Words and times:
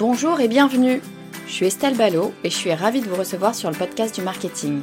Bonjour 0.00 0.40
et 0.40 0.48
bienvenue. 0.48 1.02
Je 1.46 1.52
suis 1.52 1.66
Estelle 1.66 1.94
Ballot 1.94 2.32
et 2.42 2.48
je 2.48 2.56
suis 2.56 2.72
ravie 2.72 3.02
de 3.02 3.06
vous 3.06 3.16
recevoir 3.16 3.54
sur 3.54 3.70
le 3.70 3.76
podcast 3.76 4.14
du 4.14 4.22
marketing. 4.22 4.80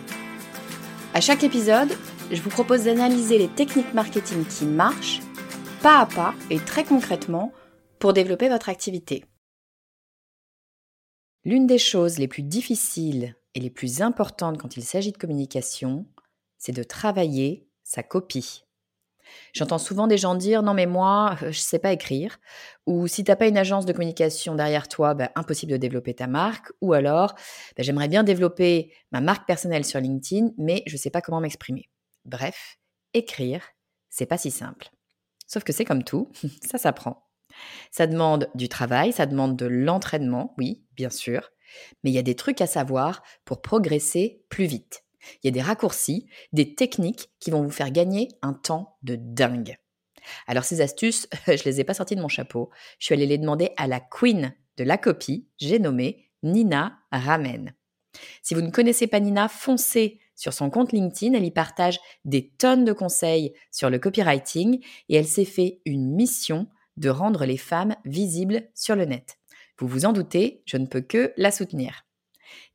À 1.16 1.22
chaque 1.22 1.44
épisode, 1.44 1.90
je 2.32 2.40
vous 2.40 2.52
propose 2.52 2.84
d'analyser 2.84 3.40
les 3.40 3.48
techniques 3.48 3.96
marketing 3.96 4.46
qui 4.46 4.66
marchent, 4.66 5.22
pas 5.82 6.02
à 6.02 6.06
pas 6.06 6.36
et 6.52 6.60
très 6.60 6.84
concrètement, 6.84 7.52
pour 7.98 8.14
développer 8.14 8.48
votre 8.48 8.70
activité. 8.70 9.26
L'une 11.44 11.66
des 11.66 11.80
choses 11.80 12.20
les 12.20 12.28
plus 12.28 12.44
difficiles 12.44 13.36
et 13.56 13.60
les 13.60 13.72
plus 13.72 14.04
importantes 14.04 14.60
quand 14.60 14.78
il 14.78 14.84
s'agit 14.84 15.14
de 15.14 15.18
communication, 15.18 16.06
c'est 16.60 16.74
de 16.74 16.84
travailler 16.84 17.68
sa 17.82 18.04
copie. 18.04 18.67
J'entends 19.54 19.78
souvent 19.78 20.08
des 20.08 20.18
gens 20.18 20.36
dire 20.36 20.64
non 20.64 20.74
mais 20.74 20.86
moi 20.86 21.38
euh, 21.42 21.52
je 21.52 21.60
sais 21.60 21.80
pas 21.80 21.92
écrire 21.92 22.40
ou 22.86 23.08
si 23.08 23.24
t'as 23.24 23.36
pas 23.36 23.48
une 23.48 23.58
agence 23.58 23.86
de 23.86 23.94
communication 23.94 24.56
derrière 24.56 24.88
toi, 24.88 25.14
ben, 25.14 25.30
impossible 25.36 25.72
de 25.72 25.78
développer 25.78 26.14
ta 26.14 26.28
marque 26.28 26.72
ou 26.82 26.94
alors 26.94 27.36
ben, 27.76 27.84
j'aimerais 27.84 28.08
bien 28.08 28.24
développer 28.24 28.94
ma 29.12 29.22
marque 29.22 29.48
personnelle 29.48 29.86
sur 29.86 30.00
LinkedIn 30.00 30.52
mais 30.58 30.84
je 30.86 30.98
sais 30.98 31.10
pas 31.10 31.22
comment 31.22 31.40
m'exprimer. 31.40 31.90
Bref, 32.26 32.78
écrire, 33.14 33.64
c'est 34.10 34.26
pas 34.26 34.38
si 34.38 34.52
simple. 34.52 34.90
Sauf 35.48 35.64
que 35.64 35.74
c'est 35.74 35.86
comme 35.86 36.04
tout, 36.04 36.32
ça 36.66 36.78
s'apprend. 36.78 37.24
Ça 37.92 38.08
demande 38.08 38.50
du 38.56 38.70
travail, 38.70 39.14
ça 39.14 39.26
demande 39.26 39.56
de 39.56 39.66
l'entraînement, 39.66 40.54
oui, 40.58 40.84
bien 40.96 41.10
sûr, 41.10 41.52
mais 42.04 42.12
il 42.12 42.14
y 42.14 42.20
a 42.20 42.24
des 42.24 42.36
trucs 42.36 42.62
à 42.62 42.68
savoir 42.68 43.24
pour 43.46 43.62
progresser 43.62 44.44
plus 44.50 44.66
vite. 44.66 45.04
Il 45.42 45.48
y 45.48 45.50
a 45.50 45.52
des 45.52 45.62
raccourcis, 45.62 46.28
des 46.54 46.76
techniques 46.76 47.30
qui 47.40 47.52
vont 47.52 47.64
vous 47.64 47.72
faire 47.72 47.92
gagner 47.92 48.30
un 48.42 48.54
temps 48.54 48.98
de 49.04 49.16
dingue. 49.16 49.78
Alors 50.48 50.64
ces 50.64 50.82
astuces, 50.82 51.28
je 51.48 51.64
les 51.64 51.80
ai 51.80 51.84
pas 51.84 51.94
sorties 51.94 52.16
de 52.16 52.22
mon 52.22 52.28
chapeau. 52.28 52.70
Je 53.00 53.06
suis 53.06 53.14
allée 53.14 53.26
les 53.26 53.38
demander 53.38 53.72
à 53.78 53.88
la 53.88 54.00
queen 54.00 54.54
de 54.78 54.84
la 54.84 54.98
copie, 54.98 55.48
j'ai 55.58 55.80
nommé 55.80 56.30
Nina 56.44 57.00
Ramen. 57.12 57.74
Si 58.42 58.54
vous 58.54 58.62
ne 58.62 58.72
connaissez 58.72 59.08
pas 59.08 59.20
Nina, 59.20 59.48
foncez 59.48 60.20
sur 60.36 60.54
son 60.54 60.70
compte 60.70 60.92
LinkedIn, 60.92 61.34
elle 61.34 61.46
y 61.46 61.52
partage 61.52 62.00
des 62.24 62.50
tonnes 62.50 62.86
de 62.86 62.94
conseils 62.94 63.54
sur 63.72 63.90
le 63.90 64.00
copywriting 64.00 64.84
et 65.10 65.16
elle 65.16 65.28
s'est 65.28 65.46
fait 65.46 65.82
une 65.86 66.16
mission 66.16 66.68
de 66.96 67.10
rendre 67.10 67.46
les 67.46 67.58
femmes 67.58 67.96
visibles 68.06 68.70
sur 68.76 68.96
le 68.96 69.06
net. 69.06 69.38
Vous 69.80 69.88
vous 69.88 70.06
en 70.06 70.14
doutez, 70.14 70.64
je 70.66 70.78
ne 70.78 70.86
peux 70.86 71.02
que 71.02 71.34
la 71.38 71.52
soutenir. 71.52 72.07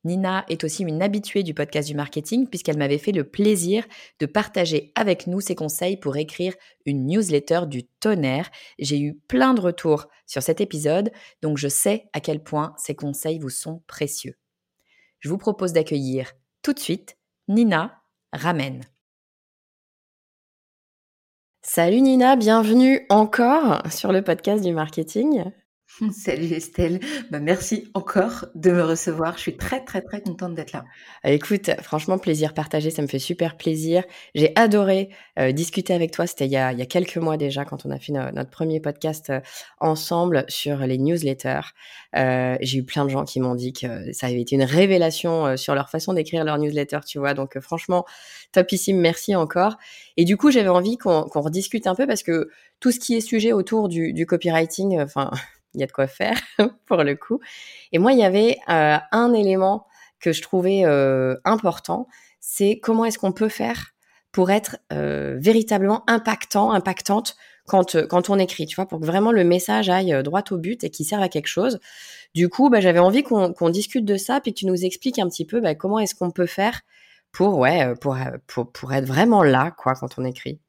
Nina 0.05 0.45
est 0.49 0.65
aussi 0.65 0.83
une 0.83 1.03
habituée 1.03 1.43
du 1.43 1.55
podcast 1.55 1.89
du 1.89 1.95
marketing 1.95 2.49
puisqu'elle 2.49 2.79
m'avait 2.79 2.99
fait 2.99 3.13
le 3.13 3.25
plaisir 3.25 3.85
de 4.19 4.27
partager 4.27 4.93
avec 4.95 5.27
nous 5.27 5.41
ses 5.41 5.55
conseils 5.55 5.97
pour 5.97 6.17
écrire 6.17 6.55
une 6.87 7.07
newsletter 7.07 7.63
du 7.67 7.85
tonnerre. 7.85 8.51
J'ai 8.79 8.99
eu 8.99 9.15
plein 9.15 9.55
de 9.55 9.61
retours 9.61 10.07
sur 10.27 10.43
cet 10.43 10.61
épisode, 10.61 11.13
donc 11.43 11.59
je 11.59 11.69
sais 11.69 12.09
à 12.13 12.21
quel 12.21 12.43
point 12.43 12.75
ces 12.79 12.95
conseils 12.95 13.39
vous 13.39 13.51
sont 13.51 13.83
précieux. 13.87 14.37
Je 15.21 15.29
vous 15.29 15.39
propose 15.39 15.73
d'accueillir 15.73 16.33
tout 16.63 16.73
de 16.73 16.81
suite 16.81 17.17
Nina 17.49 18.03
Ramen. 18.33 18.83
Salut 21.63 22.01
Nina, 22.01 22.35
bienvenue 22.35 23.07
encore 23.09 23.83
sur 23.89 24.11
le 24.11 24.23
podcast 24.23 24.65
du 24.65 24.73
marketing. 24.73 25.45
Salut 26.13 26.53
Estelle, 26.53 27.01
bah, 27.31 27.39
merci 27.39 27.91
encore 27.95 28.47
de 28.55 28.71
me 28.71 28.83
recevoir. 28.83 29.37
Je 29.37 29.43
suis 29.43 29.57
très 29.57 29.85
très 29.85 30.01
très 30.01 30.23
contente 30.23 30.55
d'être 30.55 30.73
là. 30.73 30.85
Ah, 31.23 31.33
écoute, 31.33 31.71
franchement 31.83 32.19
plaisir 32.19 32.55
partagé, 32.55 32.91
ça 32.91 33.03
me 33.03 33.07
fait 33.07 33.19
super 33.19 33.57
plaisir. 33.57 34.05
J'ai 34.35 34.53
adoré 34.57 35.11
euh, 35.39 35.53
discuter 35.53 35.93
avec 35.93 36.11
toi. 36.11 36.27
C'était 36.27 36.47
il, 36.47 36.53
y 36.53 36.57
a 36.57 36.87
quelques 36.87 37.19
mois 37.19 37.37
déjà 37.37 37.65
quand 37.65 37.85
on 37.85 37.91
a 37.91 37.99
fait 37.99 38.13
notre 38.13 38.51
premier 38.51 38.81
podcast 38.81 39.31
euh, 39.31 39.41
ensemble 39.81 40.45
sur 40.49 40.79
les 40.79 40.99
newsletters. 40.99 41.75
Euh, 42.17 42.57
j'ai 42.61 42.79
eu 42.79 42.85
plein 42.85 43.05
de 43.05 43.11
gens 43.11 43.25
qui 43.25 43.41
m'ont 43.41 43.55
dit 43.55 43.73
que 43.73 44.13
ça 44.13 44.29
avait 44.29 44.41
été 44.41 44.55
une 44.57 44.65
révélation 44.65 45.57
sur 45.57 45.75
leur 45.75 45.91
façon 45.91 46.15
d'écrire 46.15 46.45
leur 46.45 46.59
newsletter, 46.59 47.01
tu 47.07 47.19
vois. 47.19 47.35
Donc 47.35 47.59
franchement 47.61 48.07
topissime, 48.53 48.99
merci 48.99 49.35
encore. 49.37 49.77
Et 50.17 50.25
du 50.25 50.37
coup 50.37 50.51
j'avais 50.51 50.69
envie 50.69 50.97
qu'on 50.97 51.27
rediscute 51.35 51.87
un 51.87 51.95
peu 51.95 52.07
parce 52.07 52.23
que 52.23 52.49
tout 52.81 52.93
ce 52.93 52.99
qui 52.99 53.15
est 53.15 53.21
sujet 53.21 53.53
autour 53.53 53.89
du, 53.89 54.13
du 54.13 54.27
copywriting, 54.27 55.01
enfin 55.01 55.31
il 55.75 55.81
y 55.81 55.85
a 55.85 55.87
de 55.87 55.93
quoi 55.93 56.07
faire 56.07 56.39
pour 56.87 57.03
le 57.03 57.15
coup. 57.15 57.41
Et 57.93 57.99
moi, 57.99 58.13
il 58.13 58.19
y 58.19 58.25
avait 58.25 58.59
euh, 58.69 58.97
un 59.11 59.33
élément 59.33 59.87
que 60.21 60.33
je 60.33 60.43
trouvais 60.43 60.83
euh, 60.85 61.37
important, 61.45 62.07
c'est 62.41 62.79
comment 62.81 63.05
est-ce 63.05 63.19
qu'on 63.19 63.33
peut 63.33 63.49
faire 63.49 63.93
pour 64.31 64.51
être 64.51 64.79
euh, 64.93 65.37
véritablement 65.39 66.05
impactant, 66.09 66.73
impactante 66.73 67.37
quand, 67.67 68.07
quand 68.09 68.31
on 68.31 68.39
écrit, 68.39 68.67
tu 68.67 68.77
vois, 68.77 68.87
pour 68.87 69.01
que 69.01 69.07
vraiment 69.07 69.31
le 69.31 69.45
message 69.45 69.89
aille 69.89 70.23
droit 70.23 70.43
au 70.51 70.59
but 70.59 70.83
et 70.85 70.91
qu'il 70.91 71.07
serve 71.07 71.23
à 71.23 71.29
quelque 71.29 71.49
chose. 71.49 71.79
Du 72.35 72.49
coup, 72.49 72.71
bah, 72.71 72.81
j'avais 72.81 72.99
envie 72.99 73.23
qu'on 73.23 73.71
discute 73.71 74.05
de 74.05 74.17
ça, 74.17 74.41
puis 74.41 74.53
que 74.53 74.59
tu 74.59 74.67
nous 74.67 74.85
expliques 74.85 75.19
un 75.19 75.29
petit 75.29 75.45
peu 75.45 75.61
bah, 75.61 75.75
comment 75.75 75.99
est-ce 75.99 76.15
qu'on 76.15 76.31
peut 76.31 76.47
faire 76.47 76.81
pour, 77.31 77.59
ouais, 77.59 77.95
pour, 78.01 78.17
pour 78.73 78.93
être 78.93 79.07
vraiment 79.07 79.43
là, 79.43 79.71
quoi, 79.71 79.95
quand 79.95 80.19
on 80.19 80.25
écrit. 80.25 80.61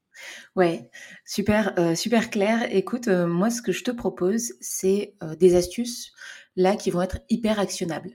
Ouais, 0.55 0.89
super, 1.25 1.73
euh, 1.77 1.95
super 1.95 2.29
clair. 2.29 2.67
Écoute, 2.71 3.07
euh, 3.07 3.27
moi, 3.27 3.49
ce 3.49 3.61
que 3.61 3.71
je 3.71 3.83
te 3.83 3.91
propose, 3.91 4.53
c'est 4.61 5.15
euh, 5.23 5.35
des 5.35 5.55
astuces 5.55 6.11
là 6.55 6.75
qui 6.75 6.91
vont 6.91 7.01
être 7.01 7.19
hyper 7.29 7.59
actionnables. 7.59 8.11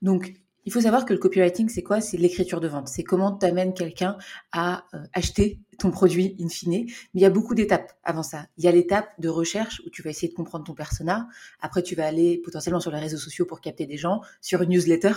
Donc, 0.00 0.32
il 0.64 0.72
faut 0.72 0.80
savoir 0.80 1.04
que 1.04 1.12
le 1.12 1.18
copywriting, 1.18 1.68
c'est 1.68 1.82
quoi? 1.82 2.00
C'est 2.00 2.16
l'écriture 2.16 2.60
de 2.60 2.68
vente. 2.68 2.86
C'est 2.88 3.02
comment 3.02 3.36
tu 3.36 3.44
amènes 3.44 3.74
quelqu'un 3.74 4.16
à 4.52 4.86
acheter 5.12 5.58
ton 5.80 5.90
produit 5.90 6.36
in 6.40 6.48
fine. 6.48 6.84
Mais 6.84 6.86
il 7.14 7.20
y 7.20 7.24
a 7.24 7.30
beaucoup 7.30 7.56
d'étapes 7.56 7.92
avant 8.04 8.22
ça. 8.22 8.46
Il 8.58 8.64
y 8.64 8.68
a 8.68 8.70
l'étape 8.70 9.08
de 9.18 9.28
recherche 9.28 9.82
où 9.84 9.90
tu 9.90 10.02
vas 10.02 10.10
essayer 10.10 10.28
de 10.28 10.34
comprendre 10.34 10.64
ton 10.64 10.74
persona. 10.74 11.26
Après, 11.60 11.82
tu 11.82 11.96
vas 11.96 12.06
aller 12.06 12.40
potentiellement 12.44 12.78
sur 12.78 12.92
les 12.92 13.00
réseaux 13.00 13.18
sociaux 13.18 13.44
pour 13.44 13.60
capter 13.60 13.86
des 13.86 13.96
gens, 13.96 14.20
sur 14.40 14.62
une 14.62 14.70
newsletter 14.70 15.14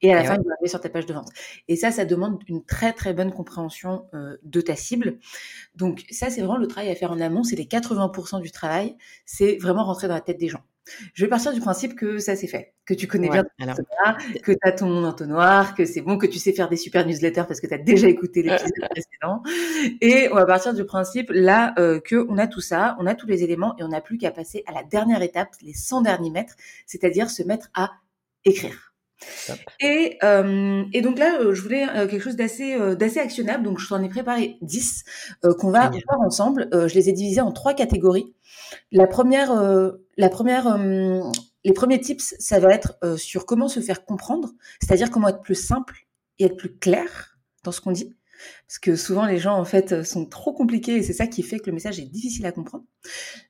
et 0.00 0.12
à 0.12 0.16
la 0.16 0.24
fin, 0.24 0.34
il 0.34 0.46
va 0.46 0.54
arriver 0.54 0.68
sur 0.68 0.80
ta 0.80 0.88
page 0.88 1.06
de 1.06 1.14
vente. 1.14 1.28
Et 1.68 1.76
ça, 1.76 1.90
ça 1.90 2.04
demande 2.04 2.42
une 2.48 2.64
très 2.64 2.92
très 2.92 3.14
bonne 3.14 3.32
compréhension 3.32 4.06
euh, 4.14 4.36
de 4.42 4.60
ta 4.60 4.76
cible. 4.76 5.18
Donc 5.76 6.04
ça, 6.10 6.30
c'est 6.30 6.40
vraiment 6.40 6.58
le 6.58 6.66
travail 6.66 6.90
à 6.90 6.94
faire 6.94 7.12
en 7.12 7.20
amont. 7.20 7.44
C'est 7.44 7.56
les 7.56 7.66
80% 7.66 8.40
du 8.40 8.50
travail. 8.50 8.96
C'est 9.24 9.56
vraiment 9.56 9.84
rentrer 9.84 10.08
dans 10.08 10.14
la 10.14 10.20
tête 10.20 10.38
des 10.38 10.48
gens. 10.48 10.62
Je 11.14 11.24
vais 11.24 11.28
partir 11.28 11.52
du 11.52 11.60
principe 11.60 11.94
que 11.94 12.18
ça 12.18 12.34
c'est 12.34 12.48
fait, 12.48 12.74
que 12.84 12.94
tu 12.94 13.06
connais 13.06 13.28
bien 13.28 13.44
ton 13.44 13.66
persona, 13.66 14.18
que 14.42 14.52
tu 14.52 14.58
as 14.62 14.72
ton 14.72 15.04
entonnoir, 15.04 15.74
que 15.74 15.84
c'est 15.84 16.00
bon, 16.00 16.18
que 16.18 16.26
tu 16.26 16.38
sais 16.38 16.52
faire 16.52 16.68
des 16.68 16.76
super 16.76 17.06
newsletters 17.06 17.44
parce 17.46 17.60
que 17.60 17.68
tu 17.68 17.74
as 17.74 17.78
déjà 17.78 18.08
écouté 18.08 18.42
l'épisode 18.42 18.72
précédent. 18.90 19.42
Et 20.00 20.28
on 20.32 20.34
va 20.34 20.44
partir 20.44 20.74
du 20.74 20.84
principe 20.84 21.30
là 21.30 21.72
euh, 21.78 22.00
que 22.00 22.26
on 22.28 22.36
a 22.36 22.48
tout 22.48 22.60
ça, 22.60 22.96
on 22.98 23.06
a 23.06 23.14
tous 23.14 23.28
les 23.28 23.44
éléments 23.44 23.76
et 23.78 23.84
on 23.84 23.88
n'a 23.88 24.00
plus 24.00 24.18
qu'à 24.18 24.32
passer 24.32 24.64
à 24.66 24.72
la 24.72 24.82
dernière 24.82 25.22
étape, 25.22 25.50
les 25.62 25.74
100 25.74 26.02
derniers 26.02 26.30
mètres, 26.30 26.54
c'est-à-dire 26.86 27.30
se 27.30 27.44
mettre 27.44 27.68
à 27.74 27.90
écrire. 28.44 28.91
Et, 29.80 30.18
euh, 30.22 30.84
et 30.92 31.00
donc 31.00 31.18
là, 31.18 31.40
euh, 31.40 31.54
je 31.54 31.62
voulais 31.62 31.88
euh, 31.88 32.06
quelque 32.06 32.22
chose 32.22 32.36
d'assez 32.36 32.78
d'assez 32.96 33.20
actionnable. 33.20 33.64
Donc, 33.64 33.78
je 33.78 33.88
t'en 33.88 34.02
ai 34.02 34.08
préparé 34.08 34.58
10 34.62 35.04
qu'on 35.58 35.70
va 35.70 35.90
voir 35.90 36.20
ensemble. 36.20 36.68
je 36.72 36.94
les 36.94 37.08
ai 37.08 37.12
divisés 37.12 37.40
en 37.40 37.52
trois 37.52 37.74
catégories. 37.74 38.34
La 38.90 39.06
première, 39.06 39.52
la 40.16 40.28
première 40.28 40.78
les 41.64 41.72
premiers 41.72 42.00
tips, 42.00 42.34
ça 42.38 42.58
va 42.58 42.72
être 42.74 42.98
sur 43.16 43.46
comment 43.46 43.68
se 43.68 43.80
faire 43.80 44.04
comprendre, 44.04 44.50
c'est-à-dire 44.80 45.10
comment 45.10 45.28
être 45.28 45.42
plus 45.42 45.54
simple 45.54 46.06
et 46.38 46.46
être 46.46 46.56
plus 46.56 46.76
clair 46.76 47.38
dans 47.64 47.72
ce 47.72 47.80
qu'on 47.80 47.92
dit. 47.92 48.16
Parce 48.66 48.78
que 48.78 48.96
souvent, 48.96 49.26
les 49.26 49.38
gens, 49.38 49.54
en 49.58 49.64
fait, 49.64 50.02
sont 50.04 50.26
trop 50.26 50.52
compliqués 50.52 50.96
et 50.96 51.02
c'est 51.02 51.12
ça 51.12 51.26
qui 51.26 51.42
fait 51.42 51.58
que 51.58 51.66
le 51.66 51.74
message 51.74 51.98
est 51.98 52.10
difficile 52.10 52.46
à 52.46 52.52
comprendre. 52.52 52.84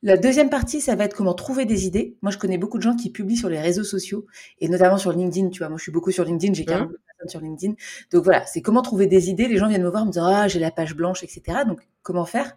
La 0.03 0.17
deuxième 0.17 0.50
partie, 0.50 0.81
ça 0.81 0.97
va 0.97 1.05
être 1.05 1.15
comment 1.15 1.35
trouver 1.35 1.65
des 1.65 1.87
idées. 1.87 2.17
Moi, 2.23 2.33
je 2.33 2.39
connais 2.39 2.59
beaucoup 2.59 2.79
de 2.79 2.83
gens 2.83 2.97
qui 2.97 3.11
publient 3.11 3.37
sur 3.37 3.49
les 3.49 3.61
réseaux 3.61 3.85
sociaux 3.85 4.27
et 4.61 4.69
notamment 4.69 4.99
sur 4.99 5.12
LinkedIn. 5.12 5.50
Tu 5.50 5.59
vois, 5.59 5.69
moi, 5.69 5.79
je 5.79 5.83
suis 5.83 5.93
beaucoup 5.93 6.11
sur 6.11 6.25
LinkedIn, 6.25 6.55
j'ai 6.55 6.65
40 6.65 6.89
mmh. 6.89 6.93
personnes 6.93 7.29
sur 7.29 7.41
LinkedIn. 7.41 7.75
Donc 8.11 8.25
voilà, 8.25 8.44
c'est 8.47 8.62
comment 8.62 8.83
trouver 8.83 9.06
des 9.06 9.31
idées. 9.31 9.49
Les 9.49 9.59
gens 9.59 9.69
viennent 9.69 9.85
me 9.85 9.91
voir, 9.91 10.05
me 10.06 10.11
dire, 10.11 10.25
ah, 10.25 10.49
j'ai 10.49 10.59
la 10.59 10.71
page 10.71 10.94
blanche, 10.94 11.23
etc. 11.23 11.61
Donc, 11.67 11.81
comment 12.03 12.25
faire? 12.25 12.56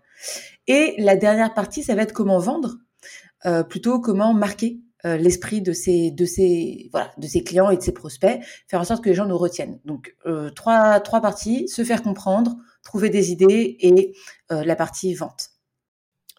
Et 0.68 0.96
la 0.98 1.16
dernière 1.16 1.54
partie, 1.54 1.84
ça 1.84 1.96
va 1.96 2.02
être 2.02 2.14
comment 2.14 2.40
vendre, 2.40 2.78
euh, 3.46 3.64
plutôt 3.64 4.00
comment 4.00 4.34
marquer 4.34 4.80
euh, 5.06 5.18
l'esprit 5.18 5.62
de 5.62 5.72
ses 5.72 6.12
de 6.12 6.26
ses 6.26 6.90
voilà 6.92 7.12
de 7.18 7.28
ses 7.28 7.44
clients 7.44 7.70
et 7.70 7.78
de 7.78 7.82
ses 7.82 7.92
prospects, 7.92 8.40
faire 8.68 8.82
en 8.82 8.84
sorte 8.84 9.04
que 9.04 9.10
les 9.10 9.16
gens 9.16 9.26
nous 9.26 9.38
retiennent. 9.38 9.80
Donc 9.86 10.16
euh, 10.26 10.50
trois 10.50 11.00
trois 11.00 11.22
parties 11.22 11.68
se 11.68 11.84
faire 11.84 12.02
comprendre, 12.02 12.58
trouver 12.84 13.10
des 13.10 13.32
idées 13.32 13.78
et 13.80 14.14
euh, 14.52 14.64
la 14.64 14.76
partie 14.76 15.14
vente. 15.14 15.55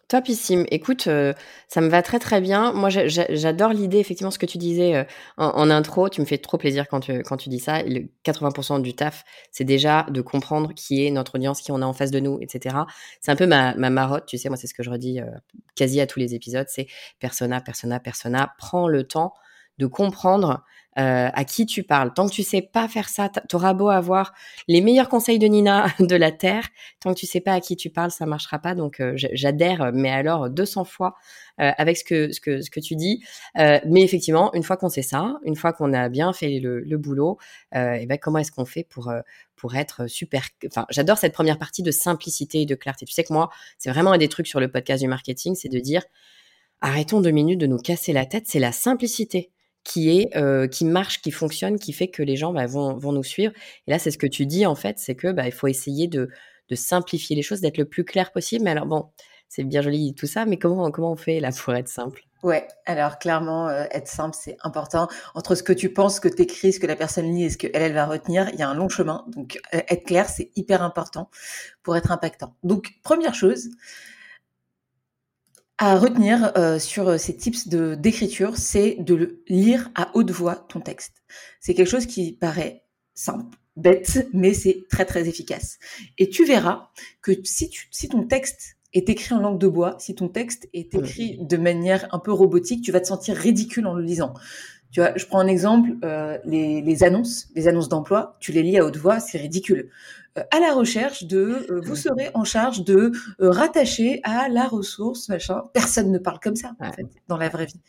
Topissime. 0.07 0.65
Écoute, 0.71 1.07
euh, 1.07 1.33
ça 1.67 1.81
me 1.81 1.89
va 1.89 2.01
très 2.01 2.19
très 2.19 2.39
bien. 2.39 2.71
Moi, 2.71 2.87
j'adore 2.89 3.73
l'idée, 3.73 3.97
effectivement, 3.97 4.31
ce 4.31 4.39
que 4.39 4.45
tu 4.45 4.57
disais 4.57 4.95
euh, 4.95 5.03
en, 5.35 5.69
intro. 5.69 6.07
Tu 6.07 6.21
me 6.21 6.25
fais 6.25 6.37
trop 6.37 6.57
plaisir 6.57 6.87
quand 6.87 7.01
tu, 7.01 7.23
quand 7.23 7.35
tu 7.35 7.49
dis 7.49 7.59
ça. 7.59 7.83
Le 7.83 8.07
80% 8.23 8.81
du 8.81 8.93
taf, 8.93 9.25
c'est 9.51 9.65
déjà 9.65 10.05
de 10.09 10.21
comprendre 10.21 10.73
qui 10.73 11.05
est 11.05 11.11
notre 11.11 11.35
audience, 11.35 11.61
qui 11.61 11.73
on 11.73 11.81
a 11.81 11.85
en 11.85 11.91
face 11.91 12.11
de 12.11 12.21
nous, 12.21 12.39
etc. 12.39 12.77
C'est 13.19 13.31
un 13.31 13.35
peu 13.35 13.47
ma, 13.47 13.75
ma 13.75 13.89
marotte, 13.89 14.25
tu 14.27 14.37
sais, 14.37 14.47
moi, 14.47 14.57
c'est 14.57 14.67
ce 14.67 14.73
que 14.73 14.83
je 14.83 14.89
redis 14.89 15.19
euh, 15.19 15.25
quasi 15.75 15.99
à 15.99 16.07
tous 16.07 16.19
les 16.19 16.35
épisodes, 16.35 16.67
c'est 16.69 16.87
persona, 17.19 17.59
persona, 17.59 17.99
persona. 17.99 18.53
Prends 18.57 18.87
le 18.87 19.03
temps 19.03 19.33
de 19.77 19.85
comprendre 19.85 20.63
euh, 20.97 21.29
à 21.31 21.45
qui 21.45 21.67
tu 21.67 21.83
parles. 21.83 22.11
Tant 22.11 22.27
que 22.27 22.33
tu 22.33 22.41
sais 22.41 22.63
pas 22.63 22.87
faire 22.87 23.07
ça, 23.07 23.29
t'auras 23.29 23.75
beau 23.75 23.89
avoir 23.89 24.33
les 24.67 24.81
meilleurs 24.81 25.09
conseils 25.09 25.37
de 25.37 25.45
Nina 25.45 25.85
de 25.99 26.15
la 26.15 26.31
terre, 26.31 26.67
tant 26.99 27.13
que 27.13 27.19
tu 27.19 27.27
sais 27.27 27.39
pas 27.39 27.53
à 27.53 27.59
qui 27.59 27.75
tu 27.75 27.91
parles, 27.91 28.09
ça 28.09 28.25
marchera 28.25 28.57
pas. 28.57 28.73
Donc 28.73 28.99
euh, 28.99 29.13
j'adhère, 29.15 29.91
mais 29.93 30.09
alors 30.09 30.49
200 30.49 30.85
fois 30.85 31.13
euh, 31.61 31.69
avec 31.77 31.97
ce 31.97 32.03
que 32.03 32.31
ce 32.31 32.41
que 32.41 32.61
ce 32.61 32.71
que 32.71 32.79
tu 32.79 32.95
dis. 32.95 33.23
mais 33.55 34.01
effectivement, 34.01 34.51
une 34.55 34.63
fois 34.63 34.75
qu'on 34.75 34.89
sait 34.89 35.03
ça, 35.03 35.37
une 35.43 35.55
fois 35.55 35.71
qu'on 35.71 35.93
a 35.93 36.09
bien 36.09 36.33
fait 36.33 36.59
le, 36.59 36.79
le 36.79 36.97
boulot, 36.97 37.37
et 37.75 38.07
ben 38.07 38.17
comment 38.19 38.39
est-ce 38.39 38.51
qu'on 38.51 38.65
fait 38.65 38.83
pour 38.83 39.13
pour 39.55 39.75
être 39.75 40.07
super. 40.07 40.47
Enfin, 40.65 40.87
j'adore 40.89 41.19
cette 41.19 41.33
première 41.33 41.59
partie 41.59 41.83
de 41.83 41.91
simplicité 41.91 42.61
et 42.61 42.65
de 42.65 42.75
clarté. 42.75 43.05
Tu 43.05 43.13
sais 43.13 43.23
que 43.23 43.33
moi, 43.33 43.49
c'est 43.77 43.91
vraiment 43.91 44.13
un 44.13 44.17
des 44.17 44.29
trucs 44.29 44.47
sur 44.47 44.59
le 44.59 44.71
podcast 44.71 45.03
du 45.03 45.07
marketing, 45.07 45.53
c'est 45.53 45.69
de 45.69 45.79
dire 45.79 46.01
arrêtons 46.81 47.21
deux 47.21 47.31
minutes 47.31 47.59
de 47.59 47.67
nous 47.67 47.77
casser 47.77 48.13
la 48.13 48.25
tête. 48.25 48.45
C'est 48.47 48.59
la 48.59 48.71
simplicité 48.71 49.51
qui 49.87 50.09
est 50.19 50.69
qui 50.69 50.85
marche, 50.85 51.21
qui 51.21 51.31
fonctionne, 51.31 51.79
qui 51.79 51.93
fait 51.93 52.09
que 52.09 52.21
les 52.21 52.35
gens 52.35 52.51
bah, 52.51 52.65
vont, 52.65 52.97
vont 52.97 53.13
nous 53.13 53.23
suivre. 53.23 53.53
Et 53.87 53.91
là, 53.91 53.99
c'est 53.99 54.11
ce 54.11 54.17
que 54.17 54.27
tu 54.27 54.45
dis 54.45 54.65
en 54.65 54.75
fait, 54.75 54.99
c'est 54.99 55.15
que 55.15 55.31
bah, 55.31 55.45
il 55.45 55.53
faut 55.53 55.67
essayer 55.67 56.07
de, 56.07 56.29
de 56.69 56.75
simplifier 56.75 57.35
les 57.35 57.41
choses, 57.41 57.61
d'être 57.61 57.77
le 57.77 57.85
plus 57.85 58.03
clair 58.03 58.31
possible. 58.31 58.65
Mais 58.65 58.71
alors 58.71 58.85
bon, 58.85 59.05
c'est 59.47 59.63
bien 59.63 59.81
joli 59.81 60.13
tout 60.13 60.27
ça, 60.27 60.45
mais 60.45 60.57
comment 60.57 60.91
comment 60.91 61.13
on 61.13 61.15
fait 61.15 61.39
là 61.39 61.51
pour 61.51 61.73
être 61.73 61.87
simple? 61.87 62.23
Ouais, 62.43 62.67
alors 62.85 63.17
clairement, 63.17 63.67
euh, 63.67 63.85
être 63.91 64.07
simple, 64.07 64.35
c'est 64.39 64.57
important. 64.61 65.07
Entre 65.33 65.55
ce 65.55 65.63
que 65.63 65.73
tu 65.73 65.91
penses, 65.91 66.17
ce 66.17 66.21
que 66.21 66.27
tu 66.27 66.43
écris, 66.43 66.71
ce 66.71 66.79
que 66.79 66.85
la 66.85 66.95
personne 66.95 67.33
lit 67.33 67.45
et 67.45 67.49
ce 67.49 67.57
qu'elle, 67.57 67.71
elle 67.73 67.93
va 67.93 68.05
retenir, 68.05 68.49
il 68.53 68.59
y 68.59 68.61
a 68.61 68.69
un 68.69 68.75
long 68.75 68.89
chemin. 68.89 69.25
Donc, 69.29 69.59
euh, 69.73 69.79
être 69.87 70.05
clair, 70.05 70.29
c'est 70.29 70.51
hyper 70.55 70.83
important 70.83 71.29
pour 71.81 71.97
être 71.97 72.11
impactant. 72.11 72.55
Donc, 72.63 72.93
première 73.03 73.33
chose, 73.33 73.69
à 75.77 75.97
retenir 75.97 76.51
euh, 76.57 76.79
sur 76.79 77.07
euh, 77.07 77.17
ces 77.17 77.35
tips 77.35 77.67
de 77.67 77.95
d'écriture, 77.95 78.57
c'est 78.57 78.95
de 78.99 79.43
lire 79.47 79.91
à 79.95 80.11
haute 80.15 80.31
voix 80.31 80.55
ton 80.55 80.79
texte. 80.79 81.23
C'est 81.59 81.73
quelque 81.73 81.89
chose 81.89 82.07
qui 82.07 82.33
paraît 82.33 82.83
simple, 83.13 83.57
bête, 83.75 84.27
mais 84.33 84.53
c'est 84.53 84.85
très 84.89 85.05
très 85.05 85.27
efficace. 85.27 85.77
Et 86.17 86.29
tu 86.29 86.45
verras 86.45 86.89
que 87.21 87.31
si, 87.43 87.69
tu, 87.69 87.87
si 87.91 88.09
ton 88.09 88.23
texte 88.23 88.77
est 88.93 89.09
écrit 89.09 89.35
en 89.35 89.39
langue 89.39 89.59
de 89.59 89.67
bois, 89.67 89.95
si 89.99 90.15
ton 90.15 90.29
texte 90.29 90.67
est 90.73 90.95
écrit 90.95 91.37
de 91.41 91.57
manière 91.57 92.07
un 92.13 92.19
peu 92.19 92.31
robotique, 92.31 92.83
tu 92.83 92.91
vas 92.91 93.01
te 93.01 93.07
sentir 93.07 93.35
ridicule 93.35 93.85
en 93.85 93.93
le 93.93 94.03
lisant. 94.03 94.33
Tu 94.91 95.01
vois, 95.01 95.11
je 95.15 95.25
prends 95.25 95.39
un 95.39 95.47
exemple, 95.47 95.89
euh, 96.03 96.37
les, 96.45 96.81
les, 96.81 97.03
annonces, 97.03 97.47
les 97.55 97.67
annonces 97.67 97.89
d'emploi, 97.89 98.37
tu 98.39 98.51
les 98.51 98.63
lis 98.63 98.77
à 98.77 98.85
haute 98.85 98.97
voix, 98.97 99.19
c'est 99.19 99.37
ridicule. 99.37 99.89
Euh, 100.37 100.43
à 100.51 100.59
la 100.59 100.73
recherche 100.73 101.23
de, 101.25 101.65
euh, 101.69 101.81
vous 101.85 101.95
serez 101.95 102.29
en 102.33 102.43
charge 102.43 102.83
de 102.83 103.11
euh, 103.41 103.49
rattacher 103.49 104.21
à 104.23 104.49
la 104.49 104.67
ressource, 104.67 105.29
machin. 105.29 105.63
Personne 105.73 106.11
ne 106.11 106.19
parle 106.19 106.39
comme 106.39 106.55
ça, 106.55 106.73
en 106.79 106.91
fait, 106.91 107.07
dans 107.27 107.37
la 107.37 107.49
vraie 107.49 107.65
vie. 107.65 107.81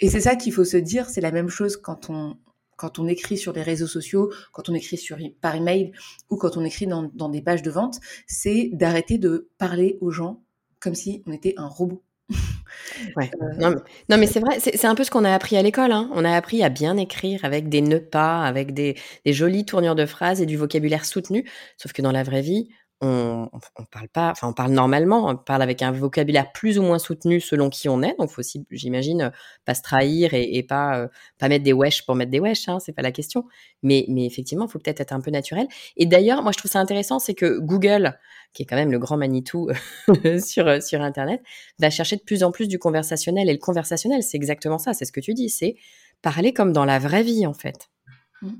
Et 0.00 0.08
c'est 0.08 0.20
ça 0.20 0.36
qu'il 0.36 0.52
faut 0.52 0.64
se 0.64 0.76
dire, 0.76 1.08
c'est 1.08 1.20
la 1.20 1.32
même 1.32 1.48
chose 1.48 1.76
quand 1.76 2.10
on, 2.10 2.36
quand 2.76 2.98
on 2.98 3.08
écrit 3.08 3.36
sur 3.36 3.52
les 3.52 3.62
réseaux 3.62 3.86
sociaux, 3.86 4.32
quand 4.52 4.68
on 4.68 4.74
écrit 4.74 4.96
sur, 4.96 5.16
par 5.40 5.56
email 5.56 5.92
ou 6.30 6.36
quand 6.36 6.56
on 6.56 6.64
écrit 6.64 6.86
dans, 6.86 7.10
dans 7.14 7.28
des 7.28 7.42
pages 7.42 7.62
de 7.62 7.70
vente, 7.70 7.98
c'est 8.26 8.70
d'arrêter 8.72 9.18
de 9.18 9.48
parler 9.58 9.98
aux 10.00 10.10
gens 10.10 10.42
comme 10.78 10.94
si 10.94 11.22
on 11.26 11.32
était 11.32 11.54
un 11.56 11.66
robot. 11.66 12.02
Ouais. 13.16 13.30
Euh, 13.42 13.74
non, 14.08 14.18
mais, 14.18 14.26
c'est 14.26 14.40
vrai, 14.40 14.58
c'est 14.60 14.86
un 14.86 14.94
peu 14.94 15.04
ce 15.04 15.10
qu'on 15.10 15.24
a 15.24 15.32
appris 15.32 15.56
à 15.56 15.62
l'école. 15.62 15.92
Hein. 15.92 16.10
On 16.12 16.24
a 16.24 16.32
appris 16.32 16.62
à 16.62 16.68
bien 16.68 16.96
écrire 16.96 17.44
avec 17.44 17.68
des 17.68 17.80
ne 17.80 17.98
pas, 17.98 18.42
avec 18.44 18.74
des, 18.74 18.96
des 19.24 19.32
jolies 19.32 19.64
tournures 19.64 19.94
de 19.94 20.06
phrases 20.06 20.40
et 20.40 20.46
du 20.46 20.56
vocabulaire 20.56 21.04
soutenu. 21.04 21.48
Sauf 21.76 21.92
que 21.92 22.02
dans 22.02 22.12
la 22.12 22.22
vraie 22.22 22.42
vie, 22.42 22.68
on, 23.00 23.48
parle 23.92 24.08
pas, 24.08 24.30
enfin 24.30 24.48
on 24.48 24.52
parle 24.52 24.72
normalement, 24.72 25.28
on 25.28 25.36
parle 25.36 25.62
avec 25.62 25.82
un 25.82 25.92
vocabulaire 25.92 26.50
plus 26.52 26.78
ou 26.78 26.82
moins 26.82 26.98
soutenu 26.98 27.40
selon 27.40 27.70
qui 27.70 27.88
on 27.88 28.02
est. 28.02 28.16
Donc 28.18 28.30
faut 28.30 28.40
aussi, 28.40 28.66
j'imagine, 28.70 29.32
pas 29.64 29.74
se 29.74 29.82
trahir 29.82 30.34
et, 30.34 30.62
pas 30.64 30.98
euh, 30.98 31.08
pas 31.38 31.48
mettre 31.48 31.64
des 31.64 31.72
wesh 31.72 32.04
pour 32.04 32.16
mettre 32.16 32.30
des 32.30 32.40
wesh, 32.40 32.68
hein, 32.68 32.80
c'est 32.80 32.92
pas 32.92 33.02
la 33.02 33.12
question. 33.12 33.44
Mais 33.82 34.04
mais 34.08 34.26
effectivement, 34.26 34.66
faut 34.66 34.80
peut-être 34.80 35.00
être 35.00 35.12
un 35.12 35.20
peu 35.20 35.30
naturel. 35.30 35.68
Et 35.96 36.06
d'ailleurs, 36.06 36.42
moi 36.42 36.50
je 36.52 36.58
trouve 36.58 36.70
ça 36.70 36.80
intéressant, 36.80 37.18
c'est 37.20 37.34
que 37.34 37.58
Google, 37.60 38.18
qui 38.52 38.64
est 38.64 38.66
quand 38.66 38.76
même 38.76 38.90
le 38.90 38.98
grand 38.98 39.16
Manitou 39.16 39.68
sur 40.44 40.82
sur 40.82 41.00
Internet, 41.00 41.42
va 41.78 41.90
chercher 41.90 42.16
de 42.16 42.22
plus 42.22 42.42
en 42.42 42.50
plus 42.50 42.66
du 42.66 42.78
conversationnel. 42.80 43.48
Et 43.48 43.52
le 43.52 43.58
conversationnel, 43.58 44.22
c'est 44.24 44.36
exactement 44.36 44.78
ça, 44.78 44.92
c'est 44.92 45.04
ce 45.04 45.12
que 45.12 45.20
tu 45.20 45.34
dis, 45.34 45.50
c'est 45.50 45.76
parler 46.20 46.52
comme 46.52 46.72
dans 46.72 46.84
la 46.84 46.98
vraie 46.98 47.22
vie 47.22 47.46
en 47.46 47.54
fait. 47.54 47.90
Mmh. 48.42 48.50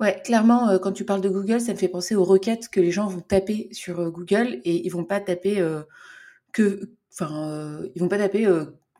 Ouais, 0.00 0.20
clairement, 0.24 0.68
euh, 0.68 0.78
quand 0.78 0.92
tu 0.92 1.04
parles 1.04 1.20
de 1.20 1.28
Google, 1.28 1.60
ça 1.60 1.72
me 1.72 1.78
fait 1.78 1.88
penser 1.88 2.14
aux 2.14 2.24
requêtes 2.24 2.68
que 2.68 2.80
les 2.80 2.92
gens 2.92 3.08
vont 3.08 3.20
taper 3.20 3.68
sur 3.72 3.98
euh, 3.98 4.10
Google 4.10 4.60
et 4.64 4.86
ils 4.86 4.90
vont 4.90 5.04
pas 5.04 5.20
taper 5.20 5.58
euh, 5.60 5.82
que, 6.52 6.90
enfin, 7.12 7.80
ils 7.94 8.00
vont 8.00 8.08
pas 8.08 8.18
taper. 8.18 8.48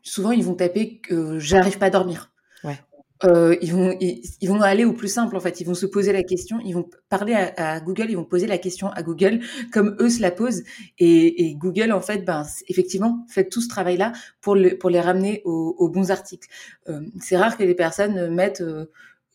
souvent, 0.03 0.31
ils 0.31 0.43
vont 0.43 0.55
taper 0.55 0.99
que 0.99 1.39
j'arrive 1.39 1.77
pas 1.77 1.87
à 1.87 1.89
dormir. 1.89 2.31
Ouais. 2.65 2.77
ils 3.61 3.73
vont 3.73 3.95
ils, 4.01 4.47
vont 4.47 4.61
aller 4.61 4.83
au 4.83 4.91
plus 4.91 5.07
simple 5.07 5.37
en 5.37 5.39
fait. 5.39 5.61
Ils 5.61 5.67
vont 5.67 5.73
se 5.73 5.85
poser 5.85 6.11
la 6.11 6.23
question. 6.23 6.59
Ils 6.65 6.73
vont 6.73 6.89
parler 7.07 7.33
à, 7.33 7.79
Google. 7.79 8.07
Ils 8.09 8.17
vont 8.17 8.25
poser 8.25 8.45
la 8.45 8.57
question 8.57 8.89
à 8.89 9.01
Google 9.01 9.39
comme 9.71 9.95
eux 9.99 10.09
se 10.09 10.21
la 10.21 10.31
posent. 10.31 10.63
Et, 10.99 11.45
et 11.45 11.55
Google 11.55 11.93
en 11.93 12.01
fait, 12.01 12.25
ben 12.25 12.45
effectivement, 12.67 13.25
fait 13.29 13.47
tout 13.47 13.61
ce 13.61 13.69
travail 13.69 13.97
là 13.97 14.11
pour 14.41 14.55
le, 14.55 14.77
pour 14.77 14.89
les 14.89 15.01
ramener 15.01 15.41
aux, 15.45 15.75
aux 15.77 15.89
bons 15.89 16.11
articles. 16.11 16.49
c'est 17.21 17.37
rare 17.37 17.57
que 17.57 17.63
les 17.63 17.75
personnes 17.75 18.33
mettent 18.33 18.63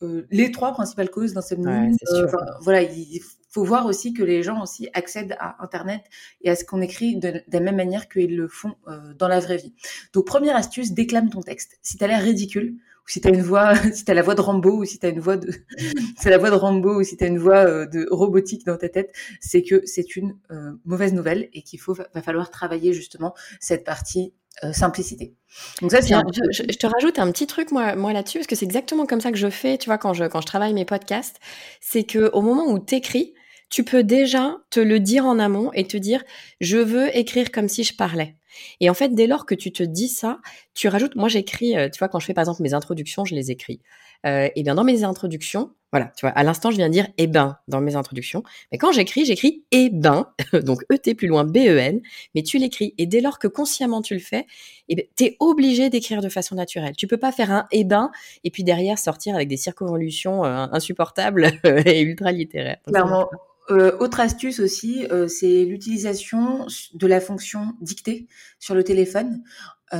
euh, 0.01 0.27
les 0.29 0.51
trois 0.51 0.73
principales 0.73 1.09
causes 1.09 1.33
d'insomnie. 1.33 1.95
Euh, 2.11 2.27
voilà, 2.61 2.81
il 2.81 3.21
faut 3.49 3.63
voir 3.63 3.85
aussi 3.85 4.13
que 4.13 4.23
les 4.23 4.43
gens 4.43 4.61
aussi 4.61 4.89
accèdent 4.93 5.37
à 5.39 5.63
Internet 5.63 6.01
et 6.41 6.49
à 6.49 6.55
ce 6.55 6.65
qu'on 6.65 6.81
écrit 6.81 7.15
de, 7.15 7.41
la 7.51 7.59
même 7.61 7.77
manière 7.77 8.09
qu'ils 8.09 8.35
le 8.35 8.47
font 8.47 8.75
euh, 8.87 9.13
dans 9.13 9.29
la 9.29 9.39
vraie 9.39 9.57
vie. 9.57 9.73
Donc 10.13 10.25
première 10.25 10.55
astuce, 10.55 10.91
déclame 10.91 11.29
ton 11.29 11.41
texte. 11.41 11.77
Si 11.81 11.97
t'as 11.97 12.07
l'air 12.07 12.21
ridicule, 12.21 12.75
ou 12.75 13.07
si 13.07 13.21
t'as 13.21 13.29
une 13.29 13.41
voix, 13.41 13.73
si 13.93 14.03
t'as 14.03 14.13
la 14.13 14.21
voix 14.21 14.35
de 14.35 14.41
Rambo, 14.41 14.81
ou 14.81 14.85
si 14.85 14.99
t'as 14.99 15.11
une 15.11 15.21
voix 15.21 15.37
de, 15.37 15.49
c'est 16.19 16.29
la 16.29 16.37
voix 16.37 16.49
de 16.49 16.55
Rambo, 16.55 16.99
ou 16.99 17.03
si 17.03 17.15
t'as 17.15 17.27
une 17.27 17.39
voix 17.39 17.85
de 17.85 18.05
robotique 18.11 18.65
dans 18.65 18.77
ta 18.77 18.89
tête, 18.89 19.15
c'est 19.39 19.63
que 19.63 19.81
c'est 19.85 20.17
une 20.17 20.37
mauvaise 20.83 21.13
nouvelle 21.13 21.49
et 21.53 21.61
qu'il 21.61 21.79
faut 21.79 21.93
va 21.93 22.21
falloir 22.21 22.51
travailler 22.51 22.91
justement 22.91 23.33
cette 23.61 23.85
partie 23.85 24.33
euh, 24.63 24.71
simplicité. 24.73 25.35
Donc 25.81 25.91
ça, 25.91 26.01
je, 26.01 26.77
te 26.77 26.87
rajoute 26.87 27.19
un 27.19 27.31
petit 27.31 27.47
truc 27.47 27.71
moi, 27.71 27.95
moi 27.95 28.13
là-dessus 28.13 28.39
parce 28.39 28.47
que 28.47 28.55
c'est 28.55 28.65
exactement 28.65 29.05
comme 29.05 29.21
ça 29.21 29.31
que 29.31 29.37
je 29.37 29.49
fais. 29.49 29.77
Tu 29.77 29.87
vois, 29.87 29.97
quand 29.97 30.13
je 30.13 30.25
quand 30.25 30.41
je 30.41 30.45
travaille 30.45 30.73
mes 30.73 30.85
podcasts, 30.85 31.39
c'est 31.81 32.03
que 32.03 32.29
au 32.33 32.41
moment 32.41 32.67
où 32.67 32.79
t'écris, 32.79 33.33
tu 33.69 33.83
peux 33.83 34.03
déjà 34.03 34.57
te 34.69 34.79
le 34.79 34.99
dire 34.99 35.25
en 35.25 35.39
amont 35.39 35.71
et 35.73 35.87
te 35.87 35.97
dire 35.97 36.23
je 36.61 36.77
veux 36.77 37.15
écrire 37.17 37.51
comme 37.51 37.67
si 37.67 37.83
je 37.83 37.95
parlais. 37.95 38.35
Et 38.79 38.89
en 38.89 38.93
fait, 38.93 39.13
dès 39.13 39.27
lors 39.27 39.45
que 39.45 39.55
tu 39.55 39.71
te 39.71 39.83
dis 39.83 40.09
ça, 40.09 40.39
tu 40.73 40.87
rajoutes. 40.87 41.15
Moi, 41.15 41.29
j'écris. 41.29 41.77
Euh, 41.77 41.89
tu 41.89 41.99
vois, 41.99 42.07
quand 42.07 42.19
je 42.19 42.25
fais 42.25 42.33
par 42.33 42.43
exemple 42.43 42.61
mes 42.61 42.73
introductions, 42.73 43.25
je 43.25 43.35
les 43.35 43.51
écris. 43.51 43.81
Euh, 44.25 44.49
et 44.55 44.63
bien 44.63 44.75
dans 44.75 44.83
mes 44.83 45.03
introductions, 45.03 45.71
voilà, 45.91 46.11
tu 46.17 46.25
vois, 46.25 46.31
à 46.31 46.43
l'instant, 46.43 46.71
je 46.71 46.77
viens 46.77 46.87
de 46.87 46.93
dire 46.93 47.07
eh 47.17 47.27
ben 47.27 47.57
dans 47.67 47.79
mes 47.79 47.95
introductions. 47.95 48.43
Mais 48.71 48.77
quand 48.77 48.91
j'écris, 48.91 49.23
j'écris 49.23 49.63
eh 49.71 49.89
ben, 49.89 50.27
donc 50.63 50.83
E-T 50.91 51.15
plus 51.15 51.27
loin 51.27 51.45
B-E-N, 51.45 52.01
mais 52.33 52.43
tu 52.43 52.57
l'écris. 52.57 52.93
Et 52.97 53.05
dès 53.05 53.21
lors 53.21 53.39
que 53.39 53.47
consciemment 53.47 54.01
tu 54.01 54.13
le 54.13 54.19
fais, 54.19 54.45
eh 54.89 54.95
ben, 54.95 55.05
tu 55.15 55.25
es 55.25 55.37
obligé 55.39 55.89
d'écrire 55.89 56.21
de 56.21 56.29
façon 56.29 56.55
naturelle. 56.55 56.95
Tu 56.97 57.07
peux 57.07 57.17
pas 57.17 57.31
faire 57.31 57.51
un 57.51 57.67
eh 57.71 57.83
ben 57.83 58.11
et 58.43 58.51
puis 58.51 58.63
derrière 58.63 58.97
sortir 58.97 59.35
avec 59.35 59.47
des 59.47 59.57
circonvolutions 59.57 60.43
euh, 60.43 60.67
insupportables 60.71 61.51
et 61.85 62.01
ultra 62.01 62.31
littéraires. 62.31 62.77
Clairement. 62.87 63.29
Euh, 63.69 63.97
autre 63.99 64.19
astuce 64.19 64.59
aussi, 64.59 65.07
euh, 65.11 65.27
c'est 65.27 65.65
l'utilisation 65.65 66.67
de 66.93 67.07
la 67.07 67.19
fonction 67.19 67.73
dictée 67.81 68.27
sur 68.59 68.75
le 68.75 68.83
téléphone. 68.83 69.41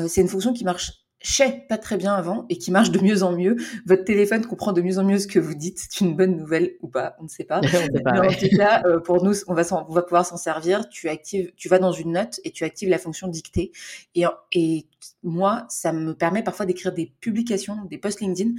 c'est 0.08 0.22
une 0.22 0.28
fonction 0.28 0.52
qui 0.52 0.66
marche 0.66 1.06
marchait 1.26 1.66
pas 1.68 1.78
très 1.78 1.98
bien 1.98 2.14
avant 2.14 2.46
et 2.50 2.58
qui 2.58 2.72
marche 2.72 2.92
de 2.92 3.00
mieux 3.00 3.24
en 3.24 3.32
mieux. 3.32 3.56
Votre 3.86 4.04
téléphone 4.04 4.46
comprend 4.46 4.74
de 4.74 4.82
mieux 4.82 5.00
en 5.00 5.04
mieux 5.04 5.18
ce 5.18 5.28
que 5.28 5.40
vous 5.40 5.56
dites. 5.56 5.80
C'est 5.80 6.06
une 6.06 6.16
bonne 6.16 6.38
nouvelle 6.38 6.76
ou 6.82 6.88
pas, 6.88 7.16
on 7.20 7.24
ne 7.24 7.28
sait 7.28 7.44
pas. 7.44 7.62
Mais 8.06 8.20
en 8.20 8.32
tout 8.32 8.56
cas, 8.56 8.84
euh, 8.86 9.00
pour 9.00 9.24
nous, 9.24 9.34
on 9.48 9.54
va, 9.54 9.64
on 9.88 9.94
va 9.94 10.02
pouvoir 10.04 10.26
s'en 10.26 10.38
servir. 10.38 10.88
Tu 10.90 11.10
actives, 11.10 11.52
tu 11.56 11.68
vas 11.68 11.80
dans 11.80 11.92
une 11.92 12.14
note 12.14 12.40
et 12.44 12.52
tu 12.52 12.64
actives 12.64 12.90
la 12.90 13.00
fonction 13.00 13.28
dictée. 13.28 13.72
Et, 14.14 14.26
et 14.54 14.88
moi, 15.24 15.66
ça 15.70 15.92
me 15.94 16.14
permet 16.14 16.44
parfois 16.44 16.66
d'écrire 16.66 16.94
des 16.94 17.12
publications, 17.20 17.78
des 17.86 17.98
posts 17.98 18.22
LinkedIn 18.22 18.52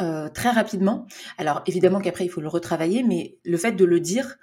euh, 0.00 0.28
très 0.30 0.48
rapidement. 0.50 1.06
Alors 1.36 1.62
évidemment 1.66 2.00
qu'après 2.00 2.24
il 2.24 2.28
faut 2.28 2.40
le 2.40 2.48
retravailler, 2.48 3.02
mais 3.02 3.36
le 3.44 3.56
fait 3.58 3.72
de 3.72 3.84
le 3.84 4.00
dire, 4.00 4.38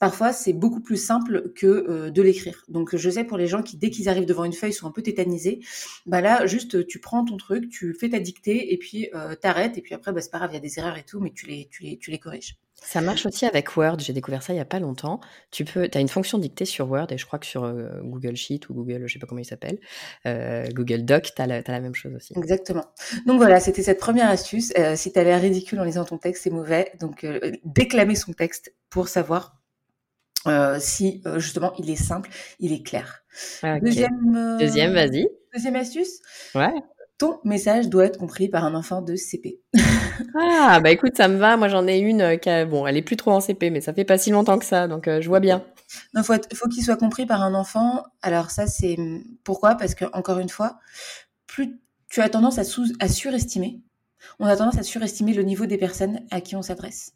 parfois 0.00 0.32
c'est 0.32 0.54
beaucoup 0.54 0.80
plus 0.80 0.96
simple 0.96 1.52
que 1.54 1.66
euh, 1.66 2.10
de 2.10 2.22
l'écrire. 2.22 2.64
Donc 2.68 2.96
je 2.96 3.10
sais 3.10 3.24
pour 3.24 3.36
les 3.36 3.46
gens 3.46 3.62
qui 3.62 3.76
dès 3.76 3.90
qu'ils 3.90 4.08
arrivent 4.08 4.26
devant 4.26 4.44
une 4.44 4.54
feuille 4.54 4.72
sont 4.72 4.86
un 4.86 4.92
peu 4.92 5.02
tétanisés, 5.02 5.60
bah 6.06 6.22
là 6.22 6.46
juste 6.46 6.86
tu 6.86 7.00
prends 7.00 7.24
ton 7.24 7.36
truc, 7.36 7.68
tu 7.68 7.94
fais 7.94 8.08
ta 8.08 8.18
dictée 8.18 8.72
et 8.72 8.78
puis 8.78 9.10
euh, 9.14 9.34
t'arrêtes 9.34 9.76
et 9.76 9.82
puis 9.82 9.94
après 9.94 10.12
bah, 10.12 10.22
c'est 10.22 10.30
pas 10.30 10.38
grave, 10.38 10.50
il 10.52 10.54
y 10.54 10.58
a 10.58 10.60
des 10.60 10.78
erreurs 10.78 10.96
et 10.96 11.04
tout, 11.04 11.20
mais 11.20 11.32
tu 11.32 11.46
les 11.46 11.68
tu 11.70 11.98
tu 11.98 12.10
les 12.10 12.18
corriges. 12.18 12.56
Ça 12.84 13.00
marche 13.00 13.24
aussi 13.26 13.46
avec 13.46 13.76
Word. 13.76 13.98
J'ai 14.00 14.12
découvert 14.12 14.42
ça 14.42 14.52
il 14.52 14.56
y 14.56 14.60
a 14.60 14.64
pas 14.64 14.78
longtemps. 14.78 15.20
Tu 15.50 15.64
peux, 15.64 15.88
as 15.92 16.00
une 16.00 16.08
fonction 16.08 16.38
dictée 16.38 16.64
sur 16.64 16.90
Word 16.90 17.06
et 17.10 17.18
je 17.18 17.26
crois 17.26 17.38
que 17.38 17.46
sur 17.46 17.64
euh, 17.64 18.00
Google 18.02 18.36
Sheet 18.36 18.68
ou 18.68 18.74
Google, 18.74 19.06
je 19.06 19.14
sais 19.14 19.18
pas 19.18 19.26
comment 19.26 19.40
il 19.40 19.46
s'appelle, 19.46 19.78
euh, 20.26 20.64
Google 20.72 21.04
Doc, 21.04 21.30
tu 21.34 21.42
as, 21.42 21.46
la 21.46 21.80
même 21.80 21.94
chose 21.94 22.14
aussi. 22.14 22.34
Exactement. 22.36 22.84
Donc 23.26 23.38
voilà, 23.38 23.58
c'était 23.58 23.82
cette 23.82 23.98
première 23.98 24.28
astuce. 24.28 24.72
Euh, 24.78 24.96
si 24.96 25.12
tu 25.12 25.18
as 25.18 25.24
l'air 25.24 25.40
ridicule 25.40 25.80
en 25.80 25.84
lisant 25.84 26.04
ton 26.04 26.18
texte, 26.18 26.44
c'est 26.44 26.50
mauvais. 26.50 26.92
Donc 27.00 27.26
déclamer 27.64 28.14
son 28.14 28.32
texte 28.32 28.74
pour 28.90 29.08
savoir 29.08 29.56
si 30.78 31.22
justement 31.36 31.72
il 31.78 31.88
est 31.88 31.96
simple, 31.96 32.28
il 32.60 32.72
est 32.72 32.82
clair. 32.82 33.24
Deuxième, 33.82 34.58
Deuxième, 34.60 34.92
vas-y. 34.92 35.26
Deuxième 35.54 35.76
astuce. 35.76 36.20
Ouais 36.54 36.72
ton 37.18 37.38
message 37.44 37.88
doit 37.88 38.06
être 38.06 38.18
compris 38.18 38.48
par 38.48 38.64
un 38.64 38.74
enfant 38.74 39.02
de 39.02 39.16
CP. 39.16 39.60
ah, 40.34 40.80
bah 40.80 40.90
écoute, 40.90 41.16
ça 41.16 41.28
me 41.28 41.36
va. 41.36 41.56
Moi, 41.56 41.68
j'en 41.68 41.86
ai 41.86 41.98
une 41.98 42.20
euh, 42.20 42.36
qui 42.36 42.50
bon, 42.66 42.86
elle 42.86 42.96
est 42.96 43.02
plus 43.02 43.16
trop 43.16 43.32
en 43.32 43.40
CP, 43.40 43.70
mais 43.70 43.80
ça 43.80 43.92
fait 43.92 44.04
pas 44.04 44.18
si 44.18 44.30
longtemps 44.30 44.58
que 44.58 44.64
ça, 44.64 44.88
donc 44.88 45.08
euh, 45.08 45.20
je 45.20 45.28
vois 45.28 45.40
bien. 45.40 45.64
Il 46.14 46.22
faut, 46.22 46.34
faut 46.54 46.68
qu'il 46.68 46.82
soit 46.82 46.96
compris 46.96 47.26
par 47.26 47.42
un 47.42 47.54
enfant. 47.54 48.04
Alors 48.22 48.50
ça, 48.50 48.66
c'est 48.66 48.96
pourquoi? 49.44 49.74
Parce 49.76 49.94
que 49.94 50.04
encore 50.12 50.38
une 50.38 50.48
fois, 50.48 50.78
plus 51.46 51.78
tu 52.08 52.20
as 52.20 52.28
tendance 52.28 52.58
à, 52.58 52.64
sous... 52.64 52.92
à 53.00 53.08
surestimer. 53.08 53.80
On 54.38 54.46
a 54.46 54.56
tendance 54.56 54.78
à 54.78 54.82
surestimer 54.82 55.34
le 55.34 55.42
niveau 55.42 55.66
des 55.66 55.78
personnes 55.78 56.20
à 56.30 56.40
qui 56.40 56.54
on 56.54 56.62
s'adresse. 56.62 57.12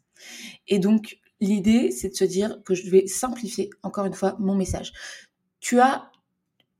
Et 0.67 0.77
donc, 0.77 1.17
l'idée, 1.39 1.91
c'est 1.91 2.09
de 2.09 2.15
se 2.15 2.25
dire 2.25 2.57
que 2.65 2.75
je 2.75 2.89
vais 2.89 3.07
simplifier, 3.07 3.69
encore 3.81 4.05
une 4.05 4.13
fois, 4.13 4.35
mon 4.39 4.55
message. 4.55 4.91
Tu 5.61 5.79
as 5.79 6.11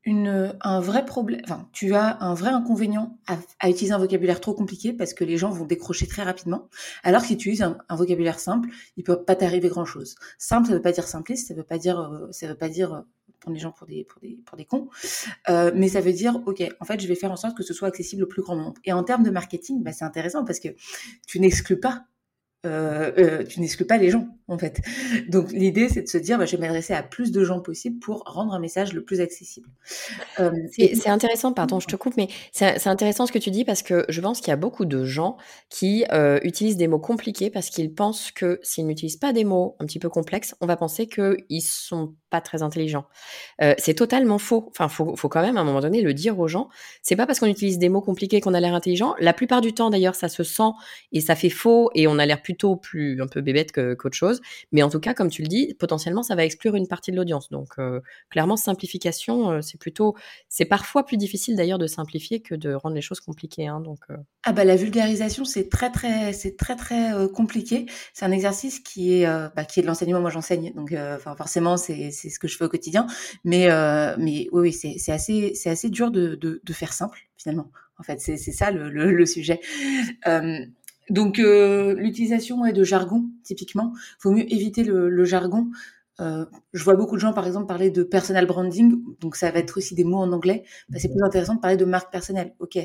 une, 0.06 0.58
un 0.62 0.79
vrai 0.79 1.06
problème, 1.06 1.41
enfin, 1.44 1.68
tu 1.74 1.94
as 1.94 2.18
un 2.24 2.34
vrai 2.34 2.50
inconvénient 2.50 3.18
à, 3.27 3.70
utiliser 3.70 3.94
un 3.94 3.98
vocabulaire 3.98 4.39
trop 4.39 4.53
compliqué 4.53 4.94
parce 4.94 5.13
que 5.13 5.24
les 5.24 5.38
gens 5.38 5.51
vont 5.51 5.65
décrocher 5.65 6.08
très 6.08 6.24
rapidement. 6.24 6.70
Alors 7.03 7.22
que 7.22 7.27
si 7.27 7.38
tu 7.38 7.50
utilises 7.50 7.63
un, 7.63 7.96
vocabulaire 7.96 8.39
simple, 8.39 8.70
il 8.98 9.03
peut 9.03 9.24
pas 9.24 9.36
t'arriver 9.36 9.68
grand 9.68 9.86
chose. 9.86 10.15
Simple, 10.38 10.68
ça 10.68 10.74
veut 10.74 10.82
pas 10.82 10.91
dire 10.91 11.08
simpliste, 11.08 11.50
ça 11.50 11.53
veut 11.53 11.63
pas 11.63 11.77
dire, 11.77 12.00
euh, 12.00 12.27
ça 12.32 12.48
veut 12.48 12.56
pas 12.56 12.70
dire 12.70 13.03
prendre 13.39 13.56
les 13.56 13.62
gens 13.62 13.72
pour 13.72 13.88
des, 13.88 14.03
pour 14.03 14.20
des, 14.22 14.39
pour 14.46 14.58
des 14.58 14.65
cons, 14.65 14.89
euh, 15.50 15.72
mais 15.74 15.88
ça 15.88 16.01
veut 16.01 16.13
dire, 16.13 16.41
ok, 16.46 16.62
en 16.79 16.86
fait, 16.86 17.00
je 17.00 17.08
vais 17.08 17.15
faire 17.15 17.32
en 17.32 17.38
sorte 17.38 17.56
que 17.56 17.63
ce 17.63 17.74
soit 17.74 17.88
accessible 17.88 18.24
au 18.24 18.27
plus 18.27 18.41
grand 18.41 18.56
nombre. 18.56 18.74
Et 18.86 18.94
en 18.94 19.03
termes 19.03 19.24
de 19.24 19.29
marketing, 19.29 19.82
bah, 19.82 19.91
c'est 19.91 20.06
intéressant 20.06 20.44
parce 20.44 20.60
que 20.60 20.70
tu 21.25 21.39
n'exclus 21.39 21.79
pas 21.79 22.06
euh, 22.66 23.12
euh, 23.18 23.44
tu 23.46 23.62
n'exclus 23.62 23.86
pas 23.86 23.98
les 23.98 24.10
gens 24.10 24.28
en 24.50 24.58
fait. 24.58 24.82
Donc 25.30 25.50
l'idée 25.54 25.88
c'est 25.88 26.01
de 26.01 26.10
se 26.10 26.18
dire 26.18 26.38
bah, 26.38 26.46
je 26.46 26.58
vais 26.58 26.62
m'adresser 26.62 26.94
à 26.94 27.01
plus 27.01 27.32
de 27.32 27.46
gens 27.46 27.62
possible 27.62 28.00
pour 28.00 28.24
rendre 28.25 28.54
un 28.54 28.60
message 28.60 28.92
le 28.92 29.01
plus 29.01 29.22
accessible. 29.22 29.70
Euh, 30.42 30.51
c'est 30.74 31.08
intéressant, 31.08 31.54
pardon, 31.54 31.80
je 31.80 31.88
te 31.88 31.96
coupe, 31.96 32.18
mais 32.18 32.28
c'est 32.51 32.88
intéressant 32.88 33.25
ce 33.28 33.32
que 33.32 33.38
tu 33.38 33.50
dis 33.50 33.63
parce 33.63 33.82
que 33.82 34.06
je 34.10 34.20
pense 34.20 34.42
qu'il 34.42 34.50
y 34.50 34.51
a 34.51 34.58
beaucoup 34.58 34.84
de 34.84 35.06
gens 35.06 35.38
qui 35.70 36.04
utilisent 36.44 36.75
des 36.75 36.88
mots 36.88 37.00
compliqués 37.00 37.50
parce 37.50 37.70
qu'ils 37.70 37.94
pensent 37.94 38.32
que 38.32 38.60
s'ils 38.62 38.86
n'utilisent 38.86 39.18
pas 39.18 39.32
des 39.32 39.46
mots 39.46 39.78
un 39.80 39.86
petit 39.86 40.00
peu 40.00 40.10
complexes, 40.10 40.54
on 40.60 40.66
va 40.66 40.75
penser 40.75 41.08
qu'ils 41.08 41.62
sont 41.62 42.16
pas 42.30 42.42
très 42.42 42.62
intelligents. 42.62 43.06
c'est 43.78 43.94
totalement 43.94 44.38
faux. 44.38 44.68
Enfin, 44.72 44.89
faut, 44.89 45.16
faut 45.16 45.30
quand 45.30 45.42
même 45.42 45.56
à 45.56 45.62
un 45.62 45.63
moment 45.63 45.80
donné 45.80 46.01
le 46.01 46.13
dire 46.13 46.38
aux 46.39 46.48
gens. 46.48 46.68
C'est 47.04 47.16
pas 47.16 47.25
parce 47.25 47.39
qu'on 47.39 47.48
utilise 47.48 47.78
des 47.78 47.89
mots 47.89 48.01
compliqués 48.01 48.42
qu'on 48.42 48.54
a 48.54 48.60
l'air 48.60 48.74
intelligent. 48.74 49.16
La 49.20 49.34
plupart 49.34 49.62
du 49.62 49.74
temps 49.74 49.89
d'ailleurs 49.89 50.16
ça 50.16 50.28
se 50.28 50.44
sent 50.44 50.72
et 51.13 51.22
ça 51.22 51.36
fait 51.36 51.50
faux 51.50 51.89
et 51.96 52.08
on 52.08 52.20
a 52.20 52.25
l'air 52.25 52.42
plutôt 52.50 52.75
plus 52.75 53.22
un 53.22 53.27
peu 53.27 53.41
bébête 53.41 53.72
qu'autre 53.72 54.15
chose. 54.15 54.41
Mais 54.72 54.82
en 54.82 54.89
tout 54.89 55.00
cas, 55.00 55.13
comme 55.13 55.29
tu 55.29 55.44
le 55.44 55.48
dis, 55.48 55.75
potentiellement, 55.77 56.24
ça 56.24 56.34
va 56.34 56.44
exclure 56.44 56.74
une 56.74 56.88
partie 56.88 57.12
de 57.12 57.15
l'audience. 57.15 57.51
Donc, 57.51 57.74
euh, 57.77 58.01
clairement, 58.32 58.58
simplification, 58.58 59.51
euh, 59.51 59.62
c'est 59.62 59.77
plutôt, 59.79 60.15
c'est 60.48 60.65
parfois 60.65 61.06
plus 61.06 61.18
difficile 61.18 61.56
d'ailleurs 61.56 61.77
de 61.77 61.86
simplifier 61.86 62.39
que 62.39 62.56
de 62.56 62.74
rendre 62.74 62.96
les 62.96 63.03
choses 63.03 63.20
compliquées. 63.20 63.68
Hein, 63.68 63.82
donc, 63.82 64.00
euh. 64.10 64.18
ah 64.46 64.51
bah 64.51 64.63
la 64.63 64.75
vulgarisation, 64.75 65.46
c'est 65.46 65.70
très 65.70 65.91
très, 65.91 66.34
c'est 66.34 66.58
très 66.58 66.75
très 66.75 67.12
compliqué. 67.36 67.86
C'est 68.13 68.25
un 68.25 68.32
exercice 68.32 68.79
qui 68.79 69.13
est, 69.13 69.27
bah, 69.56 69.63
qui 69.63 69.79
est 69.79 69.84
de 69.84 69.88
l'enseignement. 69.88 70.20
Moi, 70.20 70.32
j'enseigne, 70.32 70.74
donc, 70.74 70.96
forcément, 71.38 71.77
c'est 71.77 72.10
ce 72.10 72.39
que 72.39 72.48
je 72.48 72.58
fais 72.58 72.65
au 72.65 72.70
quotidien. 72.70 73.06
Mais 73.44 73.68
mais 74.18 74.48
oui, 74.51 74.62
oui, 74.62 74.74
c'est 74.74 74.96
c'est 74.98 75.12
assez 75.12 75.53
c'est 75.53 75.70
assez 75.70 75.89
dur 75.91 76.10
de, 76.10 76.34
de, 76.36 76.74
faire 76.74 76.94
simple 76.94 77.20
finalement. 77.38 77.70
En 78.00 78.03
fait, 78.03 78.20
c'est 78.22 78.38
ça 78.38 78.72
le, 78.72 79.25
sujet. 79.25 79.60
Donc 81.10 81.39
euh, 81.39 81.96
l'utilisation 81.96 82.62
de 82.72 82.84
jargon, 82.84 83.25
typiquement, 83.44 83.94
faut 84.20 84.32
mieux 84.32 84.51
éviter 84.54 84.84
le, 84.84 85.25
jargon. 85.25 85.70
Euh, 86.20 86.46
je 86.74 86.84
vois 86.84 86.96
beaucoup 86.96 87.16
de 87.16 87.22
gens, 87.22 87.34
par 87.34 87.48
exemple, 87.48 87.68
parler 87.68 87.89
de 87.92 88.04
personal 88.04 88.46
branding, 88.46 89.01
donc 89.20 89.36
ça 89.36 89.51
va 89.51 89.60
être 89.60 89.78
aussi 89.78 89.96
des 89.96 90.04
mots 90.04 90.18
en 90.18 90.32
anglais. 90.32 90.63
Bah, 90.89 91.00
c'est 91.00 91.10
plus 91.10 91.24
intéressant 91.24 91.56
de 91.56 91.60
parler 91.60 91.78
de 91.78 91.86
marque 91.86 92.12
personnelle. 92.12 92.54
Ok, 92.60 92.78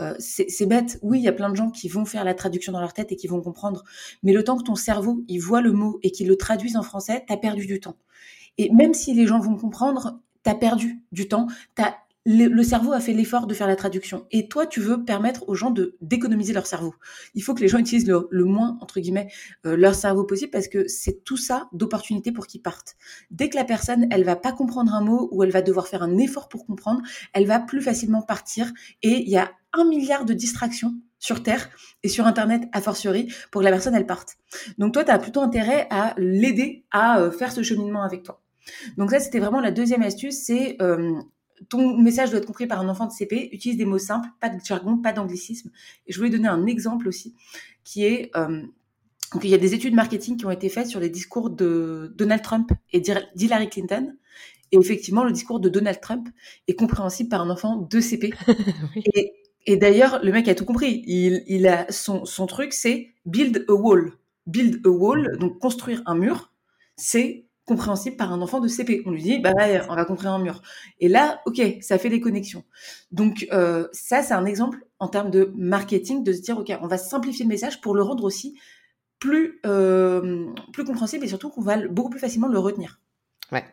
euh, 0.00 0.14
c'est 0.18 0.66
bête. 0.66 0.98
Oui, 1.02 1.18
il 1.18 1.24
y 1.24 1.28
a 1.28 1.32
plein 1.32 1.50
de 1.50 1.56
gens 1.56 1.70
qui 1.70 1.88
vont 1.88 2.04
faire 2.04 2.24
la 2.24 2.34
traduction 2.34 2.72
dans 2.72 2.80
leur 2.80 2.92
tête 2.92 3.12
et 3.12 3.16
qui 3.16 3.26
vont 3.26 3.40
comprendre. 3.40 3.84
Mais 4.22 4.32
le 4.32 4.42
temps 4.44 4.56
que 4.56 4.64
ton 4.64 4.74
cerveau 4.74 5.24
il 5.28 5.38
voit 5.38 5.60
le 5.60 5.72
mot 5.72 5.98
et 6.02 6.10
qu'il 6.10 6.28
le 6.28 6.36
traduise 6.36 6.76
en 6.76 6.82
français, 6.82 7.24
t'as 7.26 7.36
perdu 7.36 7.66
du 7.66 7.80
temps. 7.80 7.96
Et 8.58 8.70
même 8.72 8.94
si 8.94 9.14
les 9.14 9.26
gens 9.26 9.38
vont 9.40 9.56
comprendre, 9.56 10.20
t'as 10.42 10.54
perdu 10.54 11.00
du 11.12 11.28
temps. 11.28 11.46
T'as 11.74 11.94
le, 12.26 12.62
cerveau 12.62 12.92
a 12.92 13.00
fait 13.00 13.12
l'effort 13.12 13.46
de 13.46 13.54
faire 13.54 13.66
la 13.66 13.76
traduction. 13.76 14.26
Et 14.30 14.48
toi, 14.48 14.66
tu 14.66 14.80
veux 14.80 15.04
permettre 15.04 15.48
aux 15.48 15.54
gens 15.54 15.70
de 15.70 15.96
d'économiser 16.00 16.52
leur 16.52 16.66
cerveau. 16.66 16.94
Il 17.34 17.42
faut 17.42 17.54
que 17.54 17.60
les 17.60 17.68
gens 17.68 17.78
utilisent 17.78 18.08
le, 18.08 18.44
moins, 18.44 18.78
entre 18.80 19.00
guillemets, 19.00 19.28
euh, 19.66 19.76
leur 19.76 19.94
cerveau 19.94 20.24
possible 20.24 20.50
parce 20.50 20.68
que 20.68 20.88
c'est 20.88 21.24
tout 21.24 21.36
ça 21.36 21.68
d'opportunité 21.72 22.32
pour 22.32 22.46
qu'ils 22.46 22.62
partent. 22.62 22.96
Dès 23.30 23.48
que 23.48 23.56
la 23.56 23.64
personne, 23.64 24.06
elle 24.10 24.24
va 24.24 24.36
pas 24.36 24.52
comprendre 24.52 24.94
un 24.94 25.02
mot 25.02 25.28
ou 25.32 25.42
elle 25.42 25.50
va 25.50 25.62
devoir 25.62 25.86
faire 25.86 26.02
un 26.02 26.16
effort 26.18 26.48
pour 26.48 26.66
comprendre, 26.66 27.02
elle 27.32 27.46
va 27.46 27.60
plus 27.60 27.82
facilement 27.82 28.22
partir. 28.22 28.72
Et 29.02 29.22
il 29.22 29.28
y 29.28 29.36
a 29.36 29.52
un 29.74 29.84
milliard 29.84 30.24
de 30.24 30.32
distractions 30.32 30.94
sur 31.18 31.42
Terre 31.42 31.68
et 32.02 32.08
sur 32.08 32.26
Internet 32.26 32.68
a 32.72 32.80
fortiori 32.80 33.32
pour 33.50 33.60
que 33.60 33.64
la 33.64 33.70
personne, 33.70 33.94
elle 33.94 34.06
parte. 34.06 34.36
Donc 34.78 34.92
toi, 34.92 35.04
tu 35.04 35.10
as 35.10 35.18
plutôt 35.18 35.40
intérêt 35.40 35.86
à 35.90 36.14
l'aider 36.16 36.84
à 36.90 37.18
euh, 37.18 37.30
faire 37.30 37.52
ce 37.52 37.62
cheminement 37.62 38.02
avec 38.02 38.22
toi. 38.22 38.42
Donc 38.96 39.10
ça, 39.10 39.20
c'était 39.20 39.40
vraiment 39.40 39.60
la 39.60 39.70
deuxième 39.70 40.02
astuce, 40.02 40.44
c'est 40.44 40.76
euh, 40.80 41.20
ton 41.68 41.96
message 41.96 42.30
doit 42.30 42.38
être 42.38 42.46
compris 42.46 42.66
par 42.66 42.80
un 42.80 42.88
enfant 42.88 43.06
de 43.06 43.12
CP. 43.12 43.48
Utilise 43.52 43.78
des 43.78 43.84
mots 43.84 43.98
simples, 43.98 44.28
pas 44.40 44.48
de 44.48 44.64
jargon, 44.64 44.98
pas 44.98 45.12
d'anglicisme. 45.12 45.70
Et 46.06 46.12
je 46.12 46.18
voulais 46.18 46.30
donner 46.30 46.48
un 46.48 46.66
exemple 46.66 47.08
aussi, 47.08 47.34
qui 47.84 48.04
est 48.04 48.30
euh, 48.36 48.62
il 49.42 49.50
y 49.50 49.54
a 49.54 49.58
des 49.58 49.74
études 49.74 49.94
marketing 49.94 50.36
qui 50.36 50.46
ont 50.46 50.50
été 50.50 50.68
faites 50.68 50.86
sur 50.86 51.00
les 51.00 51.08
discours 51.08 51.50
de 51.50 52.12
Donald 52.16 52.42
Trump 52.42 52.70
et 52.92 53.00
d'Hillary 53.00 53.68
Clinton. 53.68 54.14
Et 54.70 54.76
effectivement, 54.76 55.24
le 55.24 55.32
discours 55.32 55.60
de 55.60 55.68
Donald 55.68 56.00
Trump 56.00 56.28
est 56.68 56.74
compréhensible 56.74 57.28
par 57.28 57.40
un 57.40 57.50
enfant 57.50 57.76
de 57.76 58.00
CP. 58.00 58.32
Et, 59.66 59.78
d'ailleurs, 59.78 60.22
le 60.22 60.30
mec 60.30 60.46
a 60.48 60.54
tout 60.54 60.66
compris. 60.66 61.02
Il, 61.06 61.42
il 61.46 61.66
a 61.66 61.90
son, 61.90 62.26
son 62.26 62.46
truc, 62.46 62.74
c'est 62.74 63.14
build 63.24 63.64
a 63.68 63.72
wall. 63.72 64.12
Build 64.46 64.86
a 64.86 64.90
wall, 64.90 65.38
donc 65.38 65.58
construire 65.58 66.02
un 66.04 66.16
mur, 66.16 66.52
c'est 66.96 67.46
compréhensible 67.64 68.16
par 68.16 68.32
un 68.32 68.42
enfant 68.42 68.60
de 68.60 68.68
CP. 68.68 69.02
On 69.06 69.10
lui 69.10 69.22
dit, 69.22 69.38
bah 69.38 69.52
on 69.88 69.94
va 69.94 70.04
construire 70.04 70.32
un 70.32 70.38
mur. 70.38 70.62
Et 71.00 71.08
là, 71.08 71.40
ok, 71.46 71.60
ça 71.80 71.98
fait 71.98 72.10
des 72.10 72.20
connexions. 72.20 72.64
Donc 73.10 73.46
euh, 73.52 73.88
ça, 73.92 74.22
c'est 74.22 74.34
un 74.34 74.44
exemple 74.44 74.84
en 74.98 75.08
termes 75.08 75.30
de 75.30 75.52
marketing, 75.56 76.24
de 76.24 76.32
se 76.32 76.40
dire, 76.40 76.58
ok, 76.58 76.72
on 76.80 76.86
va 76.86 76.98
simplifier 76.98 77.44
le 77.44 77.48
message 77.48 77.80
pour 77.80 77.94
le 77.94 78.02
rendre 78.02 78.24
aussi 78.24 78.58
plus 79.18 79.60
euh, 79.64 80.46
plus 80.72 80.84
compréhensible 80.84 81.24
et 81.24 81.28
surtout 81.28 81.48
qu'on 81.48 81.62
va 81.62 81.86
beaucoup 81.88 82.10
plus 82.10 82.20
facilement 82.20 82.48
le 82.48 82.58
retenir. 82.58 83.00
Ouais. 83.52 83.64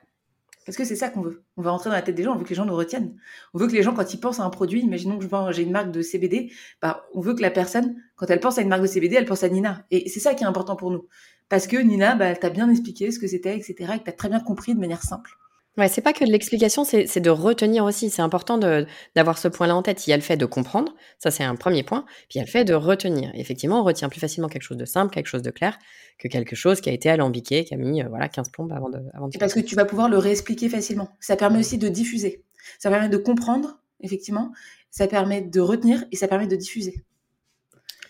Parce 0.65 0.77
que 0.77 0.86
c'est 0.86 0.95
ça 0.95 1.10
qu'on 1.10 1.21
veut. 1.21 1.43
On 1.57 1.62
va 1.63 1.71
rentrer 1.71 1.89
dans 1.89 1.95
la 1.95 2.03
tête 2.03 2.15
des 2.15 2.24
gens, 2.24 2.33
on 2.33 2.38
veut 2.38 2.43
que 2.43 2.50
les 2.50 2.55
gens 2.55 2.65
nous 2.65 2.75
retiennent. 2.75 3.15
On 3.53 3.57
veut 3.57 3.67
que 3.67 3.74
les 3.74 3.81
gens, 3.81 3.93
quand 3.93 4.13
ils 4.13 4.19
pensent 4.19 4.39
à 4.39 4.43
un 4.43 4.50
produit, 4.51 4.81
imaginons 4.81 5.17
que 5.17 5.25
j'ai 5.51 5.63
une 5.63 5.71
marque 5.71 5.91
de 5.91 6.01
CBD, 6.01 6.51
bah, 6.81 7.03
on 7.13 7.21
veut 7.21 7.33
que 7.33 7.41
la 7.41 7.50
personne, 7.50 7.95
quand 8.15 8.29
elle 8.29 8.39
pense 8.39 8.60
à 8.60 8.62
une 8.62 8.69
marque 8.69 8.83
de 8.83 8.88
CBD, 8.88 9.15
elle 9.15 9.25
pense 9.25 9.43
à 9.43 9.50
Nina. 9.50 9.86
Et 9.89 10.07
c'est 10.07 10.19
ça 10.19 10.36
qui 10.36 10.43
est 10.43 10.48
important 10.48 10.75
pour 10.75 10.91
nous 10.91 11.07
parce 11.51 11.67
que 11.67 11.75
Nina, 11.75 12.15
bah, 12.15 12.27
elle 12.27 12.39
t'a 12.39 12.50
bien 12.50 12.70
expliqué 12.70 13.12
ce 13.12 13.20
que 13.20 13.27
c'était, 13.27 13.58
etc., 13.58 13.75
et 13.96 14.00
que 14.00 14.05
tu 14.05 14.10
as 14.10 14.13
très 14.13 14.29
bien 14.29 14.39
compris 14.39 14.74
de 14.74 14.79
manière 14.79 15.03
simple. 15.03 15.31
Ouais, 15.77 15.89
c'est 15.89 16.01
pas 16.01 16.13
que 16.13 16.24
de 16.24 16.31
l'explication, 16.31 16.86
c'est 16.86 17.20
de 17.20 17.29
retenir 17.29 17.84
aussi. 17.84 18.10
C'est 18.10 18.22
important 18.22 18.58
d'avoir 18.58 19.38
ce 19.38 19.50
point-là 19.50 19.75
en 19.75 19.81
tête. 19.81 20.08
Il 20.08 20.12
y 20.12 20.13
a 20.13 20.15
le 20.15 20.24
fait 20.24 20.38
de 20.38 20.46
comprendre, 20.46 20.93
ça 21.20 21.29
c'est 21.29 21.43
un 21.43 21.55
premier 21.55 21.84
point, 21.84 22.05
puis 22.29 22.36
il 22.36 22.38
y 22.38 22.41
a 22.41 22.46
le 22.46 22.50
fait 22.50 22.63
de 22.63 22.74
retenir. 22.74 23.31
Effectivement, 23.34 23.81
on 23.81 23.84
retient 23.84 24.08
plus 24.08 24.22
facilement 24.22 24.48
quelque 24.48 24.63
chose 24.63 24.77
de 24.77 24.86
simple, 24.86 25.13
quelque 25.13 25.27
chose 25.27 25.41
de 25.41 25.51
clair, 25.51 25.77
que 26.17 26.29
quelque 26.29 26.55
chose 26.55 26.79
qui 26.79 26.89
a 26.89 26.93
été 26.93 27.10
alambiqué, 27.10 27.65
qui 27.65 27.74
a 27.74 27.77
mis 27.77 28.01
euh, 28.01 28.08
voilà 28.08 28.29
15 28.29 28.50
plombes 28.50 28.72
avant 28.72 28.89
de. 28.89 29.00
Avant 29.13 29.27
de 29.27 29.38
parce 29.38 29.53
que 29.53 29.60
tu 29.60 29.75
vas 29.75 29.86
pouvoir 29.86 30.08
le 30.08 30.17
réexpliquer 30.17 30.70
facilement. 30.70 31.10
Ça 31.20 31.36
permet 31.36 31.60
aussi 31.60 31.77
de 31.77 31.89
diffuser. 31.89 32.43
Ça 32.79 32.89
permet 32.89 33.10
de 33.10 33.17
comprendre, 33.17 33.79
effectivement, 34.00 34.53
ça 34.89 35.08
permet 35.08 35.41
de 35.41 35.60
retenir 35.60 36.05
et 36.12 36.15
ça 36.15 36.29
permet 36.29 36.48
de 36.48 36.55
diffuser. 36.55 37.03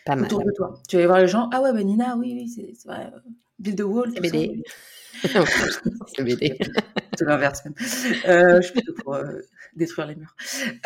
Pas 0.06 0.16
mal. 0.16 0.26
Autour 0.26 0.44
de 0.44 0.52
toi. 0.52 0.82
Tu 0.88 0.98
vas 0.98 1.06
voir 1.08 1.20
les 1.20 1.28
gens. 1.28 1.50
Ah 1.54 1.62
ouais, 1.62 1.74
bah 1.74 1.84
Nina, 1.84 2.16
oui, 2.18 2.34
oui, 2.34 2.48
c'est 2.50 2.88
vrai. 2.88 3.12
Build 3.60 3.78
the 3.78 3.84
wall. 3.84 4.12
C'est 4.14 4.22
BD. 4.22 4.64
c'est 6.16 6.24
BD. 6.24 6.58
C'est 7.18 7.26
l'inverse 7.26 7.64
même. 7.66 7.76
Euh, 8.28 8.62
je 8.62 8.68
suis 8.68 8.72
plutôt 8.72 8.94
pour 8.94 9.16
euh, 9.16 9.42
détruire 9.76 10.08
les 10.08 10.16
murs. 10.16 10.34